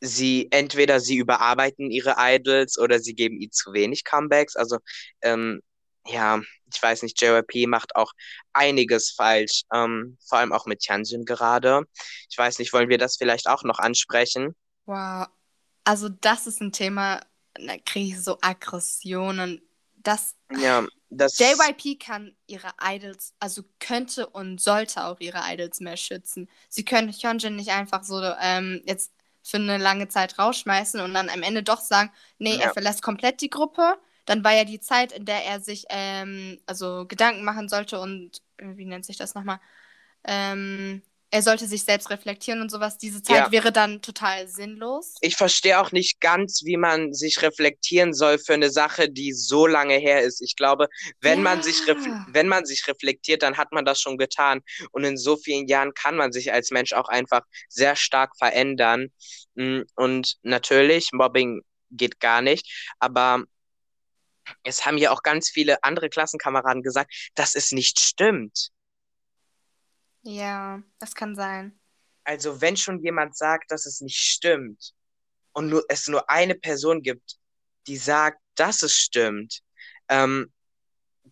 sie 0.00 0.48
entweder 0.50 1.00
sie 1.00 1.16
überarbeiten 1.16 1.90
ihre 1.90 2.14
Idols 2.18 2.78
oder 2.78 3.00
sie 3.00 3.14
geben 3.14 3.40
ihnen 3.40 3.52
zu 3.52 3.72
wenig 3.72 4.04
Comebacks. 4.04 4.56
Also 4.56 4.78
ähm, 5.22 5.60
ja, 6.06 6.40
ich 6.72 6.82
weiß 6.82 7.02
nicht, 7.02 7.20
JYP 7.20 7.66
macht 7.66 7.96
auch 7.96 8.12
einiges 8.52 9.10
falsch, 9.10 9.62
ähm, 9.74 10.16
vor 10.26 10.38
allem 10.38 10.52
auch 10.52 10.66
mit 10.66 10.82
Hyunjin 10.88 11.24
gerade. 11.24 11.82
Ich 12.30 12.38
weiß 12.38 12.58
nicht, 12.60 12.72
wollen 12.72 12.88
wir 12.88 12.98
das 12.98 13.16
vielleicht 13.16 13.48
auch 13.48 13.64
noch 13.64 13.78
ansprechen? 13.78 14.54
Wow. 14.86 15.28
Also 15.88 16.10
das 16.10 16.46
ist 16.46 16.60
ein 16.60 16.72
Thema, 16.72 17.20
da 17.54 17.78
kriege 17.78 18.08
ich 18.14 18.22
so 18.22 18.36
Aggressionen. 18.42 19.62
Das 19.96 20.36
Ja, 20.50 20.86
das 21.10 21.38
JYP 21.38 21.96
kann 21.98 22.36
ihre 22.46 22.68
Idols, 22.82 23.34
also 23.40 23.62
könnte 23.80 24.26
und 24.28 24.60
sollte 24.60 25.04
auch 25.06 25.20
ihre 25.20 25.40
Idols 25.52 25.80
mehr 25.80 25.96
schützen. 25.96 26.48
Sie 26.68 26.84
können 26.84 27.10
Hyunjin 27.12 27.56
nicht 27.56 27.70
einfach 27.70 28.04
so 28.04 28.20
ähm, 28.40 28.82
jetzt 28.86 29.12
für 29.42 29.56
eine 29.58 29.78
lange 29.78 30.08
Zeit 30.08 30.38
rausschmeißen 30.38 31.00
und 31.00 31.14
dann 31.14 31.30
am 31.30 31.42
Ende 31.42 31.62
doch 31.62 31.80
sagen, 31.80 32.10
nee, 32.38 32.56
Ja. 32.56 32.64
er 32.64 32.70
verlässt 32.70 33.02
komplett 33.02 33.40
die 33.40 33.50
Gruppe. 33.50 33.98
Dann 34.26 34.44
war 34.44 34.52
ja 34.54 34.64
die 34.64 34.80
Zeit, 34.80 35.12
in 35.12 35.24
der 35.24 35.44
er 35.46 35.60
sich 35.60 35.86
ähm, 35.90 36.60
also 36.66 37.06
Gedanken 37.06 37.44
machen 37.44 37.68
sollte 37.70 38.00
und 38.00 38.42
äh, 38.58 38.76
wie 38.76 38.84
nennt 38.84 39.06
sich 39.06 39.16
das 39.16 39.34
nochmal? 39.34 39.60
Ähm, 40.24 41.02
er 41.30 41.42
sollte 41.42 41.66
sich 41.66 41.84
selbst 41.84 42.10
reflektieren 42.10 42.60
und 42.62 42.70
sowas. 42.70 42.96
Diese 42.96 43.22
Zeit 43.22 43.36
Ja. 43.46 43.52
wäre 43.52 43.70
dann 43.72 44.00
total 44.00 44.48
sinnlos. 44.48 45.14
ich 45.20 45.36
verstehe 45.36 45.78
auch 45.80 45.92
nicht 45.92 46.20
ganz, 46.20 46.62
wie 46.64 46.76
man 46.76 47.12
sich 47.12 47.42
reflektieren 47.42 48.14
soll 48.14 48.38
für 48.38 48.54
eine 48.54 48.70
Sache, 48.70 49.10
die 49.10 49.32
so 49.32 49.66
lange 49.66 49.96
her 49.96 50.22
ist. 50.22 50.40
Ich 50.40 50.56
glaube, 50.56 50.88
wenn 51.20 51.42
man 51.42 51.62
sich 51.62 51.82
Ja. 51.86 52.24
wenn 52.28 52.48
man 52.48 52.64
sich 52.64 52.86
reflektiert, 52.88 53.42
dann 53.42 53.56
hat 53.58 53.72
man 53.72 53.84
das 53.84 54.00
schon 54.00 54.16
getan. 54.16 54.60
Und 54.92 55.04
in 55.04 55.16
so 55.18 55.36
vielen 55.36 55.68
Jahren 55.68 55.92
kann 55.94 56.16
man 56.16 56.32
sich 56.32 56.52
als 56.52 56.70
Mensch 56.70 56.92
auch 56.92 57.08
einfach 57.08 57.42
sehr 57.68 57.94
stark 57.96 58.36
verändern. 58.38 59.08
Mm, 59.54 59.82
Und 59.96 60.36
natürlich, 60.42 61.10
Mobbing 61.12 61.62
geht 61.90 62.20
gar 62.20 62.40
nicht, 62.42 62.66
aber 62.98 63.44
es 64.64 64.86
haben 64.86 64.98
ja 64.98 65.10
auch 65.10 65.22
ganz 65.22 65.50
viele 65.50 65.82
andere 65.82 66.08
Klassenkameraden 66.08 66.82
gesagt, 66.82 67.30
dass 67.34 67.54
es 67.54 67.72
nicht 67.72 67.98
stimmt. 68.00 68.70
Ja, 70.28 70.82
das 70.98 71.14
kann 71.14 71.34
sein. 71.34 71.80
Also 72.22 72.60
wenn 72.60 72.76
schon 72.76 73.00
jemand 73.02 73.34
sagt, 73.34 73.70
dass 73.70 73.86
es 73.86 74.02
nicht 74.02 74.18
stimmt 74.18 74.92
und 75.52 75.70
nur, 75.70 75.82
es 75.88 76.06
nur 76.06 76.28
eine 76.28 76.54
Person 76.54 77.00
gibt, 77.00 77.38
die 77.86 77.96
sagt, 77.96 78.38
dass 78.54 78.82
es 78.82 78.92
stimmt, 78.92 79.60
ähm, 80.10 80.52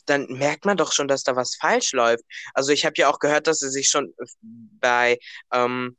dann 0.06 0.26
merkt 0.28 0.64
man 0.64 0.78
doch 0.78 0.92
schon, 0.92 1.08
dass 1.08 1.24
da 1.24 1.36
was 1.36 1.56
falsch 1.56 1.92
läuft. 1.92 2.24
Also 2.54 2.72
ich 2.72 2.86
habe 2.86 2.94
ja 2.96 3.10
auch 3.10 3.18
gehört, 3.18 3.46
dass 3.48 3.58
sie 3.58 3.68
sich 3.70 3.90
schon 3.90 4.14
bei 4.40 5.18
ähm, 5.52 5.98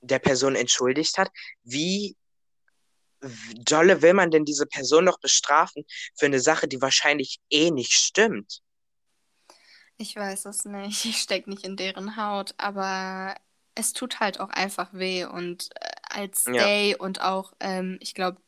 der 0.00 0.20
Person 0.20 0.54
entschuldigt 0.54 1.18
hat. 1.18 1.30
Wie 1.64 2.16
dolle 3.54 4.02
will 4.02 4.14
man 4.14 4.30
denn 4.30 4.44
diese 4.44 4.66
Person 4.66 5.04
noch 5.04 5.18
bestrafen 5.18 5.84
für 6.16 6.26
eine 6.26 6.38
Sache, 6.38 6.68
die 6.68 6.80
wahrscheinlich 6.80 7.40
eh 7.50 7.72
nicht 7.72 7.92
stimmt? 7.92 8.62
Ich 10.00 10.16
weiß 10.16 10.46
es 10.46 10.64
nicht. 10.64 11.04
Ich 11.04 11.18
stecke 11.18 11.50
nicht 11.50 11.64
in 11.64 11.76
deren 11.76 12.16
Haut, 12.16 12.54
aber 12.56 13.34
es 13.74 13.92
tut 13.92 14.18
halt 14.18 14.40
auch 14.40 14.48
einfach 14.48 14.94
weh. 14.94 15.26
Und 15.26 15.68
äh, 15.78 15.90
als 16.08 16.46
Ja. 16.46 16.62
Stay 16.62 16.96
und 16.96 17.20
auch, 17.20 17.52
ähm, 17.60 17.98
ich 18.00 18.14
glaube, 18.14 18.40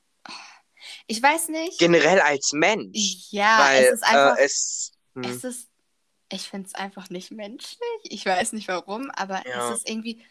Ich 1.07 1.23
weiß 1.23 1.51
nicht. 1.51 1.79
Generell 1.79 2.21
als 2.21 2.53
Mensch. 2.53 3.27
Ja, 3.31 3.67
weil, 3.67 3.85
es 3.85 3.93
ist 3.93 4.03
einfach. 4.03 4.37
Äh, 4.39 4.45
es, 4.45 4.93
hm, 5.15 5.25
es 5.25 5.45
ist. 5.45 5.69
Ich 6.33 6.49
finde 6.49 6.69
es 6.69 6.75
einfach 6.75 7.11
nicht 7.11 7.31
menschlich. 7.31 7.79
Ich 8.05 8.25
weiß 8.25 8.53
nicht 8.55 8.69
warum, 8.69 9.11
aber 9.11 9.47
Ja. 9.47 9.71
es 9.71 9.79
ist 9.79 9.89
irgendwie. 9.89 10.25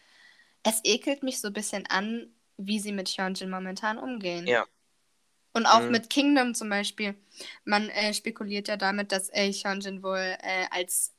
Es 0.64 0.80
ekelt 0.82 1.22
mich 1.22 1.40
so 1.40 1.48
ein 1.48 1.54
bisschen 1.54 1.86
an, 1.86 2.34
wie 2.56 2.80
sie 2.80 2.92
mit 2.92 3.08
Hyunjin 3.08 3.48
momentan 3.48 3.96
umgehen. 3.98 4.46
Ja. 4.46 4.66
Und 5.54 5.66
auch 5.66 5.80
Mhm. 5.82 5.90
mit 5.90 6.10
Kingdom 6.10 6.54
zum 6.54 6.68
Beispiel. 6.70 7.14
Man 7.64 7.88
äh, 7.90 8.14
spekuliert 8.14 8.68
ja 8.68 8.76
damit, 8.76 9.12
dass 9.12 9.28
äh, 9.30 9.52
Hyunjin 9.52 10.02
wohl 10.02 10.18
äh, 10.18 10.66
als 10.70 11.14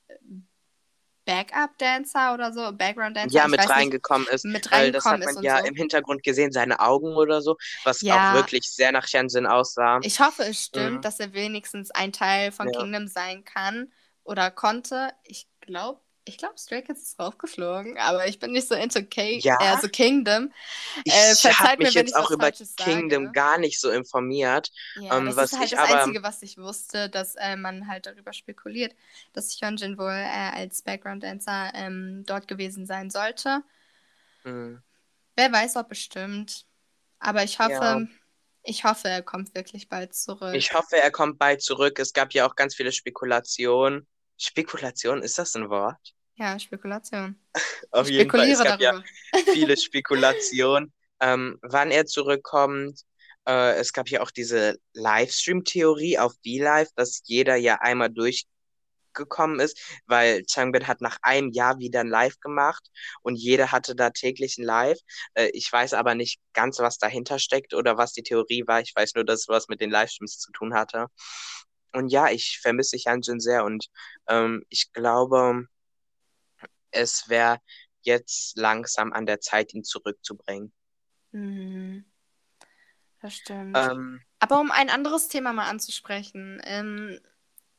Backup-Dancer 1.25 2.33
oder 2.33 2.51
so, 2.51 2.71
Background-Dancer, 2.73 3.33
ja, 3.33 3.47
mit 3.47 3.59
weiß 3.59 3.65
nicht, 3.67 3.75
reingekommen 3.77 4.27
ist. 4.27 4.43
mit 4.43 4.71
Weil 4.71 4.91
das 4.91 5.05
hat 5.05 5.21
reingekommen 5.21 5.35
man 5.35 5.43
ja 5.43 5.57
so. 5.59 5.65
im 5.67 5.75
Hintergrund 5.75 6.23
gesehen, 6.23 6.51
seine 6.51 6.79
Augen 6.81 7.15
oder 7.15 7.41
so, 7.41 7.57
was 7.83 8.01
Ja. 8.01 8.15
auch 8.31 8.33
wirklich 8.35 8.63
sehr 8.73 8.91
nach 8.91 9.07
Hyunjin 9.07 9.45
aussah. 9.45 9.99
Ich 10.01 10.19
hoffe, 10.19 10.43
es 10.43 10.65
stimmt, 10.65 10.97
Mhm. 10.97 11.01
dass 11.01 11.19
er 11.19 11.33
wenigstens 11.33 11.91
ein 11.91 12.11
Teil 12.11 12.51
von 12.51 12.67
Ja. 12.67 12.79
Kingdom 12.79 13.07
sein 13.07 13.45
kann 13.45 13.91
oder 14.23 14.51
konnte. 14.51 15.13
Ich 15.23 15.47
glaube, 15.61 16.01
ich 16.25 16.37
glaube, 16.37 16.57
Stray 16.57 16.81
Kids 16.81 17.01
ist 17.03 17.19
rausgeflogen, 17.19 17.97
aber 17.97 18.27
ich 18.27 18.39
bin 18.39 18.51
nicht 18.51 18.67
so 18.67 18.75
into 18.75 19.03
K 19.03 19.39
Ja? 19.39 19.57
äh, 19.59 19.77
so 19.81 19.89
Kingdom. 19.89 20.53
Ich 21.03 21.13
Äh, 21.13 21.35
verzeiht 21.35 21.59
habe 21.59 21.71
mir, 21.77 21.85
mich 21.87 21.95
wenn 21.95 22.05
jetzt 22.05 22.11
ich 22.11 22.15
auch 22.15 22.31
über 22.31 22.43
Falsches 22.45 22.75
Kingdom 22.75 23.25
sage. 23.25 23.33
gar 23.33 23.57
nicht 23.57 23.79
so 23.81 23.89
informiert. 23.89 24.71
Ja, 24.95 25.17
Ähm, 25.17 25.25
das 25.25 25.35
was 25.35 25.51
ist 25.51 25.57
halt 25.59 25.71
ich 25.71 25.77
das 25.77 25.89
aber- 25.89 25.99
Einzige, 26.01 26.23
was 26.23 26.41
ich 26.41 26.57
wusste, 26.57 27.09
dass 27.09 27.35
äh, 27.35 27.55
man 27.57 27.87
halt 27.87 28.05
darüber 28.05 28.31
spekuliert, 28.33 28.95
dass 29.33 29.59
Hyunjin 29.61 29.97
wohl 29.97 30.11
äh, 30.11 30.51
als 30.55 30.81
Background-Dancer 30.81 31.71
ähm, 31.73 32.23
dort 32.25 32.47
gewesen 32.47 32.85
sein 32.85 33.09
sollte. 33.09 33.61
Hm. 34.43 34.81
Wer 35.35 35.51
weiß, 35.51 35.75
ob 35.77 35.89
bestimmt. 35.89 36.65
Aber 37.19 37.43
ich 37.43 37.59
hoffe, 37.59 37.71
Ja. 37.71 38.01
ich 38.63 38.83
hoffe, 38.83 39.07
er 39.09 39.21
kommt 39.23 39.55
wirklich 39.55 39.89
bald 39.89 40.13
zurück. 40.15 40.53
Ich 40.55 40.73
hoffe, 40.73 40.97
er 41.01 41.11
kommt 41.11 41.37
bald 41.39 41.61
zurück. 41.61 41.99
Es 41.99 42.13
gab 42.13 42.33
ja 42.33 42.45
auch 42.47 42.55
ganz 42.55 42.75
viele 42.75 42.91
Spekulationen. 42.91 44.07
Spekulation, 44.37 45.21
ist 45.21 45.37
das 45.37 45.55
ein 45.55 45.69
Wort? 45.69 46.13
Ja, 46.35 46.57
Spekulation. 46.59 47.39
Auf 47.91 48.09
ich 48.09 48.15
jeden 48.15 48.29
Fall. 48.29 48.49
Es 48.49 48.63
gab 48.63 48.81
ja 48.81 49.03
viele 49.53 49.77
Spekulationen, 49.77 50.91
ähm, 51.19 51.59
wann 51.61 51.91
er 51.91 52.05
zurückkommt. 52.05 53.01
Äh, 53.47 53.75
es 53.75 53.93
gab 53.93 54.09
ja 54.09 54.21
auch 54.21 54.31
diese 54.31 54.77
Livestream-Theorie 54.93 56.17
auf 56.17 56.33
V-Live, 56.33 56.89
dass 56.95 57.21
jeder 57.25 57.55
ja 57.55 57.75
einmal 57.81 58.09
durchgekommen 58.09 59.59
ist, 59.59 59.79
weil 60.07 60.43
Changbin 60.45 60.87
hat 60.87 61.01
nach 61.01 61.17
einem 61.21 61.51
Jahr 61.51 61.77
wieder 61.77 61.99
ein 61.99 62.07
Live 62.07 62.39
gemacht 62.39 62.89
und 63.21 63.35
jeder 63.35 63.71
hatte 63.71 63.95
da 63.95 64.09
täglich 64.09 64.57
ein 64.57 64.63
Live. 64.63 64.97
Äh, 65.35 65.49
ich 65.53 65.71
weiß 65.71 65.93
aber 65.93 66.15
nicht 66.15 66.39
ganz, 66.53 66.79
was 66.79 66.97
dahinter 66.97 67.37
steckt 67.37 67.73
oder 67.73 67.97
was 67.97 68.13
die 68.13 68.23
Theorie 68.23 68.63
war. 68.65 68.81
Ich 68.81 68.93
weiß 68.95 69.13
nur, 69.15 69.25
dass 69.25 69.41
es 69.41 69.47
was 69.49 69.67
mit 69.67 69.81
den 69.81 69.91
Livestreams 69.91 70.39
zu 70.39 70.51
tun 70.51 70.73
hatte. 70.73 71.07
Und 71.93 72.09
ja, 72.09 72.29
ich 72.29 72.59
vermisse 72.61 72.97
Hyunjin 72.97 73.39
sehr 73.39 73.63
und 73.65 73.87
ähm, 74.27 74.63
ich 74.69 74.91
glaube, 74.93 75.67
es 76.91 77.29
wäre 77.29 77.59
jetzt 78.01 78.57
langsam 78.57 79.13
an 79.13 79.25
der 79.25 79.39
Zeit, 79.39 79.73
ihn 79.73 79.83
zurückzubringen. 79.83 80.73
Mhm. 81.31 82.05
Das 83.21 83.35
stimmt. 83.35 83.77
Ähm, 83.77 84.21
Aber 84.39 84.59
um 84.59 84.71
ein 84.71 84.89
anderes 84.89 85.27
Thema 85.29 85.53
mal 85.53 85.69
anzusprechen, 85.69 86.61
ähm, 86.65 87.19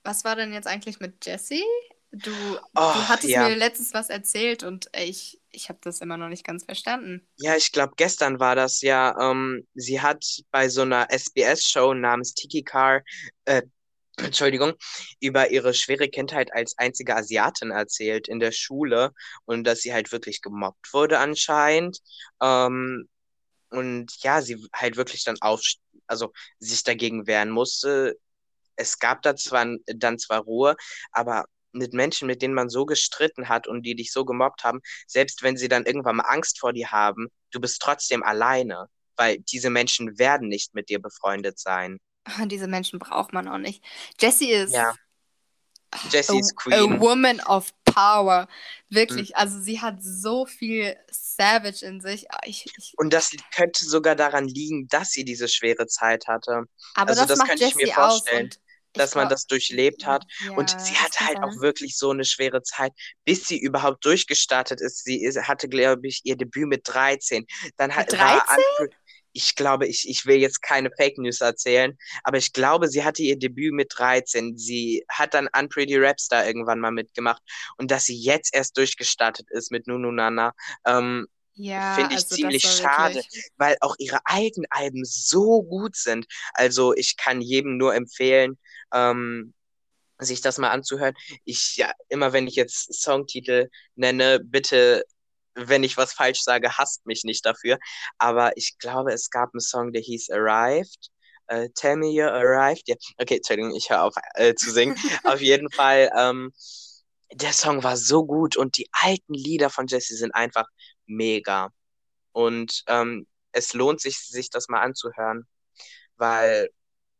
was 0.03 0.25
war 0.25 0.37
denn 0.37 0.53
jetzt 0.53 0.67
eigentlich 0.67 1.01
mit 1.01 1.25
Jessie? 1.27 1.65
Du, 2.13 2.31
Oh, 2.77 2.93
du 2.95 3.09
hattest 3.09 3.29
ja. 3.29 3.49
mir 3.49 3.57
letztens 3.57 3.93
was 3.93 4.09
erzählt 4.09 4.63
und 4.63 4.89
ich, 4.97 5.41
ich 5.51 5.69
habe 5.69 5.81
das 5.83 6.01
immer 6.01 6.17
noch 6.17 6.29
nicht 6.29 6.47
ganz 6.47 6.65
verstanden. 6.65 7.27
ja, 7.37 7.57
ich 7.57 7.73
glaube, 7.73 7.95
gestern 7.97 8.39
war 8.41 8.55
das 8.55 8.81
ja. 8.81 9.17
Ähm, 9.21 9.67
sie 9.75 10.01
hat 10.01 10.25
bei 10.51 10.69
so 10.69 10.83
einer 10.83 11.09
SBS-Show 11.11 11.95
namens 11.95 12.35
Tiki 12.35 12.63
Car, 12.63 13.03
äh, 13.45 13.63
Entschuldigung, 14.19 14.75
über 15.21 15.51
ihre 15.51 15.75
schwere 15.75 16.09
Kindheit 16.09 16.53
als 16.53 16.79
einzige 16.79 17.17
Asiatin 17.17 17.71
erzählt 17.71 18.29
in 18.29 18.39
der 18.41 18.53
Schule 18.53 19.13
und 19.45 19.65
dass 19.65 19.81
sie 19.81 19.93
halt 19.93 20.13
wirklich 20.13 20.41
gemobbt 20.41 20.93
wurde 20.93 21.19
anscheinend. 21.19 21.99
Ähm, 22.41 23.09
und 23.71 24.13
ja, 24.23 24.41
sie 24.43 24.67
halt 24.75 24.97
wirklich 24.97 25.25
dann 25.25 25.37
auf, 25.41 25.61
also 26.07 26.33
sich 26.61 26.85
dagegen 26.85 27.27
wehren 27.27 27.51
musste. 27.51 28.17
Es 28.77 28.99
gab 28.99 29.23
da 29.23 29.37
zwar 29.37 29.67
dann 29.87 30.19
zwar 30.19 30.41
Ruhe, 30.43 30.77
aber 31.13 31.47
mit 31.73 31.93
Menschen, 31.93 32.27
mit 32.29 32.43
denen 32.43 32.55
man 32.55 32.71
so 32.71 32.87
gestritten 32.87 33.49
hat 33.49 33.67
und 33.67 33.83
die 33.83 33.97
dich 33.97 34.13
so 34.13 34.25
gemobbt 34.25 34.65
haben, 34.65 34.81
selbst 35.07 35.43
wenn 35.43 35.57
sie 35.57 35.69
dann 35.69 35.87
irgendwann 35.87 36.17
mal 36.17 36.25
Angst 36.25 36.61
vor 36.61 36.73
dir 36.73 36.93
haben, 36.93 37.29
du 37.51 37.61
bist 37.61 37.83
trotzdem 37.83 38.23
alleine, 38.23 38.89
weil 39.17 39.39
diese 39.41 39.71
Menschen 39.71 40.19
werden 40.19 40.49
nicht 40.49 40.75
mit 40.75 40.89
dir 40.89 41.01
befreundet 41.01 41.59
sein. 41.59 41.99
Diese 42.47 42.67
Menschen 42.67 42.99
braucht 42.99 43.33
man 43.33 43.49
auch 43.49 43.59
nicht. 43.59 43.83
Jessie 44.21 44.51
ist 44.53 44.73
Ja. 44.75 44.95
Jessie 46.11 46.39
ist 46.41 46.53
a, 46.57 46.61
Queen. 46.63 46.75
a 46.97 47.01
woman 47.01 47.41
of 47.43 47.73
power. 47.85 48.49
Wirklich. 48.89 49.37
Also 49.37 49.61
sie 49.61 49.81
hat 49.81 49.99
so 50.03 50.45
viel 50.45 50.97
Savage 51.09 51.85
in 51.87 52.01
sich. 52.01 52.31
Ah, 52.33 52.41
Ich, 52.45 52.67
ich, 52.77 52.95
Und 52.97 53.13
das 53.13 53.31
könnte 53.55 53.85
sogar 53.85 54.17
daran 54.17 54.49
liegen, 54.49 54.89
dass 54.89 55.11
sie 55.11 55.25
diese 55.25 55.47
schwere 55.47 55.87
Zeit 55.87 56.27
hatte, 56.27 56.65
aber 56.95 57.11
Also 57.11 57.21
das, 57.23 57.29
das 57.29 57.39
macht 57.39 57.49
könnte 57.51 57.65
ich 57.67 57.75
mir 57.77 57.83
Jessie 57.87 57.95
aus. 57.95 58.13
vorstellen, 58.19 58.45
Und 58.47 58.55
ich 58.57 58.61
dass 59.01 59.15
man 59.15 59.23
glaub- 59.29 59.31
das 59.31 59.47
durchlebt 59.47 60.05
hat. 60.07 60.25
Und 60.57 60.73
Ja, 60.73 60.79
sie 60.81 60.93
das 60.95 61.03
hatte 61.03 61.27
halt 61.27 61.39
auch 61.39 61.61
wirklich 61.61 61.97
so 61.97 62.11
eine 62.11 62.25
schwere 62.25 62.63
Zeit, 62.63 62.93
bis 63.25 63.47
sie 63.47 63.59
überhaupt 63.59 64.05
durchgestartet 64.05 64.81
ist. 64.81 65.05
Sie 65.05 65.23
ist, 65.23 65.39
hatte, 65.47 65.69
glaube 65.69 66.09
ich, 66.09 66.21
ihr 66.25 66.37
Debüt 66.37 66.67
mit 66.67 66.83
13. 66.87 67.47
Dann 67.77 67.95
hat, 67.95 68.11
Mit 68.11 68.21
war 68.21 68.45
13? 68.47 68.65
Unpre- 68.81 68.91
ich 69.35 69.57
glaube, 69.57 69.87
ich, 69.87 70.09
ich 70.09 70.25
will 70.27 70.37
jetzt 70.37 70.63
keine 70.63 70.91
Fake 70.97 71.19
News 71.19 71.41
erzählen, 71.43 71.99
aber 72.23 72.39
ich 72.39 72.53
glaube, 72.53 72.89
sie 72.89 73.05
hatte 73.05 73.23
ihr 73.23 73.39
Debüt 73.39 73.75
mit 73.75 73.93
13. 73.97 74.57
Sie 74.57 75.05
hat 75.09 75.35
dann 75.35 75.49
Unpretty 75.55 75.97
Rapstar 75.99 76.47
irgendwann 76.47 76.81
mal 76.81 76.93
mitgemacht. 76.93 77.43
Und 77.77 77.91
dass 77.91 78.05
sie 78.07 78.17
jetzt 78.17 78.55
erst 78.55 78.77
durchgestartet 78.79 79.51
ist 79.51 79.71
mit 79.71 79.87
Nunu 79.87 80.11
Nana, 80.13 80.55
ähm, 80.87 81.27
Ja, 81.55 81.95
finde 81.95 82.13
ich 82.15 82.19
also 82.23 82.37
ziemlich 82.37 82.63
schade, 82.63 83.17
wirklich- 83.17 83.51
weil 83.57 83.77
auch 83.81 83.97
ihre 83.99 84.21
alten 84.25 84.65
Alben 84.71 85.05
so 85.05 85.63
gut 85.63 85.97
sind. 85.97 86.27
Also 86.53 86.95
ich 86.95 87.17
kann 87.17 87.41
jedem 87.41 87.77
nur 87.77 87.95
empfehlen, 87.95 88.59
ähm, 88.93 89.53
sich 90.19 90.41
das 90.41 90.59
mal 90.59 90.71
anzuhören. 90.71 91.15
Ich, 91.45 91.77
ja, 91.77 91.93
immer 92.09 92.33
wenn 92.33 92.47
ich 92.47 92.55
jetzt 92.55 92.95
Songtitel 93.03 93.69
nenne, 93.97 94.41
bitte, 94.41 95.05
wenn 95.55 95.85
ich 95.85 95.97
was 95.97 96.13
falsch 96.13 96.43
sage, 96.43 96.77
hasst 96.79 97.07
mich 97.07 97.25
nicht 97.25 97.45
dafür. 97.47 97.79
Aber 98.19 98.57
ich 98.57 98.79
glaube, 98.79 99.13
es 99.13 99.31
gab 99.31 99.51
einen 99.55 99.61
Song, 99.61 99.93
der 99.93 100.03
hieß 100.03 100.31
Arrived. 100.31 101.11
Äh, 101.47 101.69
Tell 101.75 101.97
me 101.97 102.09
you 102.11 102.25
arrived. 102.25 102.89
Ja, 102.89 102.97
okay, 103.19 103.37
Entschuldigung, 103.37 103.75
ich 103.75 103.91
höre 103.91 104.03
auf 104.03 104.15
äh, 104.35 104.55
zu 104.55 104.71
singen. 104.71 104.97
Auf 105.25 105.41
jeden 105.41 105.71
Fall, 105.71 106.11
ähm, 106.17 106.53
der 107.33 107.53
Song 107.53 107.83
war 107.83 107.97
so 107.97 108.25
gut 108.25 108.57
und 108.57 108.79
die 108.79 108.89
alten 108.93 109.35
Lieder 109.35 109.71
von 109.71 109.87
Jessie 109.87 110.15
sind 110.17 110.35
einfach 110.35 110.67
mega. 111.07 111.71
Und 112.33 112.83
ähm, 112.89 113.27
es 113.53 113.75
lohnt 113.75 114.01
sich, 114.01 114.19
sich 114.19 114.51
das 114.51 114.69
mal 114.69 114.83
anzuhören, 114.83 115.47
weil 116.17 116.71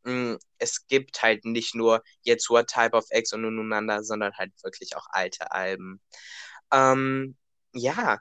mh, 0.05 0.39
es 0.59 0.87
gibt 0.87 1.23
halt 1.23 1.45
nicht 1.45 1.75
nur 1.75 2.03
jetzt 2.23 2.51
What 2.51 2.69
Type 2.69 2.97
of 2.97 3.07
X 3.11 3.33
und 3.33 3.43
Nunanda, 3.43 4.03
sondern 4.03 4.33
halt 4.35 4.53
wirklich 4.63 4.97
auch 4.97 5.07
alte 5.11 5.51
Alben. 5.53 6.01
Ähm, 6.73 7.37
ja, 7.75 8.19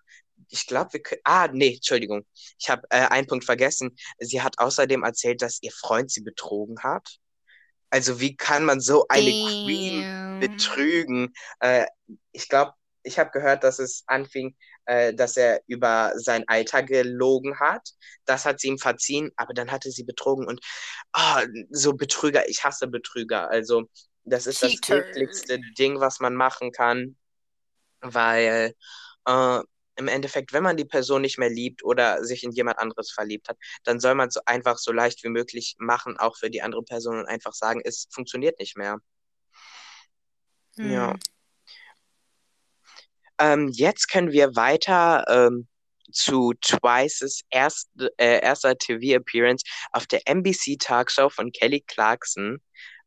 ich 0.49 0.67
glaube, 0.67 0.93
wir 0.93 1.01
können. 1.01 1.21
Ah, 1.23 1.47
nee, 1.51 1.75
Entschuldigung. 1.75 2.25
Ich 2.59 2.69
habe 2.69 2.83
äh, 2.89 3.07
einen 3.07 3.27
Punkt 3.27 3.45
vergessen. 3.45 3.95
Sie 4.19 4.41
hat 4.41 4.59
außerdem 4.59 5.03
erzählt, 5.03 5.41
dass 5.41 5.59
ihr 5.61 5.71
Freund 5.71 6.11
sie 6.11 6.21
betrogen 6.21 6.79
hat. 6.83 7.17
Also, 7.89 8.19
wie 8.19 8.35
kann 8.35 8.65
man 8.65 8.79
so 8.79 9.05
eine 9.09 9.33
Queen 9.33 10.03
Damn. 10.03 10.39
betrügen? 10.39 11.33
Äh, 11.59 11.85
ich 12.31 12.49
glaube, 12.49 12.73
ich 13.03 13.19
habe 13.19 13.31
gehört, 13.31 13.63
dass 13.63 13.79
es 13.79 14.03
anfing, 14.07 14.55
äh, 14.85 15.13
dass 15.13 15.37
er 15.37 15.61
über 15.67 16.13
sein 16.15 16.43
Alter 16.47 16.83
gelogen 16.83 17.59
hat. 17.59 17.89
Das 18.25 18.45
hat 18.45 18.59
sie 18.59 18.67
ihm 18.69 18.77
verziehen, 18.79 19.31
aber 19.35 19.53
dann 19.53 19.71
hatte 19.71 19.91
sie 19.91 20.03
betrogen 20.03 20.47
und 20.47 20.59
ah, 21.13 21.43
so 21.69 21.93
Betrüger, 21.93 22.47
ich 22.49 22.63
hasse 22.63 22.87
Betrüger. 22.87 23.49
Also, 23.49 23.89
das 24.23 24.47
ist 24.47 24.63
das 24.63 24.71
Cheater. 24.71 24.99
ekligste 24.99 25.59
Ding, 25.77 25.99
was 25.99 26.19
man 26.19 26.35
machen 26.35 26.71
kann, 26.71 27.17
weil 28.01 28.73
äh, 29.25 29.59
im 29.95 30.07
Endeffekt, 30.07 30.53
wenn 30.53 30.63
man 30.63 30.77
die 30.77 30.85
Person 30.85 31.21
nicht 31.21 31.37
mehr 31.37 31.49
liebt 31.49 31.83
oder 31.83 32.23
sich 32.23 32.43
in 32.43 32.51
jemand 32.51 32.79
anderes 32.79 33.11
verliebt 33.11 33.49
hat, 33.49 33.57
dann 33.83 33.99
soll 33.99 34.15
man 34.15 34.29
es 34.29 34.35
so 34.35 34.41
einfach 34.45 34.77
so 34.77 34.91
leicht 34.91 35.23
wie 35.23 35.29
möglich 35.29 35.75
machen, 35.77 36.17
auch 36.17 36.37
für 36.37 36.49
die 36.49 36.61
andere 36.61 36.83
Person 36.83 37.19
und 37.19 37.27
einfach 37.27 37.53
sagen, 37.53 37.81
es 37.83 38.07
funktioniert 38.11 38.59
nicht 38.59 38.75
mehr. 38.75 38.97
Ja. 40.75 41.11
Hm. 41.11 41.19
Ähm, 43.39 43.69
jetzt 43.73 44.09
können 44.09 44.31
wir 44.31 44.55
weiter 44.55 45.25
ähm, 45.27 45.67
zu 46.11 46.53
Twices 46.61 47.41
erst, 47.49 47.89
äh, 48.17 48.41
erster 48.41 48.77
TV-Appearance 48.77 49.63
auf 49.91 50.07
der 50.07 50.21
NBC 50.27 50.77
Talkshow 50.79 51.29
von 51.29 51.51
Kelly 51.51 51.81
Clarkson 51.81 52.61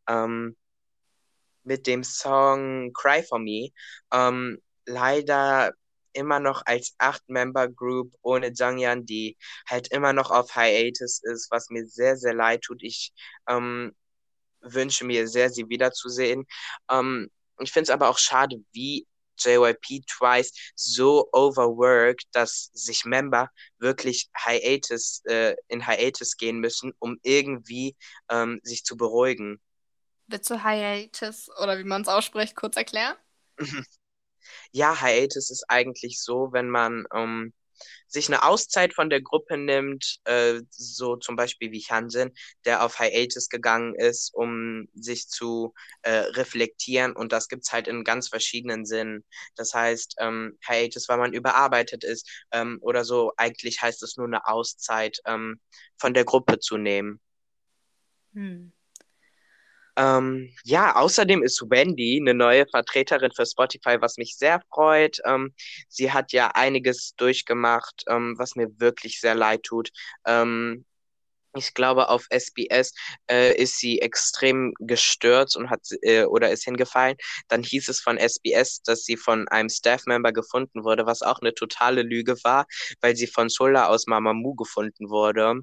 ähm, 0.08 0.56
mit 1.62 1.86
dem 1.86 2.04
Song 2.04 2.92
Cry 2.92 3.22
for 3.22 3.38
Me. 3.38 3.70
Ähm, 4.12 4.60
leider 4.84 5.72
immer 6.16 6.40
noch 6.40 6.62
als 6.66 6.94
Acht-Member-Group 6.98 8.14
ohne 8.22 8.52
Jangyan, 8.54 9.06
die 9.06 9.36
halt 9.68 9.88
immer 9.88 10.12
noch 10.12 10.30
auf 10.30 10.54
Hiatus 10.54 11.20
ist, 11.22 11.50
was 11.50 11.70
mir 11.70 11.86
sehr, 11.86 12.16
sehr 12.16 12.34
leid 12.34 12.62
tut. 12.62 12.82
Ich 12.82 13.12
ähm, 13.48 13.94
wünsche 14.60 15.04
mir 15.04 15.28
sehr, 15.28 15.50
sie 15.50 15.68
wiederzusehen. 15.68 16.46
Ähm, 16.90 17.30
ich 17.60 17.72
finde 17.72 17.84
es 17.84 17.90
aber 17.90 18.08
auch 18.08 18.18
schade, 18.18 18.56
wie 18.72 19.06
JYP 19.38 20.02
Twice 20.06 20.52
so 20.74 21.28
overworked, 21.32 22.24
dass 22.32 22.70
sich 22.72 23.04
Member 23.04 23.50
wirklich 23.78 24.28
Hiatus, 24.34 25.22
äh, 25.26 25.54
in 25.68 25.86
Hiatus 25.86 26.36
gehen 26.36 26.58
müssen, 26.58 26.92
um 26.98 27.18
irgendwie 27.22 27.96
ähm, 28.30 28.60
sich 28.62 28.84
zu 28.84 28.96
beruhigen. 28.96 29.60
Willst 30.26 30.50
du 30.50 30.64
Hiatus 30.64 31.50
oder 31.62 31.78
wie 31.78 31.84
man 31.84 32.02
es 32.02 32.08
ausspricht, 32.08 32.56
kurz 32.56 32.76
erklären? 32.76 33.16
ja, 34.72 35.01
Hiatus 35.01 35.51
ist 35.51 35.64
eigentlich 35.68 36.20
so, 36.20 36.53
wenn 36.53 36.70
man 36.70 37.07
ähm, 37.14 37.53
sich 38.07 38.28
eine 38.28 38.44
Auszeit 38.44 38.94
von 38.94 39.11
der 39.11 39.20
Gruppe 39.20 39.57
nimmt, 39.57 40.18
äh, 40.24 40.61
so 40.70 41.16
zum 41.16 41.36
Beispiel 41.36 41.72
wie 41.72 41.82
Hansen, 41.82 42.32
der 42.64 42.84
auf 42.84 42.99
Hiatus 42.99 43.49
gegangen 43.49 43.94
ist, 43.94 44.32
um 44.34 44.88
sich 44.94 45.28
zu 45.28 45.74
äh, 46.03 46.11
reflektieren 46.11 47.14
und 47.14 47.32
das 47.32 47.49
gibt 47.49 47.64
es 47.64 47.72
halt 47.72 47.88
in 47.88 48.05
ganz 48.05 48.28
verschiedenen 48.28 48.86
Sinnen. 48.86 49.24
Das 49.57 49.74
heißt, 49.74 50.16
ähm, 50.18 50.59
Hiatus, 50.66 51.09
weil 51.09 51.18
man 51.18 51.32
überarbeitet 51.32 52.05
ist 52.05 52.28
ähm, 52.53 52.78
oder 52.80 53.05
so, 53.05 53.32
eigentlich 53.36 53.82
heißt 53.82 54.03
es 54.03 54.16
nur 54.16 54.26
eine 54.26 54.47
Auszeit 54.47 55.18
ähm, 55.26 55.61
von 55.97 56.14
der 56.14 56.24
Gruppe 56.24 56.59
zu 56.59 56.76
nehmen. 56.76 57.20
Hm. 58.34 58.72
Ähm, 59.97 60.53
ja, 60.64 60.94
außerdem 60.97 61.42
ist 61.42 61.62
Wendy 61.70 62.18
eine 62.20 62.34
neue 62.34 62.66
Vertreterin 62.66 63.32
für 63.34 63.47
Spotify, 63.47 63.97
was 64.01 64.18
mich 64.18 64.36
sehr 64.36 64.61
freut. 64.72 65.18
Ähm, 65.24 65.55
sie 65.88 66.12
hat 66.12 66.32
ja 66.32 66.49
einiges 66.55 67.14
durchgemacht, 67.16 68.05
ähm, 68.09 68.34
was 68.38 68.57
mir 68.57 68.68
wirklich 68.78 69.20
sehr 69.20 69.34
leid 69.34 69.62
tut. 69.62 69.90
Ähm, 70.26 70.84
ich 71.57 71.74
glaube, 71.74 72.09
auf 72.09 72.26
SBS 72.30 72.92
äh, 73.30 73.54
ist 73.57 73.78
sie 73.78 74.00
extrem 74.00 74.74
gestürzt 74.80 75.57
und 75.57 75.70
hat 75.70 75.80
äh, 76.02 76.24
oder 76.24 76.50
ist 76.50 76.64
hingefallen. 76.64 77.16
Dann 77.48 77.62
hieß 77.62 77.88
es 77.88 78.00
von 78.00 78.18
SBS, 78.18 78.82
dass 78.82 79.04
sie 79.04 79.16
von 79.16 79.48
einem 79.48 79.68
Staff-Member 79.68 80.32
gefunden 80.32 80.84
wurde, 80.84 81.07
was 81.07 81.22
auch 81.22 81.40
eine 81.40 81.54
totale 81.54 82.02
Lüge 82.02 82.36
war, 82.44 82.66
weil 83.00 83.16
sie 83.16 83.26
von 83.26 83.48
Sola 83.48 83.86
aus 83.88 84.07
Mamamoo 84.07 84.54
gefunden 84.54 85.11
wurde. 85.11 85.62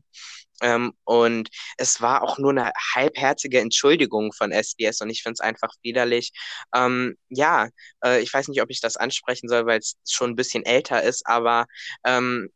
Ähm, 0.61 0.93
und 1.03 1.49
es 1.77 2.01
war 2.01 2.23
auch 2.23 2.37
nur 2.37 2.51
eine 2.51 2.71
halbherzige 2.93 3.59
Entschuldigung 3.59 4.31
von 4.33 4.51
SBS 4.51 5.01
und 5.01 5.09
ich 5.09 5.23
finde 5.23 5.33
es 5.33 5.39
einfach 5.41 5.71
widerlich. 5.81 6.31
Ähm, 6.75 7.17
ja, 7.29 7.69
äh, 8.03 8.21
ich 8.21 8.33
weiß 8.33 8.47
nicht, 8.47 8.61
ob 8.61 8.69
ich 8.69 8.79
das 8.81 8.97
ansprechen 8.97 9.49
soll, 9.49 9.65
weil 9.65 9.79
es 9.79 9.95
schon 10.07 10.31
ein 10.31 10.35
bisschen 10.35 10.65
älter 10.65 11.03
ist, 11.03 11.27
aber 11.27 11.65
ähm, 12.05 12.49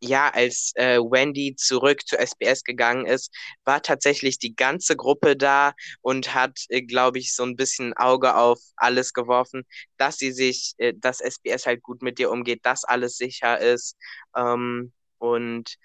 ja, 0.00 0.30
als 0.30 0.72
äh, 0.76 0.98
Wendy 0.98 1.54
zurück 1.56 2.06
zu 2.06 2.16
SBS 2.18 2.64
gegangen 2.64 3.06
ist, 3.06 3.32
war 3.64 3.82
tatsächlich 3.82 4.38
die 4.38 4.54
ganze 4.54 4.96
Gruppe 4.96 5.36
da 5.36 5.74
und 6.02 6.34
hat, 6.34 6.58
äh, 6.68 6.82
glaube 6.82 7.18
ich, 7.18 7.34
so 7.34 7.42
ein 7.44 7.56
bisschen 7.56 7.94
Auge 7.94 8.36
auf 8.36 8.58
alles 8.76 9.12
geworfen, 9.12 9.64
dass 9.96 10.18
sie 10.18 10.32
sich, 10.32 10.74
äh, 10.78 10.92
dass 10.96 11.20
SBS 11.20 11.66
halt 11.66 11.82
gut 11.82 12.02
mit 12.02 12.18
dir 12.18 12.30
umgeht, 12.30 12.60
dass 12.64 12.84
alles 12.84 13.16
sicher 13.16 13.60
ist. 13.60 13.96
Ähm, 14.36 14.92
und 15.18 15.76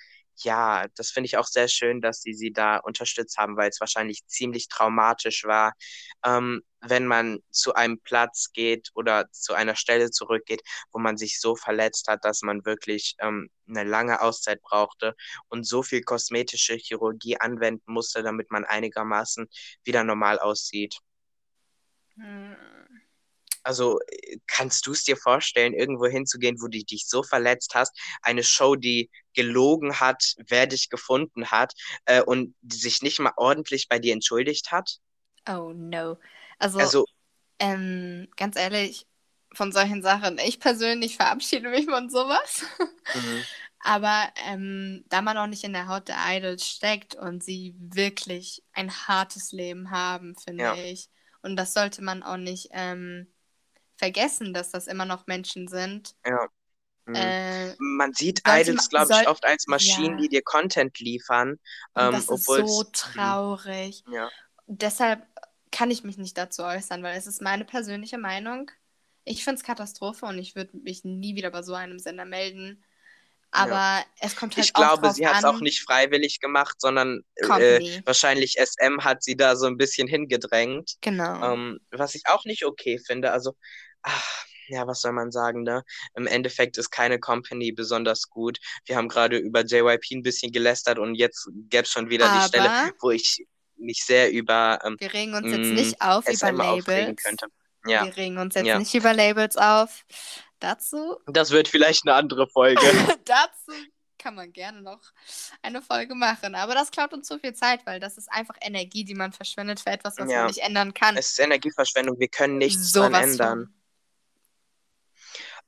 ja, 0.44 0.88
das 0.96 1.12
finde 1.12 1.28
ich 1.28 1.38
auch 1.38 1.48
sehr 1.48 1.68
schön, 1.68 2.02
dass 2.02 2.22
sie 2.22 2.34
sie 2.34 2.52
da 2.52 2.78
unterstützt 2.78 3.38
haben, 3.38 3.58
weil 3.58 3.70
es 3.70 3.80
wahrscheinlich 3.80 4.26
ziemlich 4.28 4.68
traumatisch 4.68 5.44
war, 5.46 5.74
ähm, 6.26 6.62
wenn 6.82 7.06
man 7.06 7.40
zu 7.52 7.74
einem 7.74 8.00
Platz 8.00 8.52
geht 8.54 8.90
oder 8.94 9.30
zu 9.32 9.54
einer 9.54 9.76
Stelle 9.76 10.12
zurückgeht, 10.12 10.62
wo 10.92 11.00
man 11.00 11.18
sich 11.18 11.40
so 11.40 11.56
verletzt 11.56 12.08
hat, 12.08 12.24
dass 12.26 12.42
man 12.42 12.66
wirklich 12.66 13.16
ähm, 13.20 13.50
eine 13.68 13.84
lange 13.84 14.22
Auszeit 14.22 14.62
brauchte 14.62 15.16
und 15.50 15.66
so 15.68 15.84
viel 15.84 16.02
kosmetische 16.02 16.76
Chirurgie 16.76 17.38
anwenden 17.40 17.92
musste, 17.92 18.24
damit 18.24 18.52
man 18.52 18.66
einigermaßen 18.66 19.48
wieder 19.84 20.04
normal 20.04 20.40
aussieht. 20.40 21.00
Hm. 22.16 22.56
Also 23.64 24.00
kannst 24.48 24.88
du 24.88 24.92
es 24.92 25.04
dir 25.04 25.18
vorstellen, 25.18 25.74
irgendwo 25.74 26.08
hinzugehen, 26.08 26.62
wo 26.62 26.68
du 26.68 26.84
dich 26.84 27.08
so 27.08 27.24
verletzt 27.24 27.76
hast, 27.76 27.98
eine 28.22 28.44
Show, 28.44 28.76
die 28.76 29.10
gelogen 29.34 30.00
hat, 30.00 30.36
wer 30.48 30.68
dich 30.68 30.90
gefunden 30.90 31.52
hat 31.52 31.74
äh, 32.06 32.22
und 32.22 32.56
sich 32.62 33.02
nicht 33.02 33.20
mal 33.20 33.34
ordentlich 33.38 33.88
bei 33.88 34.00
dir 34.00 34.14
entschuldigt 34.14 34.72
hat? 34.72 34.98
Oh 35.48 35.72
no. 35.74 36.18
Also, 36.58 36.80
also 36.80 37.06
ähm, 37.60 38.28
ganz 38.36 38.58
ehrlich, 38.58 39.08
von 39.54 39.72
solchen 39.72 40.02
Sachen, 40.02 40.38
ich 40.40 40.60
persönlich 40.60 41.16
verabschiede 41.18 41.70
mich 41.70 41.86
von 41.86 42.10
sowas. 42.10 42.66
Mhm. 43.14 43.44
Aber 43.82 44.30
ähm, 44.46 45.06
da 45.08 45.22
man 45.22 45.38
auch 45.38 45.48
nicht 45.48 45.64
in 45.64 45.74
der 45.74 45.88
Haut 45.88 46.10
der 46.10 46.18
Idols 46.28 46.68
steckt 46.68 47.16
und 47.16 47.44
sie 47.44 47.76
wirklich 47.80 48.62
ein 48.74 48.92
hartes 48.92 49.54
Leben 49.54 49.90
haben, 49.90 50.36
finde 50.36 50.64
ja. 50.64 50.76
ich. 50.76 51.10
Und 51.42 51.56
das 51.56 51.74
sollte 51.74 52.04
man 52.04 52.22
auch 52.22 52.38
nicht 52.38 52.70
ähm, 52.72 53.32
vergessen, 54.00 54.54
dass 54.54 54.72
das 54.72 54.88
immer 54.88 55.06
noch 55.06 55.28
Menschen 55.28 55.68
sind. 55.68 56.16
Ja. 56.26 56.48
Mhm. 57.06 57.16
Äh, 57.16 57.76
man 57.80 58.14
sieht 58.14 58.42
Idols, 58.48 58.90
glaube 58.90 59.14
ich, 59.22 59.28
oft 59.28 59.46
als 59.46 59.68
Maschinen, 59.68 60.18
ja. 60.18 60.22
die 60.24 60.30
dir 60.30 60.42
Content 60.42 61.00
liefern. 61.00 61.60
Ähm, 61.96 62.12
das 62.14 62.30
ist 62.30 62.46
so 62.46 62.84
traurig. 62.92 64.04
Ja. 64.10 64.30
Deshalb 64.68 65.26
kann 65.72 65.92
ich 65.92 66.04
mich 66.04 66.18
nicht 66.18 66.38
dazu 66.38 66.64
äußern, 66.64 67.04
weil 67.04 67.18
es 67.18 67.28
ist 67.28 67.42
meine 67.42 67.66
persönliche 67.66 68.18
Meinung. 68.18 68.72
Ich 69.26 69.44
finde 69.44 69.60
es 69.60 69.64
Katastrophe 69.64 70.26
und 70.26 70.40
ich 70.40 70.56
würde 70.56 70.78
mich 70.78 71.04
nie 71.04 71.36
wieder 71.36 71.52
bei 71.52 71.62
so 71.62 71.74
einem 71.74 72.00
Sender 72.00 72.26
melden. 72.26 72.84
Aber 73.52 73.74
ja. 73.74 74.06
es 74.20 74.36
kommt 74.36 74.56
halt 74.56 74.66
Ich 74.66 74.74
glaube, 74.74 75.12
sie 75.12 75.28
hat 75.28 75.40
es 75.40 75.44
auch 75.44 75.60
nicht 75.60 75.82
freiwillig 75.82 76.40
gemacht, 76.40 76.80
sondern 76.80 77.24
äh, 77.36 78.02
wahrscheinlich 78.06 78.58
SM 78.60 79.04
hat 79.04 79.24
sie 79.24 79.36
da 79.36 79.56
so 79.56 79.66
ein 79.66 79.78
bisschen 79.78 80.08
hingedrängt. 80.08 80.98
Genau. 81.02 81.54
Ähm, 81.54 81.80
was 81.90 82.14
ich 82.14 82.24
auch 82.28 82.46
nicht 82.46 82.66
okay 82.66 83.00
finde. 83.00 83.32
Also 83.32 83.56
ach, 84.04 84.46
ja, 84.70 84.86
was 84.88 85.02
soll 85.02 85.14
man 85.14 85.32
sagen, 85.32 85.64
ne? 85.64 85.84
Im 86.14 86.28
Endeffekt 86.28 86.78
ist 86.78 86.92
keine 86.92 87.20
Company 87.20 87.72
besonders 87.72 88.30
gut. 88.30 88.60
Wir 88.86 88.98
haben 88.98 89.10
gerade 89.10 89.38
über 89.38 89.66
JYP 89.66 90.12
ein 90.12 90.24
bisschen 90.24 90.52
gelästert 90.52 91.00
und 91.00 91.16
jetzt 91.16 91.50
gäbe 91.70 91.84
es 91.84 91.90
schon 91.90 92.10
wieder 92.10 92.30
Aber 92.30 92.40
die 92.40 92.48
Stelle, 92.48 92.94
wo 93.00 93.12
ich 93.12 93.46
mich 93.78 94.04
sehr 94.06 94.32
über. 94.32 94.80
Ähm, 94.84 94.96
wir 95.00 95.14
regen 95.14 95.34
uns 95.34 95.52
jetzt 95.52 95.72
mm, 95.72 95.74
nicht 95.74 96.02
auf 96.02 96.26
SM 96.26 96.50
über 96.50 96.76
Labels. 96.76 97.24
Könnte. 97.24 97.48
Ja. 97.86 98.06
Wir 98.06 98.16
regen 98.16 98.38
uns 98.38 98.56
jetzt 98.56 98.68
ja. 98.68 98.78
nicht 98.78 98.94
über 98.94 99.14
Labels 99.14 99.58
auf. 99.58 100.06
Dazu. 100.60 101.18
Das 101.28 101.52
wird 101.52 101.70
vielleicht 101.70 102.06
eine 102.06 102.16
andere 102.16 102.48
Folge. 102.48 102.82
Dazu 103.26 103.72
kann 104.18 104.36
man 104.36 104.52
gerne 104.52 104.82
noch 104.82 105.00
eine 105.62 105.82
Folge 105.82 106.14
machen. 106.14 106.54
Aber 106.54 106.74
das 106.74 106.92
klaut 106.92 107.14
uns 107.14 107.28
zu 107.28 107.40
viel 107.40 107.54
Zeit, 107.54 107.86
weil 107.86 108.02
das 108.02 108.18
ist 108.18 108.30
einfach 108.30 108.56
Energie, 108.60 109.06
die 109.06 109.16
man 109.16 109.32
verschwendet 109.32 109.80
für 109.80 109.92
etwas, 109.92 110.18
was 110.18 110.30
ja. 110.30 110.40
man 110.40 110.48
nicht 110.48 110.60
ändern 110.60 110.94
kann. 110.94 111.16
Es 111.16 111.32
ist 111.32 111.40
Energieverschwendung. 111.40 112.20
Wir 112.20 112.28
können 112.28 112.58
nichts 112.58 112.92
so 112.92 113.04
ändern. 113.04 113.68
Von. 113.68 113.79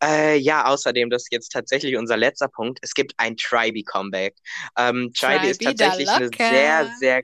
Äh, 0.03 0.37
ja, 0.37 0.65
außerdem, 0.65 1.09
das 1.09 1.23
ist 1.23 1.31
jetzt 1.31 1.51
tatsächlich 1.51 1.95
unser 1.95 2.17
letzter 2.17 2.47
Punkt. 2.47 2.79
Es 2.81 2.93
gibt 2.93 3.13
ein 3.17 3.37
Tribe-Comeback. 3.37 4.35
Ähm, 4.77 5.11
Tribe 5.13 5.47
ist 5.47 5.61
tatsächlich 5.61 6.09
eine 6.09 6.29
sehr, 6.29 6.91
sehr 6.99 7.23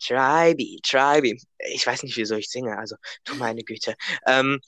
Tribe, 0.00 0.80
Tribe. 0.82 1.36
Ich 1.72 1.86
weiß 1.86 2.02
nicht, 2.02 2.16
wieso 2.16 2.36
ich 2.36 2.50
singe, 2.50 2.76
also 2.76 2.96
du 3.24 3.34
meine 3.36 3.62
Güte. 3.62 3.94
Ähm, 4.26 4.60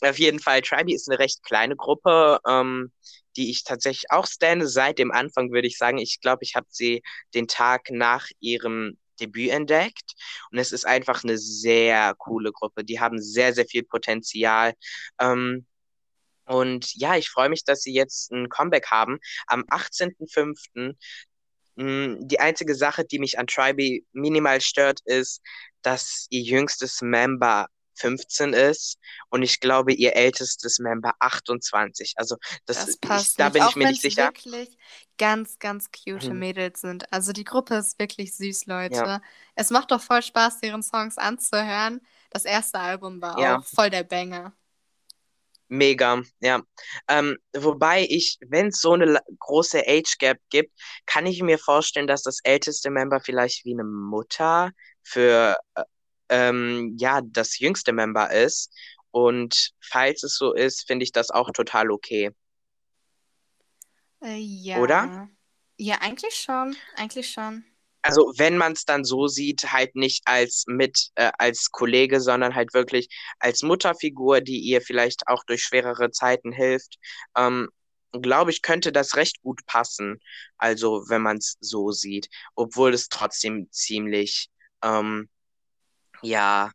auf 0.00 0.18
jeden 0.18 0.40
Fall, 0.40 0.62
Tribe 0.62 0.92
ist 0.92 1.08
eine 1.08 1.18
recht 1.18 1.42
kleine 1.44 1.76
Gruppe, 1.76 2.40
ähm, 2.48 2.90
die 3.36 3.50
ich 3.50 3.64
tatsächlich 3.64 4.10
auch 4.10 4.26
stande 4.26 4.66
seit 4.66 4.98
dem 4.98 5.12
Anfang, 5.12 5.52
würde 5.52 5.68
ich 5.68 5.78
sagen. 5.78 5.98
Ich 5.98 6.20
glaube, 6.20 6.42
ich 6.42 6.56
habe 6.56 6.66
sie 6.70 7.02
den 7.34 7.46
Tag 7.46 7.90
nach 7.90 8.26
ihrem 8.40 8.98
Debüt 9.20 9.50
entdeckt. 9.50 10.14
Und 10.50 10.58
es 10.58 10.72
ist 10.72 10.86
einfach 10.86 11.22
eine 11.22 11.38
sehr 11.38 12.14
coole 12.18 12.50
Gruppe. 12.52 12.82
Die 12.84 12.98
haben 13.00 13.20
sehr, 13.20 13.52
sehr 13.52 13.66
viel 13.66 13.84
Potenzial. 13.84 14.74
Ähm, 15.20 15.66
und 16.50 16.92
ja, 16.96 17.14
ich 17.14 17.30
freue 17.30 17.48
mich, 17.48 17.62
dass 17.62 17.82
sie 17.82 17.92
jetzt 17.92 18.32
ein 18.32 18.48
Comeback 18.48 18.88
haben. 18.90 19.20
Am 19.46 19.62
18.05. 19.70 20.96
Hm, 21.76 22.18
die 22.26 22.40
einzige 22.40 22.74
Sache, 22.74 23.04
die 23.04 23.20
mich 23.20 23.38
an 23.38 23.46
Tribe 23.46 24.00
minimal 24.10 24.60
stört, 24.60 24.98
ist, 25.04 25.42
dass 25.82 26.26
ihr 26.28 26.42
jüngstes 26.42 27.02
Member 27.02 27.68
15 27.94 28.52
ist 28.52 28.98
und 29.28 29.42
ich 29.44 29.60
glaube, 29.60 29.92
ihr 29.92 30.16
ältestes 30.16 30.80
Member 30.80 31.12
28. 31.20 32.14
Also 32.16 32.36
das, 32.66 32.84
das 32.84 32.96
passt 32.96 33.30
ich, 33.30 33.36
da 33.36 33.50
bin 33.50 33.62
ich 33.68 33.76
mir 33.76 33.88
nicht 33.88 34.02
sicher. 34.02 34.24
wirklich 34.24 34.76
ganz, 35.18 35.60
ganz 35.60 35.90
cute 35.92 36.24
hm. 36.24 36.38
Mädels 36.38 36.80
sind. 36.80 37.12
Also 37.12 37.32
die 37.32 37.44
Gruppe 37.44 37.76
ist 37.76 38.00
wirklich 38.00 38.34
süß, 38.34 38.66
Leute. 38.66 38.96
Ja. 38.96 39.22
Es 39.54 39.70
macht 39.70 39.92
doch 39.92 40.00
voll 40.00 40.22
Spaß, 40.22 40.58
deren 40.58 40.82
Songs 40.82 41.16
anzuhören. 41.16 42.00
Das 42.30 42.44
erste 42.44 42.80
Album 42.80 43.22
war 43.22 43.38
ja. 43.38 43.58
auch 43.58 43.64
voll 43.64 43.90
der 43.90 44.02
Banger. 44.02 44.52
Mega, 45.72 46.20
ja. 46.40 46.62
Ähm, 47.06 47.38
wobei 47.56 48.04
ich, 48.08 48.38
wenn 48.40 48.68
es 48.68 48.80
so 48.80 48.94
eine 48.94 49.20
große 49.38 49.84
Age 49.86 50.18
Gap 50.18 50.38
gibt, 50.50 50.72
kann 51.06 51.26
ich 51.26 51.40
mir 51.42 51.58
vorstellen, 51.58 52.08
dass 52.08 52.24
das 52.24 52.40
älteste 52.42 52.90
Member 52.90 53.20
vielleicht 53.20 53.64
wie 53.64 53.74
eine 53.74 53.84
Mutter 53.84 54.72
für 55.04 55.56
äh, 55.76 55.84
ähm, 56.28 56.96
ja 56.98 57.20
das 57.24 57.60
jüngste 57.60 57.92
Member 57.92 58.32
ist. 58.32 58.74
Und 59.12 59.70
falls 59.80 60.24
es 60.24 60.34
so 60.34 60.54
ist, 60.54 60.88
finde 60.88 61.04
ich 61.04 61.12
das 61.12 61.30
auch 61.30 61.52
total 61.52 61.92
okay. 61.92 62.30
Äh, 64.22 64.38
ja. 64.38 64.78
Oder? 64.78 65.28
Ja, 65.78 65.98
eigentlich 66.00 66.34
schon. 66.34 66.76
Eigentlich 66.96 67.30
schon. 67.30 67.64
Also 68.02 68.32
wenn 68.36 68.56
man 68.56 68.72
es 68.72 68.84
dann 68.84 69.04
so 69.04 69.26
sieht, 69.28 69.72
halt 69.72 69.94
nicht 69.94 70.22
als 70.26 70.64
mit, 70.66 71.10
äh, 71.16 71.30
als 71.38 71.70
Kollege, 71.70 72.20
sondern 72.20 72.54
halt 72.54 72.74
wirklich 72.74 73.08
als 73.38 73.62
Mutterfigur, 73.62 74.40
die 74.40 74.58
ihr 74.60 74.80
vielleicht 74.80 75.26
auch 75.28 75.44
durch 75.44 75.62
schwerere 75.62 76.10
Zeiten 76.10 76.52
hilft, 76.52 76.96
ähm, 77.36 77.68
glaube 78.12 78.50
ich, 78.50 78.62
könnte 78.62 78.92
das 78.92 79.16
recht 79.16 79.40
gut 79.42 79.64
passen. 79.66 80.18
Also 80.56 81.04
wenn 81.08 81.22
man 81.22 81.36
es 81.38 81.56
so 81.60 81.90
sieht, 81.92 82.28
obwohl 82.54 82.94
es 82.94 83.08
trotzdem 83.08 83.68
ziemlich, 83.70 84.48
ähm, 84.82 85.28
ja, 86.22 86.70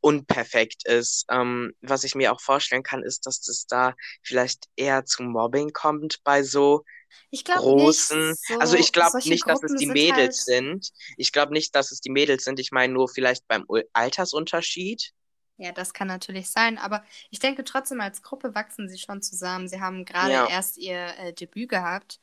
unperfekt 0.00 0.86
ist. 0.86 1.26
Ähm, 1.30 1.72
was 1.82 2.04
ich 2.04 2.14
mir 2.14 2.32
auch 2.32 2.40
vorstellen 2.40 2.82
kann, 2.82 3.02
ist, 3.02 3.26
dass 3.26 3.40
das 3.42 3.66
da 3.66 3.94
vielleicht 4.22 4.66
eher 4.76 5.04
zu 5.04 5.22
Mobbing 5.22 5.72
kommt 5.72 6.20
bei 6.24 6.42
so 6.42 6.84
Ich 7.30 7.44
glaube 7.44 7.72
großen. 7.72 7.74
nicht. 7.74 8.36
So, 8.46 8.54
Also 8.58 8.76
ich 8.76 8.92
glaube 8.92 9.16
nicht, 9.24 9.48
dass 9.48 9.62
es 9.62 9.74
Gruppen 9.74 9.76
die 9.76 9.86
sind 9.86 10.08
Mädels 10.08 10.44
halt. 10.44 10.44
sind. 10.44 10.88
Ich 11.16 11.32
glaube 11.32 11.52
nicht, 11.52 11.74
dass 11.74 11.92
es 11.92 12.00
die 12.00 12.10
Mädels 12.10 12.44
sind. 12.44 12.58
Ich 12.60 12.72
meine 12.72 12.92
nur 12.92 13.08
vielleicht 13.08 13.46
beim 13.48 13.66
Altersunterschied. 13.92 15.12
Ja, 15.56 15.72
das 15.72 15.92
kann 15.92 16.08
natürlich 16.08 16.50
sein, 16.50 16.78
aber 16.78 17.04
ich 17.30 17.38
denke 17.38 17.64
trotzdem, 17.64 18.00
als 18.00 18.22
Gruppe 18.22 18.54
wachsen 18.54 18.88
sie 18.88 18.98
schon 18.98 19.20
zusammen. 19.20 19.68
Sie 19.68 19.80
haben 19.80 20.06
gerade 20.06 20.36
Ja, 20.36 20.48
erst 20.48 20.78
ihr 20.78 20.96
äh, 21.18 21.32
Debüt 21.34 21.68
gehabt. 21.68 22.18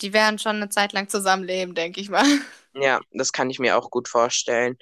Die 0.00 0.12
werden 0.12 0.38
schon 0.38 0.56
eine 0.56 0.68
Zeit 0.70 0.92
lang 0.92 1.08
zusammenleben, 1.08 1.74
denke 1.74 2.00
ich 2.00 2.10
mal. 2.10 2.24
ja, 2.74 3.00
das 3.12 3.32
kann 3.32 3.50
ich 3.50 3.58
mir 3.58 3.76
auch 3.78 3.90
gut 3.90 4.08
vorstellen. 4.08 4.76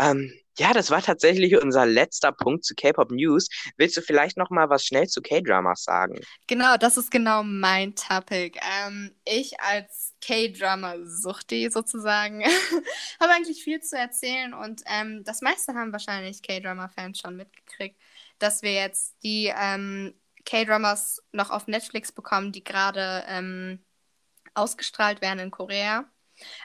Ähm, 0.00 0.32
ja, 0.58 0.72
das 0.72 0.90
war 0.90 1.02
tatsächlich 1.02 1.56
unser 1.62 1.86
letzter 1.86 2.32
Punkt 2.32 2.64
zu 2.64 2.74
K-Pop 2.74 3.10
News. 3.10 3.48
Willst 3.76 3.96
du 3.96 4.02
vielleicht 4.02 4.36
noch 4.36 4.50
mal 4.50 4.68
was 4.68 4.84
schnell 4.84 5.06
zu 5.06 5.22
K-Dramas 5.22 5.84
sagen? 5.84 6.20
Genau, 6.46 6.76
das 6.76 6.96
ist 6.96 7.10
genau 7.10 7.42
mein 7.42 7.94
Topic. 7.94 8.58
Ähm, 8.62 9.14
ich 9.24 9.60
als 9.60 10.14
K-Drama-Suchti 10.20 11.70
sozusagen 11.70 12.42
habe 13.20 13.32
eigentlich 13.32 13.62
viel 13.62 13.80
zu 13.80 13.96
erzählen 13.96 14.52
und 14.52 14.82
ähm, 14.86 15.22
das 15.24 15.42
meiste 15.42 15.74
haben 15.74 15.92
wahrscheinlich 15.92 16.42
K-Drama-Fans 16.42 17.20
schon 17.20 17.36
mitgekriegt, 17.36 18.00
dass 18.38 18.62
wir 18.62 18.72
jetzt 18.72 19.16
die 19.22 19.52
ähm, 19.56 20.14
K-Dramas 20.44 21.22
noch 21.32 21.50
auf 21.50 21.66
Netflix 21.66 22.10
bekommen, 22.10 22.52
die 22.52 22.64
gerade 22.64 23.24
ähm, 23.28 23.84
ausgestrahlt 24.54 25.20
werden 25.20 25.38
in 25.38 25.50
Korea. 25.50 26.04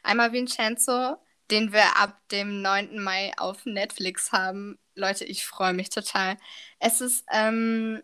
Einmal 0.04 0.32
Vincenzo, 0.32 1.18
den 1.54 1.74
wir 1.74 1.98
ab 1.98 2.20
dem 2.32 2.62
9. 2.64 3.00
Mai 3.00 3.34
auf 3.38 3.66
Netflix 3.66 4.34
haben. 4.34 4.80
Leute, 4.96 5.26
ich 5.26 5.46
freue 5.46 5.74
mich 5.74 5.90
total. 5.92 6.38
Es 6.80 7.02
ist 7.02 7.26
ähm, 7.32 8.04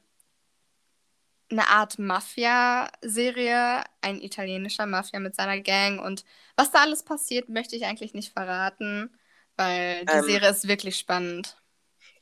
eine 1.51 1.67
Art 1.69 1.97
Mafia-Serie, 1.99 3.83
ein 4.01 4.21
italienischer 4.21 4.85
Mafia 4.85 5.19
mit 5.19 5.35
seiner 5.35 5.59
Gang. 5.61 5.99
Und 6.03 6.23
was 6.55 6.71
da 6.71 6.81
alles 6.81 7.03
passiert, 7.03 7.49
möchte 7.49 7.75
ich 7.75 7.85
eigentlich 7.85 8.13
nicht 8.13 8.33
verraten, 8.33 9.15
weil 9.57 10.05
die 10.07 10.19
Ähm, 10.19 10.21
Serie 10.21 10.49
ist 10.49 10.67
wirklich 10.67 10.97
spannend. 10.97 11.57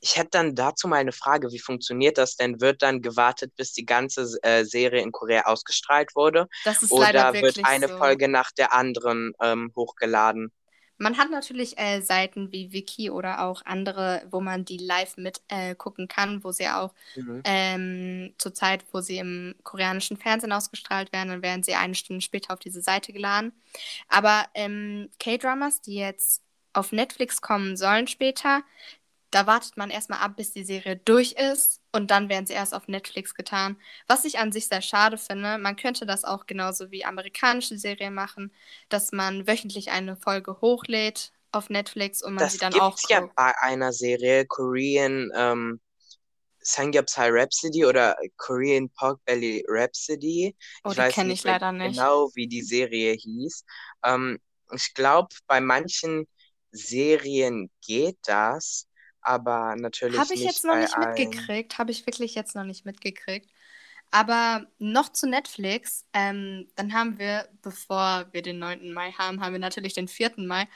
ich 0.01 0.17
hätte 0.17 0.31
dann 0.31 0.55
dazu 0.55 0.87
mal 0.87 0.97
eine 0.97 1.11
Frage. 1.11 1.51
Wie 1.51 1.59
funktioniert 1.59 2.17
das 2.17 2.35
denn? 2.35 2.61
Wird 2.61 2.81
dann 2.81 3.01
gewartet, 3.01 3.55
bis 3.55 3.73
die 3.73 3.85
ganze 3.85 4.27
äh, 4.43 4.63
Serie 4.63 5.01
in 5.01 5.11
Korea 5.11 5.43
ausgestrahlt 5.45 6.15
wurde? 6.15 6.47
Das 6.63 6.83
ist 6.83 6.97
leider 6.97 7.25
Oder 7.25 7.41
wird 7.41 7.57
wirklich 7.57 7.63
eine 7.63 7.87
so. 7.87 7.93
Folge 7.97 8.27
nach 8.27 8.51
der 8.51 8.73
anderen 8.73 9.33
ähm, 9.41 9.71
hochgeladen? 9.75 10.51
Man 10.97 11.17
hat 11.17 11.29
natürlich 11.31 11.77
äh, 11.77 12.01
Seiten 12.01 12.51
wie 12.51 12.71
Wiki 12.73 13.09
oder 13.11 13.41
auch 13.43 13.61
andere, 13.65 14.23
wo 14.31 14.41
man 14.41 14.65
die 14.65 14.77
live 14.77 15.17
mit 15.17 15.41
äh, 15.47 15.75
gucken 15.75 16.07
kann, 16.07 16.43
wo 16.43 16.51
sie 16.51 16.67
auch 16.69 16.93
Mhm. 17.15 17.41
ähm, 17.43 18.33
zur 18.37 18.53
Zeit, 18.53 18.83
wo 18.91 19.01
sie 19.01 19.17
im 19.19 19.55
koreanischen 19.63 20.17
Fernsehen 20.17 20.51
ausgestrahlt 20.51 21.13
werden, 21.13 21.29
dann 21.29 21.41
werden 21.43 21.63
sie 21.63 21.75
eine 21.75 21.95
Stunde 21.95 22.21
später 22.21 22.53
auf 22.53 22.59
diese 22.59 22.81
Seite 22.81 23.13
geladen. 23.13 23.53
Aber 24.09 24.45
ähm, 24.55 25.09
K-Dramas, 25.19 25.81
die 25.81 25.95
jetzt 25.95 26.43
auf 26.73 26.91
Netflix 26.91 27.41
kommen 27.41 27.77
sollen 27.77 28.07
später, 28.07 28.63
da 29.31 29.45
wartet 29.47 29.77
man 29.77 29.89
erstmal 29.89 30.19
ab, 30.19 30.37
bis 30.37 30.53
die 30.53 30.63
Serie 30.63 30.97
durch 30.97 31.33
ist 31.33 31.81
und 31.91 32.11
dann 32.11 32.29
werden 32.29 32.45
sie 32.45 32.53
erst 32.53 32.73
auf 32.73 32.87
Netflix 32.87 33.33
getan. 33.35 33.77
Was 34.07 34.25
ich 34.25 34.39
an 34.39 34.51
sich 34.51 34.67
sehr 34.67 34.81
schade 34.81 35.17
finde, 35.17 35.57
man 35.57 35.75
könnte 35.75 36.05
das 36.05 36.23
auch 36.25 36.45
genauso 36.45 36.91
wie 36.91 37.05
amerikanische 37.05 37.77
Serien 37.77 38.13
machen, 38.13 38.51
dass 38.89 39.11
man 39.11 39.47
wöchentlich 39.47 39.91
eine 39.91 40.15
Folge 40.17 40.59
hochlädt 40.61 41.31
auf 41.51 41.69
Netflix 41.69 42.21
und 42.23 42.33
man 42.33 42.49
sie 42.49 42.57
Das 42.57 42.59
dann 42.59 42.75
auch 42.75 43.01
gibt's 43.01 43.07
ja 43.09 43.21
guckt. 43.21 43.33
bei 43.35 43.53
einer 43.61 43.91
Serie, 43.93 44.45
Korean 44.45 45.29
ähm, 45.35 45.79
Samgyeopsal 46.61 47.31
Rhapsody 47.31 47.85
oder 47.85 48.15
Korean 48.37 48.89
Pork 48.91 49.23
Belly 49.25 49.63
Rhapsody. 49.67 50.55
Oh, 50.83 50.93
Ich 50.93 50.95
die 50.95 51.05
weiß 51.05 51.05
kenne 51.05 51.33
ich 51.33 51.43
leider 51.43 51.71
nicht. 51.71 52.09
genau, 52.09 52.29
wie 52.35 52.47
die 52.47 52.63
Serie 52.63 53.13
hieß. 53.13 53.65
Ähm, 54.05 54.39
ich 54.73 54.93
glaube, 54.93 55.29
bei 55.47 55.61
manchen 55.61 56.27
Serien 56.71 57.71
geht 57.85 58.17
das, 58.25 58.87
aber 59.27 59.75
natürlich 59.75 60.17
Habe 60.17 60.33
ich 60.33 60.39
jetzt 60.39 60.63
nicht 60.63 60.65
noch 60.65 60.73
bei 60.73 60.81
nicht 60.81 60.97
mitgekriegt, 60.97 61.77
habe 61.77 61.91
ich 61.91 62.05
wirklich 62.05 62.33
jetzt 62.33 62.55
noch 62.55 62.63
nicht 62.63 62.85
mitgekriegt. 62.85 63.49
Aber 64.09 64.65
noch 64.79 65.09
zu 65.09 65.27
Netflix, 65.27 66.05
ähm, 66.13 66.69
dann 66.75 66.93
haben 66.93 67.19
wir, 67.19 67.49
bevor 67.61 68.27
wir 68.31 68.41
den 68.41 68.59
9. 68.59 68.93
Mai 68.93 69.11
haben, 69.11 69.41
haben 69.41 69.51
wir 69.51 69.59
natürlich 69.59 69.93
den 69.93 70.07
4. 70.07 70.31
Mai. 70.37 70.69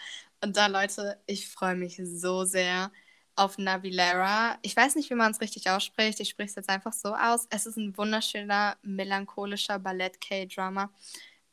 Und 0.44 0.58
da, 0.58 0.68
Leute, 0.68 1.22
ich 1.28 1.48
freue 1.48 1.76
mich 1.76 2.02
so 2.04 2.44
sehr 2.44 2.92
auf 3.38 3.58
Navilera. 3.58 4.58
Ich 4.64 4.76
weiß 4.76 4.96
nicht, 4.96 5.10
wie 5.10 5.16
man 5.16 5.32
es 5.32 5.40
richtig 5.40 5.70
ausspricht. 5.70 6.20
Ich 6.20 6.30
spreche 6.30 6.50
es 6.50 6.56
jetzt 6.56 6.70
einfach 6.70 6.92
so 6.92 7.16
aus. 7.16 7.48
Es 7.52 7.66
ist 7.66 7.78
ein 7.78 7.98
wunderschöner, 7.98 8.76
melancholischer 8.82 9.80
Ballett-K-Drama. 9.80 10.92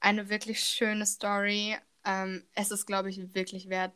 Eine 0.01 0.28
wirklich 0.28 0.59
schöne 0.61 1.07
Story. 1.07 1.76
Ähm, 2.05 2.44
es 2.55 2.72
ist, 2.72 2.86
glaube 2.86 3.11
ich, 3.11 3.34
wirklich 3.34 3.68
wert, 3.68 3.92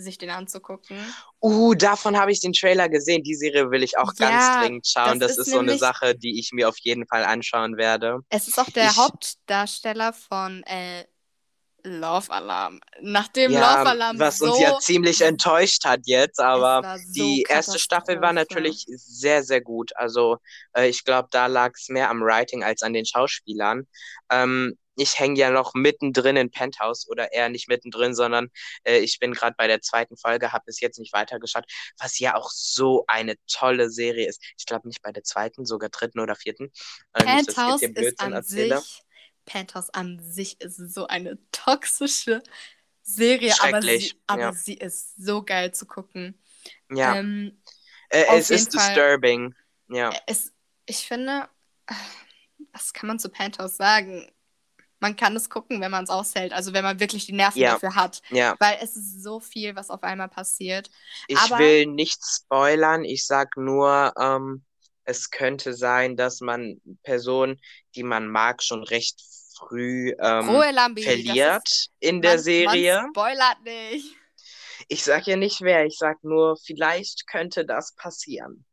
sich 0.00 0.18
den 0.18 0.30
anzugucken. 0.30 1.16
Uh, 1.40 1.74
davon 1.74 2.16
habe 2.18 2.32
ich 2.32 2.40
den 2.40 2.52
Trailer 2.52 2.88
gesehen. 2.88 3.22
Die 3.22 3.34
Serie 3.34 3.70
will 3.70 3.82
ich 3.82 3.96
auch 3.98 4.16
ganz 4.16 4.32
Ja, 4.42 4.58
dringend 4.58 4.86
schauen. 4.88 5.20
das 5.20 5.36
Das 5.36 5.38
ist 5.38 5.46
ist 5.46 5.52
so 5.52 5.58
eine 5.60 5.76
Sache, 5.76 6.14
die 6.16 6.38
ich 6.40 6.52
mir 6.52 6.68
auf 6.68 6.78
jeden 6.80 7.06
Fall 7.06 7.24
anschauen 7.24 7.76
werde. 7.76 8.18
Es 8.28 8.48
ist 8.48 8.58
auch 8.58 8.70
der 8.70 8.90
Ich, 8.90 8.96
Hauptdarsteller 8.96 10.12
von 10.12 10.62
äh, 10.64 11.04
Love 11.84 12.30
Alarm. 12.30 12.80
Nachdem 13.00 13.52
Love 13.52 13.60
ja, 13.60 13.82
Alarm 13.84 14.18
was 14.18 14.40
uns 14.40 14.58
ja 14.58 14.70
so, 14.70 14.78
ziemlich 14.78 15.20
enttäuscht 15.22 15.84
hat 15.84 16.00
jetzt, 16.06 16.40
aber 16.40 16.86
so 16.98 17.02
die 17.14 17.44
erste 17.48 17.78
Staffel 17.78 18.20
war 18.20 18.32
natürlich 18.32 18.84
sehr, 18.88 19.42
sehr 19.44 19.60
gut. 19.60 19.92
Also 19.96 20.38
äh, 20.74 20.88
ich 20.88 21.04
glaube, 21.04 21.28
da 21.30 21.46
lag 21.46 21.72
es 21.74 21.88
mehr 21.88 22.10
am 22.10 22.20
Writing 22.22 22.64
als 22.64 22.82
an 22.82 22.92
den 22.92 23.06
Schauspielern. 23.06 23.86
Ähm, 24.30 24.76
ich 24.98 25.18
hänge 25.18 25.38
ja 25.38 25.50
noch 25.50 25.74
mittendrin 25.74 26.36
in 26.36 26.50
Penthouse 26.50 27.08
oder 27.08 27.32
eher 27.32 27.48
nicht 27.48 27.68
mittendrin, 27.68 28.14
sondern 28.14 28.50
äh, 28.84 28.98
ich 28.98 29.18
bin 29.18 29.32
gerade 29.32 29.54
bei 29.56 29.66
der 29.66 29.80
zweiten 29.80 30.16
Folge, 30.16 30.52
habe 30.52 30.64
bis 30.66 30.80
jetzt 30.80 30.98
nicht 30.98 31.12
weitergeschaut, 31.12 31.64
was 31.98 32.18
ja 32.18 32.34
auch 32.34 32.50
so 32.50 33.04
eine 33.06 33.36
tolle 33.46 33.90
Serie 33.90 34.28
ist. 34.28 34.42
Ich 34.58 34.66
glaube 34.66 34.88
nicht 34.88 35.02
bei 35.02 35.12
der 35.12 35.22
zweiten, 35.22 35.64
sogar 35.64 35.88
dritten 35.88 36.20
oder 36.20 36.34
vierten. 36.34 36.72
Äh, 37.12 37.24
Penthouse 37.24 37.82
ist 37.82 37.94
Blödsinn 37.94 38.26
an 38.26 38.32
erzähle. 38.32 38.80
sich, 38.80 39.02
Penthouse 39.44 39.90
an 39.90 40.20
sich 40.20 40.60
ist 40.60 40.76
so 40.76 41.06
eine 41.06 41.38
toxische 41.52 42.42
Serie, 43.02 43.54
aber 43.62 43.80
sie, 43.80 44.12
aber 44.26 44.40
ja. 44.40 44.52
sie 44.52 44.74
ist 44.74 45.16
so 45.16 45.42
geil 45.42 45.72
zu 45.72 45.86
gucken. 45.86 46.42
Ja, 46.90 47.16
Ähm, 47.16 47.62
äh, 48.10 48.24
es 48.36 48.50
ist 48.50 48.74
Fall, 48.74 48.94
disturbing. 48.94 49.54
Ja. 49.88 50.12
es, 50.26 50.52
ich 50.86 51.06
finde, 51.06 51.48
äh, 51.86 51.94
was 52.72 52.92
kann 52.92 53.06
man 53.06 53.18
zu 53.18 53.28
Penthouse 53.28 53.76
sagen? 53.76 54.30
Man 55.00 55.16
kann 55.16 55.36
es 55.36 55.48
gucken, 55.50 55.80
wenn 55.80 55.90
man 55.90 56.04
es 56.04 56.10
aushält, 56.10 56.52
also 56.52 56.72
wenn 56.72 56.84
man 56.84 57.00
wirklich 57.00 57.26
die 57.26 57.32
Nerven 57.32 57.60
Ja, 57.60 57.74
dafür 57.74 57.94
hat, 57.94 58.22
ja. 58.30 58.56
weil 58.58 58.78
es 58.82 58.96
ist 58.96 59.22
so 59.22 59.40
viel, 59.40 59.76
was 59.76 59.90
auf 59.90 60.02
einmal 60.02 60.28
passiert. 60.28 60.90
Ich 61.26 61.38
Aber 61.44 61.58
will 61.58 61.86
nicht 61.86 62.20
spoilern, 62.24 63.04
ich 63.04 63.26
sag 63.26 63.56
nur, 63.56 64.12
ähm, 64.18 64.64
es 65.04 65.30
könnte 65.30 65.74
sein, 65.74 66.16
dass 66.16 66.40
man 66.40 66.80
Personen, 67.02 67.60
die 67.94 68.02
man 68.02 68.28
mag, 68.28 68.62
schon 68.62 68.82
recht 68.82 69.20
früh 69.56 70.12
ähm, 70.20 70.68
Lambi, 70.72 71.22
das 71.24 71.38
ist, 71.46 71.62
verliert 71.62 71.68
in 72.00 72.20
der 72.22 72.38
man, 72.38 72.44
man 72.64 72.84
Serie. 72.84 73.08
spoilert 73.10 73.62
nicht. 73.64 74.16
Ich 74.88 75.04
sag 75.04 75.26
ja 75.26 75.36
nicht 75.36 75.60
wer, 75.62 75.86
ich 75.86 75.96
sag 75.98 76.22
nur, 76.24 76.56
vielleicht 76.56 77.26
könnte 77.26 77.64
das 77.64 77.94
passieren. 77.94 78.64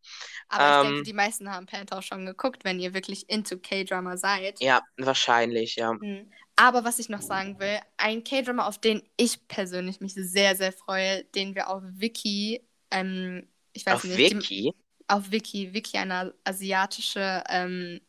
Aber 0.50 0.70
ich 0.70 0.80
denke, 0.80 1.00
Ähm, 1.00 1.04
die 1.04 1.14
meisten 1.14 1.52
haben 1.52 1.66
Penthouse 1.66 2.06
schon 2.06 2.26
geguckt, 2.26 2.64
wenn 2.64 2.80
ihr 2.80 2.94
wirklich 2.94 3.30
into 3.30 3.58
K-Drama 3.58 4.18
seid. 4.18 4.60
ja, 4.60 4.82
wahrscheinlich, 4.98 5.76
ja. 5.78 5.94
Mhm. 6.00 6.32
Aber 6.56 6.84
was 6.86 7.00
ich 7.00 7.10
noch 7.10 7.22
sagen 7.22 7.60
will, 7.60 7.80
ein 7.98 8.24
K-Drama, 8.24 8.68
auf 8.68 8.80
den 8.80 9.04
ich 9.18 9.48
persönlich 9.48 10.00
mich 10.02 10.14
sehr, 10.14 10.56
sehr 10.56 10.72
freue, 10.74 11.24
den 11.26 11.56
wir 11.56 11.70
auf 11.70 11.84
Wiki, 11.86 12.62
ähm, 12.92 13.48
ich 13.74 13.86
weiß 13.86 13.94
Auf 13.96 14.04
nicht, 14.06 14.30
die, 14.30 14.36
Wiki? 14.40 14.74
auf 15.08 15.32
Wiki, 15.32 15.74
Wiki, 15.74 15.98
eine 15.98 16.34
asiatische 16.46 17.44
ähm, 17.50 18.02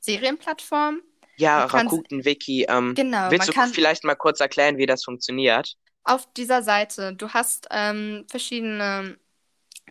Serienplattform. 0.00 1.02
Ja, 1.36 1.64
Man 1.64 1.68
kann, 1.68 1.86
Rakuten 1.88 2.24
Wiki. 2.24 2.66
Ähm, 2.68 2.96
genau, 2.96 3.30
willst 3.30 3.40
man 3.40 3.48
du 3.48 3.52
kann 3.52 3.74
vielleicht 3.74 4.04
mal 4.04 4.14
kurz 4.14 4.40
erklären, 4.40 4.76
wie 4.78 4.86
das 4.86 5.04
funktioniert? 5.04 5.76
auf 6.04 6.32
dieser 6.34 6.62
Seite, 6.62 7.14
du 7.14 7.30
hast 7.30 7.68
ähm, 7.70 8.26
verschiedene 8.28 9.18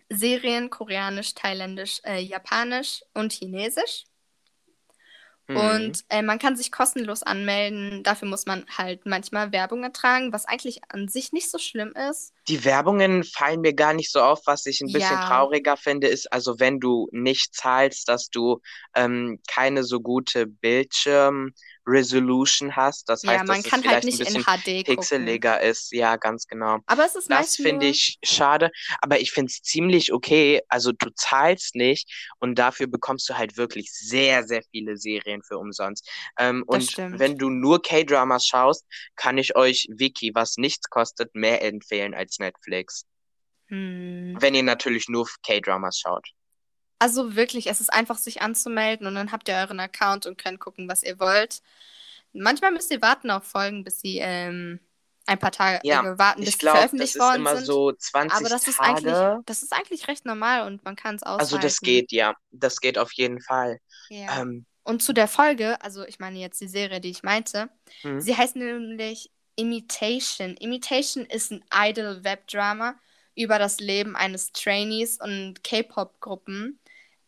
Serien, 0.08 0.70
koreanisch, 0.70 1.34
thailändisch, 1.34 2.00
äh, 2.04 2.20
japanisch 2.20 3.02
und 3.14 3.32
chinesisch. 3.32 4.04
Mhm. 5.48 5.56
Und 5.56 6.04
äh, 6.10 6.22
man 6.22 6.38
kann 6.38 6.56
sich 6.56 6.70
kostenlos 6.70 7.22
anmelden. 7.24 8.02
Dafür 8.04 8.28
muss 8.28 8.46
man 8.46 8.64
halt 8.76 9.04
manchmal 9.04 9.52
Werbung 9.52 9.82
ertragen, 9.82 10.32
was 10.32 10.46
eigentlich 10.46 10.80
an 10.88 11.08
sich 11.08 11.32
nicht 11.32 11.50
so 11.50 11.58
schlimm 11.58 11.92
ist. 12.10 12.32
Die 12.48 12.64
Werbungen 12.64 13.24
fallen 13.24 13.60
mir 13.60 13.74
gar 13.74 13.92
nicht 13.92 14.12
so 14.12 14.20
auf. 14.20 14.40
Was 14.46 14.66
ich 14.66 14.80
ein 14.80 14.92
bisschen 14.92 15.16
Ja. 15.16 15.28
trauriger 15.28 15.76
finde, 15.76 16.06
ist, 16.06 16.32
also 16.32 16.58
wenn 16.60 16.78
du 16.78 17.08
nicht 17.12 17.54
zahlst, 17.54 18.08
dass 18.08 18.28
du 18.30 18.60
ähm, 18.94 19.40
keine 19.48 19.82
so 19.82 20.00
gute 20.00 20.46
Bildschirm-Resolution 21.84 22.76
hast. 22.76 23.08
Das 23.08 23.22
Ja, 23.22 23.32
heißt, 23.32 23.46
man 23.46 23.62
dass 23.62 23.66
es 23.66 23.70
kann 23.70 23.84
halt 23.86 24.02
vielleicht 24.02 24.04
ein 24.04 24.06
nicht 24.06 24.20
in 24.20 24.26
bisschen 24.26 24.42
HD 24.44 24.86
gucken. 24.86 24.96
pixeliger 24.96 25.60
ist. 25.60 25.92
Ja, 25.92 26.16
ganz 26.16 26.46
genau. 26.46 26.78
Aber 26.86 27.04
es 27.06 27.14
ist 27.14 27.30
Das 27.30 27.56
finde 27.56 27.86
ich 27.86 28.18
schade, 28.24 28.70
aber 29.00 29.20
ich 29.20 29.32
finde 29.32 29.50
es 29.50 29.62
ziemlich 29.62 30.12
okay. 30.12 30.60
Also 30.68 30.92
du 30.92 31.10
zahlst 31.14 31.74
nicht 31.74 32.08
und 32.38 32.58
dafür 32.58 32.86
bekommst 32.86 33.28
du 33.28 33.36
halt 33.36 33.56
wirklich 33.56 33.92
sehr, 33.92 34.44
sehr 34.46 34.62
viele 34.70 34.96
Serien 34.96 35.42
für 35.42 35.58
umsonst. 35.58 36.08
Ähm, 36.38 36.64
und 36.66 36.82
stimmt. 36.84 37.18
wenn 37.18 37.36
du 37.38 37.50
nur 37.50 37.82
K-Dramas 37.82 38.46
schaust, 38.46 38.84
kann 39.16 39.38
ich 39.38 39.56
euch 39.56 39.86
Viki, 39.90 40.32
was 40.34 40.56
nichts 40.56 40.88
kostet, 40.90 41.34
mehr 41.34 41.62
empfehlen 41.62 42.14
als 42.14 42.38
Netflix. 42.38 43.04
Hm. 43.68 44.36
Wenn 44.38 44.54
ihr 44.54 44.62
natürlich 44.62 45.08
nur 45.08 45.28
K-Dramas 45.46 45.98
schaut. 45.98 46.26
Also 47.00 47.36
wirklich, 47.36 47.68
es 47.68 47.80
ist 47.82 47.92
einfach, 47.92 48.18
sich 48.18 48.42
anzumelden 48.42 49.06
und 49.08 49.16
dann 49.16 49.32
habt 49.32 49.48
ihr 49.48 49.56
euren 49.56 49.80
Account 49.80 50.26
und 50.26 50.38
könnt 50.38 50.60
gucken, 50.60 50.88
was 50.88 51.02
ihr 51.04 51.20
wollt. 51.20 51.62
Manchmal 52.34 52.72
müsst 52.72 52.90
ihr 52.92 53.02
warten 53.02 53.30
auf 53.30 53.44
Folgen, 53.44 53.84
bis 53.84 54.00
sie 54.02 54.18
ähm, 54.20 54.80
ein 55.26 55.38
paar 55.40 55.52
Tage 55.52 55.82
Ja, 55.82 56.02
äh, 56.02 56.18
warten, 56.18 56.44
bis 56.44 56.48
ich 56.48 56.58
sie 56.58 56.68
glaube, 56.68 56.90
das 56.96 57.10
veröffentlicht 57.10 57.16
ist 57.16 57.20
worden 57.20 57.36
immer 57.36 57.56
sind. 57.56 57.66
so 57.66 57.92
Aber 58.28 58.48
20 58.48 58.50
das 58.50 58.68
ist 58.68 58.82
eigentlich, 58.82 59.26
Tage. 59.26 59.44
das 59.46 59.62
ist 59.64 59.72
eigentlich 59.74 60.08
recht 60.08 60.26
normal 60.26 60.66
und 60.66 60.84
man 60.84 60.96
kann 60.96 61.16
es 61.16 61.24
Also 61.36 61.58
das 61.58 61.80
aushalten. 61.80 61.82
geht, 61.82 62.12
ja. 62.12 62.36
Das 62.52 62.80
geht 62.80 62.98
auf 62.98 63.12
jeden 63.14 63.40
Fall. 63.40 63.80
Ja. 64.08 64.42
Ähm, 64.42 64.66
Und 64.82 65.02
zu 65.02 65.12
der 65.12 65.28
Folge, 65.28 65.80
also 65.82 66.04
ich 66.06 66.18
meine 66.18 66.38
jetzt 66.40 66.60
die 66.60 66.68
Serie, 66.68 67.00
die 67.00 67.10
ich 67.10 67.22
meinte, 67.22 67.70
hm. 68.02 68.20
sie 68.20 68.36
heißt 68.36 68.56
nämlich 68.56 69.30
Imitation. 69.56 70.56
Imitation 70.56 71.26
ist 71.26 71.52
ein 71.52 71.64
Idol-Webdrama 71.72 72.96
über 73.36 73.58
das 73.58 73.80
Leben 73.80 74.16
eines 74.16 74.52
Trainees 74.52 75.18
und 75.20 75.62
K-Pop-Gruppen. 75.64 76.79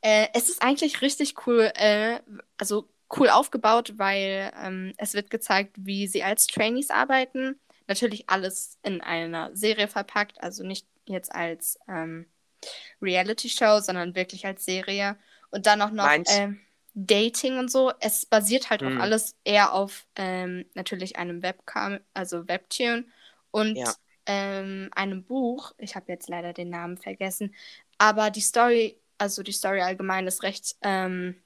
Äh, 0.02 0.28
es 0.34 0.48
ist 0.50 0.62
eigentlich 0.62 1.02
richtig 1.02 1.46
cool, 1.46 1.72
äh, 1.76 2.20
also 2.58 2.88
cool 3.18 3.28
aufgebaut, 3.30 3.94
weil 3.98 4.52
ähm, 4.60 4.94
es 4.98 5.14
wird 5.14 5.30
gezeigt, 5.30 5.76
wie 5.78 6.08
sie 6.08 6.24
als 6.24 6.46
Trainees 6.48 6.90
arbeiten. 6.90 7.60
Natürlich 7.88 8.30
alles 8.30 8.78
in 8.82 9.00
einer 9.02 9.54
Serie 9.56 9.88
verpackt, 9.88 10.42
also 10.42 10.64
nicht 10.64 10.86
jetzt 11.06 11.34
als 11.34 11.78
ähm, 11.88 12.26
Reality-Show, 13.02 13.80
sondern 13.80 14.14
wirklich 14.14 14.46
als 14.46 14.64
Serie. 14.64 15.16
Und 15.50 15.66
dann 15.66 15.82
auch 15.82 15.90
noch 15.90 16.18
ähm, 16.26 16.60
Dating 16.94 17.58
und 17.58 17.70
so. 17.70 17.92
Es 18.00 18.26
basiert 18.26 18.70
halt 18.70 18.82
Hm. 18.82 18.86
auch 18.86 18.96
alles 18.96 19.36
eher 19.44 19.72
auf 19.74 20.06
ähm, 20.16 20.66
natürlich 20.74 21.16
einem 21.16 21.42
Webcam, 21.42 22.00
also 22.14 22.48
Webtune 22.48 23.06
und 23.50 23.80
Ja. 23.80 23.96
ähm, 24.26 24.90
einem 24.94 25.24
Buch. 25.24 25.72
Ich 25.78 25.96
habe 25.96 26.12
jetzt 26.12 26.28
leider 26.28 26.52
den 26.52 26.70
Namen 26.70 26.96
vergessen. 26.98 27.54
Aber 27.98 28.30
die 28.30 28.40
Story, 28.40 29.00
also 29.22 29.44
die 29.44 29.52
Story 29.52 29.80
allgemein 29.80 30.26
ist 30.26 30.42
recht 30.42 30.74
ähm, 30.82 31.40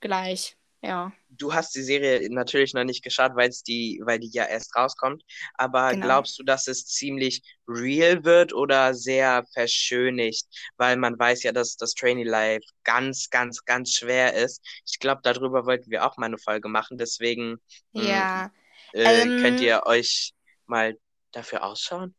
gleich. 0.00 0.56
Ja, 0.82 1.12
Du 1.28 1.52
hast 1.52 1.74
die 1.74 1.82
Serie 1.82 2.26
natürlich 2.30 2.72
noch 2.72 2.84
nicht 2.84 3.02
geschaut, 3.02 3.32
weil 3.34 3.50
die, 3.66 4.00
weil 4.04 4.18
die 4.18 4.30
ja 4.30 4.44
erst 4.44 4.74
rauskommt. 4.74 5.22
Aber 5.54 5.90
genau. 5.90 6.06
glaubst 6.06 6.38
du, 6.38 6.42
dass 6.42 6.66
es 6.68 6.86
ziemlich 6.86 7.42
real 7.68 8.24
wird 8.24 8.54
oder 8.54 8.94
sehr 8.94 9.44
verschönigt? 9.52 10.46
Weil 10.78 10.96
man 10.96 11.18
weiß 11.18 11.42
ja, 11.42 11.52
dass 11.52 11.76
das 11.76 11.92
Trainee 11.94 12.24
Life 12.24 12.66
ganz, 12.84 13.28
ganz, 13.30 13.64
ganz 13.64 13.92
schwer 13.92 14.34
ist. 14.34 14.62
Ich 14.86 14.98
glaube, 14.98 15.20
darüber 15.22 15.66
wollten 15.66 15.90
wir 15.90 16.06
auch 16.06 16.16
mal 16.16 16.26
eine 16.26 16.38
Folge 16.38 16.68
machen. 16.68 16.96
Deswegen 16.96 17.56
mh, 17.92 18.02
Ja, 18.02 18.50
äh, 18.92 19.24
könnt 19.42 19.60
ähm, 19.60 19.66
ihr 19.66 19.82
euch 19.84 20.32
mal 20.66 20.96
dafür 21.32 21.64
ausschauen? 21.64 22.14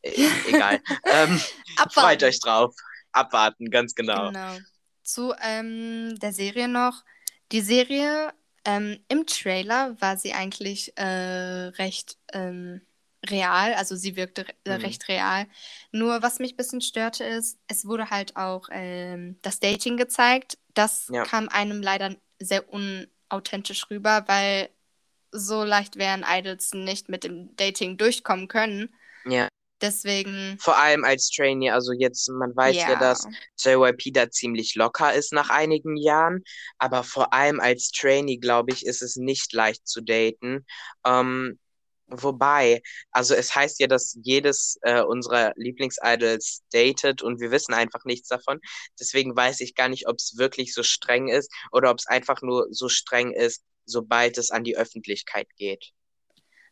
Äh, 0.00 0.12
egal. 0.48 0.80
ähm, 1.04 1.40
freut 1.90 2.22
euch 2.22 2.40
drauf. 2.40 2.74
Abwarten, 3.12 3.70
ganz 3.70 3.94
genau. 3.94 4.28
Genau. 4.28 4.58
Zu 5.02 5.34
ähm, 5.42 6.18
der 6.20 6.32
Serie 6.32 6.68
noch. 6.68 7.04
Die 7.52 7.60
Serie, 7.60 8.32
ähm, 8.64 8.98
im 9.08 9.26
Trailer 9.26 10.00
war 10.00 10.16
sie 10.16 10.32
eigentlich 10.32 10.96
äh, 10.96 11.02
recht 11.04 12.18
ähm, 12.32 12.80
real, 13.28 13.74
also 13.74 13.94
sie 13.96 14.16
wirkte 14.16 14.46
re 14.48 14.52
äh, 14.64 14.78
Mhm. 14.78 14.82
recht 14.82 15.08
real. 15.08 15.46
Nur 15.92 16.22
was 16.22 16.38
mich 16.38 16.54
ein 16.54 16.56
bisschen 16.56 16.80
störte 16.80 17.24
ist, 17.24 17.58
es 17.68 17.84
wurde 17.86 18.10
halt 18.10 18.36
auch 18.36 18.68
ähm, 18.70 19.38
das 19.42 19.60
Dating 19.60 19.96
gezeigt. 19.96 20.58
Das 20.74 21.08
Ja. 21.08 21.24
kam 21.24 21.48
einem 21.48 21.82
leider 21.82 22.16
sehr 22.40 22.64
unauthentisch 22.72 23.90
rüber, 23.90 24.24
weil 24.28 24.70
so 25.32 25.64
leicht 25.64 25.96
wären 25.96 26.24
Idols 26.28 26.72
nicht 26.74 27.08
mit 27.08 27.24
dem 27.24 27.54
Dating 27.56 27.96
durchkommen 27.96 28.48
können. 28.48 28.94
Ja. 29.24 29.48
Deswegen, 29.82 30.56
Vor 30.60 30.78
allem 30.78 31.04
als 31.04 31.28
Trainee, 31.28 31.70
also 31.70 31.92
jetzt, 31.92 32.28
man 32.28 32.54
weiß 32.54 32.76
ja, 32.76 32.96
dass 32.96 33.26
ja. 33.58 33.74
JYP 33.74 34.12
da 34.12 34.30
ziemlich 34.30 34.76
locker 34.76 35.12
ist 35.12 35.32
nach 35.32 35.50
einigen 35.50 35.96
Jahren, 35.96 36.44
aber 36.78 37.02
vor 37.02 37.34
allem 37.34 37.58
als 37.58 37.90
Trainee, 37.90 38.36
glaube 38.36 38.72
ich, 38.72 38.86
ist 38.86 39.02
es 39.02 39.16
nicht 39.16 39.52
leicht 39.52 39.86
zu 39.88 40.00
daten. 40.00 40.64
Ähm, 41.04 41.58
wobei, 42.06 42.82
also 43.10 43.34
es 43.34 43.54
heißt 43.54 43.80
ja, 43.80 43.88
dass 43.88 44.16
jedes 44.22 44.78
äh, 44.82 45.02
unserer 45.02 45.52
Lieblingsidols 45.56 46.62
datet 46.72 47.22
und 47.22 47.40
wir 47.40 47.50
wissen 47.50 47.74
einfach 47.74 48.04
nichts 48.04 48.28
davon. 48.28 48.60
Deswegen 49.00 49.34
weiß 49.34 49.60
ich 49.60 49.74
gar 49.74 49.88
nicht, 49.88 50.06
ob 50.08 50.16
es 50.16 50.36
wirklich 50.36 50.74
so 50.74 50.82
streng 50.82 51.28
ist 51.28 51.52
oder 51.72 51.90
ob 51.90 51.98
es 51.98 52.06
einfach 52.06 52.40
nur 52.42 52.68
so 52.70 52.88
streng 52.88 53.32
ist, 53.32 53.62
sobald 53.84 54.38
es 54.38 54.50
an 54.50 54.62
die 54.64 54.76
Öffentlichkeit 54.76 55.48
geht. 55.56 55.92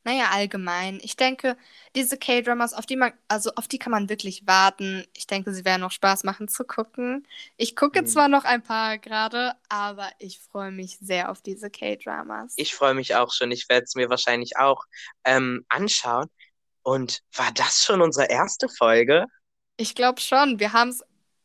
Naja, 0.05 0.31
allgemein. 0.33 0.99
Ich 1.03 1.17
denke, 1.17 1.57
diese 1.95 2.17
K-Dramas, 2.19 2.73
auf 2.75 2.87
die 2.87 2.97
man, 2.97 3.13
also 3.29 3.51
auf 3.57 3.69
die 3.69 3.79
kann 3.79 3.91
man 3.91 4.09
wirklich 4.09 4.47
warten. 4.47 5.05
Ich 5.15 5.27
denke, 5.27 5.53
sie 5.53 5.65
werden 5.65 5.83
auch 5.85 5.91
Spaß 5.93 6.25
machen 6.25 6.49
zu 6.49 6.65
gucken. 6.65 7.27
Ich 7.57 7.77
gucke 7.77 8.01
Mhm. 8.01 8.07
zwar 8.07 8.29
noch 8.29 8.45
ein 8.45 8.63
paar 8.63 8.99
gerade, 8.99 9.55
aber 9.69 10.11
ich 10.19 10.41
freue 10.41 10.71
mich 10.73 10.99
sehr 11.01 11.31
auf 11.31 11.43
diese 11.43 11.71
K-Dramas. 11.71 12.55
Ich 12.57 12.75
freue 12.75 12.95
mich 12.95 13.15
auch 13.17 13.33
schon. 13.33 13.51
Ich 13.51 13.69
werde 13.69 13.85
es 13.85 13.95
mir 13.95 14.09
wahrscheinlich 14.11 14.57
auch 14.59 14.85
ähm, 15.25 15.65
anschauen. 15.69 16.29
Und 16.83 17.21
war 17.37 17.53
das 17.55 17.85
schon 17.85 18.03
unsere 18.03 18.29
erste 18.29 18.69
Folge? 18.69 19.27
Ich 19.77 19.95
glaube 19.97 20.21
schon, 20.21 20.61
wir 20.61 20.73
haben 20.73 20.91
es 20.91 21.03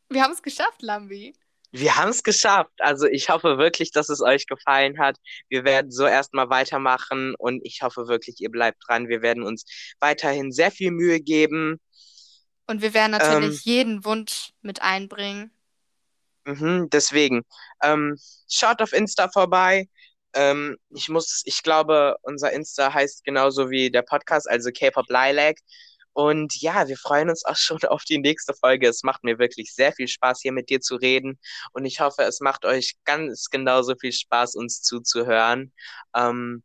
wir 0.08 0.22
haben's 0.22 0.42
geschafft, 0.42 0.82
Lambi. 0.82 1.34
Wir 1.78 1.96
haben 1.96 2.10
es 2.10 2.22
geschafft. 2.22 2.72
Also 2.78 3.06
ich 3.06 3.28
hoffe 3.28 3.58
wirklich, 3.58 3.90
dass 3.92 4.08
es 4.08 4.20
euch 4.22 4.46
gefallen 4.46 4.98
hat. 4.98 5.16
Wir 5.48 5.64
werden 5.64 5.90
so 5.90 6.06
erstmal 6.06 6.48
weitermachen 6.50 7.34
und 7.38 7.60
ich 7.64 7.82
hoffe 7.82 8.08
wirklich, 8.08 8.40
ihr 8.40 8.50
bleibt 8.50 8.78
dran. 8.86 9.08
Wir 9.08 9.22
werden 9.22 9.42
uns 9.42 9.64
weiterhin 10.00 10.52
sehr 10.52 10.70
viel 10.70 10.90
Mühe 10.90 11.20
geben. 11.20 11.80
Und 12.68 12.80
wir 12.82 12.94
werden 12.94 13.12
Ähm, 13.18 13.18
natürlich 13.18 13.64
jeden 13.64 14.04
Wunsch 14.04 14.52
mit 14.62 14.80
einbringen. 14.82 15.50
Mhm, 16.44 16.88
deswegen, 16.90 17.42
ähm, 17.82 18.16
schaut 18.48 18.80
auf 18.82 18.92
Insta 18.92 19.28
vorbei. 19.28 19.88
Ähm, 20.34 20.76
ich 20.90 21.08
muss, 21.08 21.42
ich 21.44 21.62
glaube, 21.62 22.16
unser 22.22 22.52
Insta 22.52 22.92
heißt 22.94 23.24
genauso 23.24 23.70
wie 23.70 23.90
der 23.90 24.02
Podcast, 24.02 24.48
also 24.48 24.70
K-Pop 24.70 25.06
Lilac. 25.08 25.58
Und 26.16 26.58
ja, 26.62 26.88
wir 26.88 26.96
freuen 26.96 27.28
uns 27.28 27.44
auch 27.44 27.56
schon 27.56 27.78
auf 27.84 28.04
die 28.04 28.16
nächste 28.18 28.54
Folge. 28.54 28.88
Es 28.88 29.02
macht 29.02 29.22
mir 29.22 29.38
wirklich 29.38 29.74
sehr 29.74 29.92
viel 29.92 30.08
Spaß, 30.08 30.40
hier 30.40 30.52
mit 30.52 30.70
dir 30.70 30.80
zu 30.80 30.96
reden. 30.96 31.38
Und 31.72 31.84
ich 31.84 32.00
hoffe, 32.00 32.22
es 32.22 32.40
macht 32.40 32.64
euch 32.64 32.94
ganz 33.04 33.50
genauso 33.50 33.94
viel 34.00 34.12
Spaß, 34.12 34.54
uns 34.54 34.80
zuzuhören. 34.80 35.74
Ähm, 36.14 36.62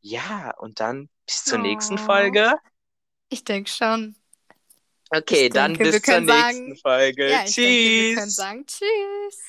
ja, 0.00 0.54
und 0.56 0.80
dann 0.80 1.10
bis 1.26 1.44
zur 1.44 1.58
nächsten 1.58 1.98
Oh, 1.98 2.06
Folge. 2.06 2.54
ich 3.28 3.44
denke 3.44 3.68
schon. 3.70 4.16
Okay, 5.10 5.46
Ich 5.46 5.52
dann 5.52 5.74
denke, 5.74 5.92
bis 5.92 6.00
zur 6.02 6.20
nächsten 6.20 6.26
sagen, 6.26 6.76
Folge. 6.78 7.30
ja, 7.30 7.44
ich 7.44 7.54
denke, 7.54 7.90
wir 7.90 8.14
können 8.14 8.26
Tschüss. 8.28 8.36
sagen 8.36 8.66
Tschüss. 8.66 9.46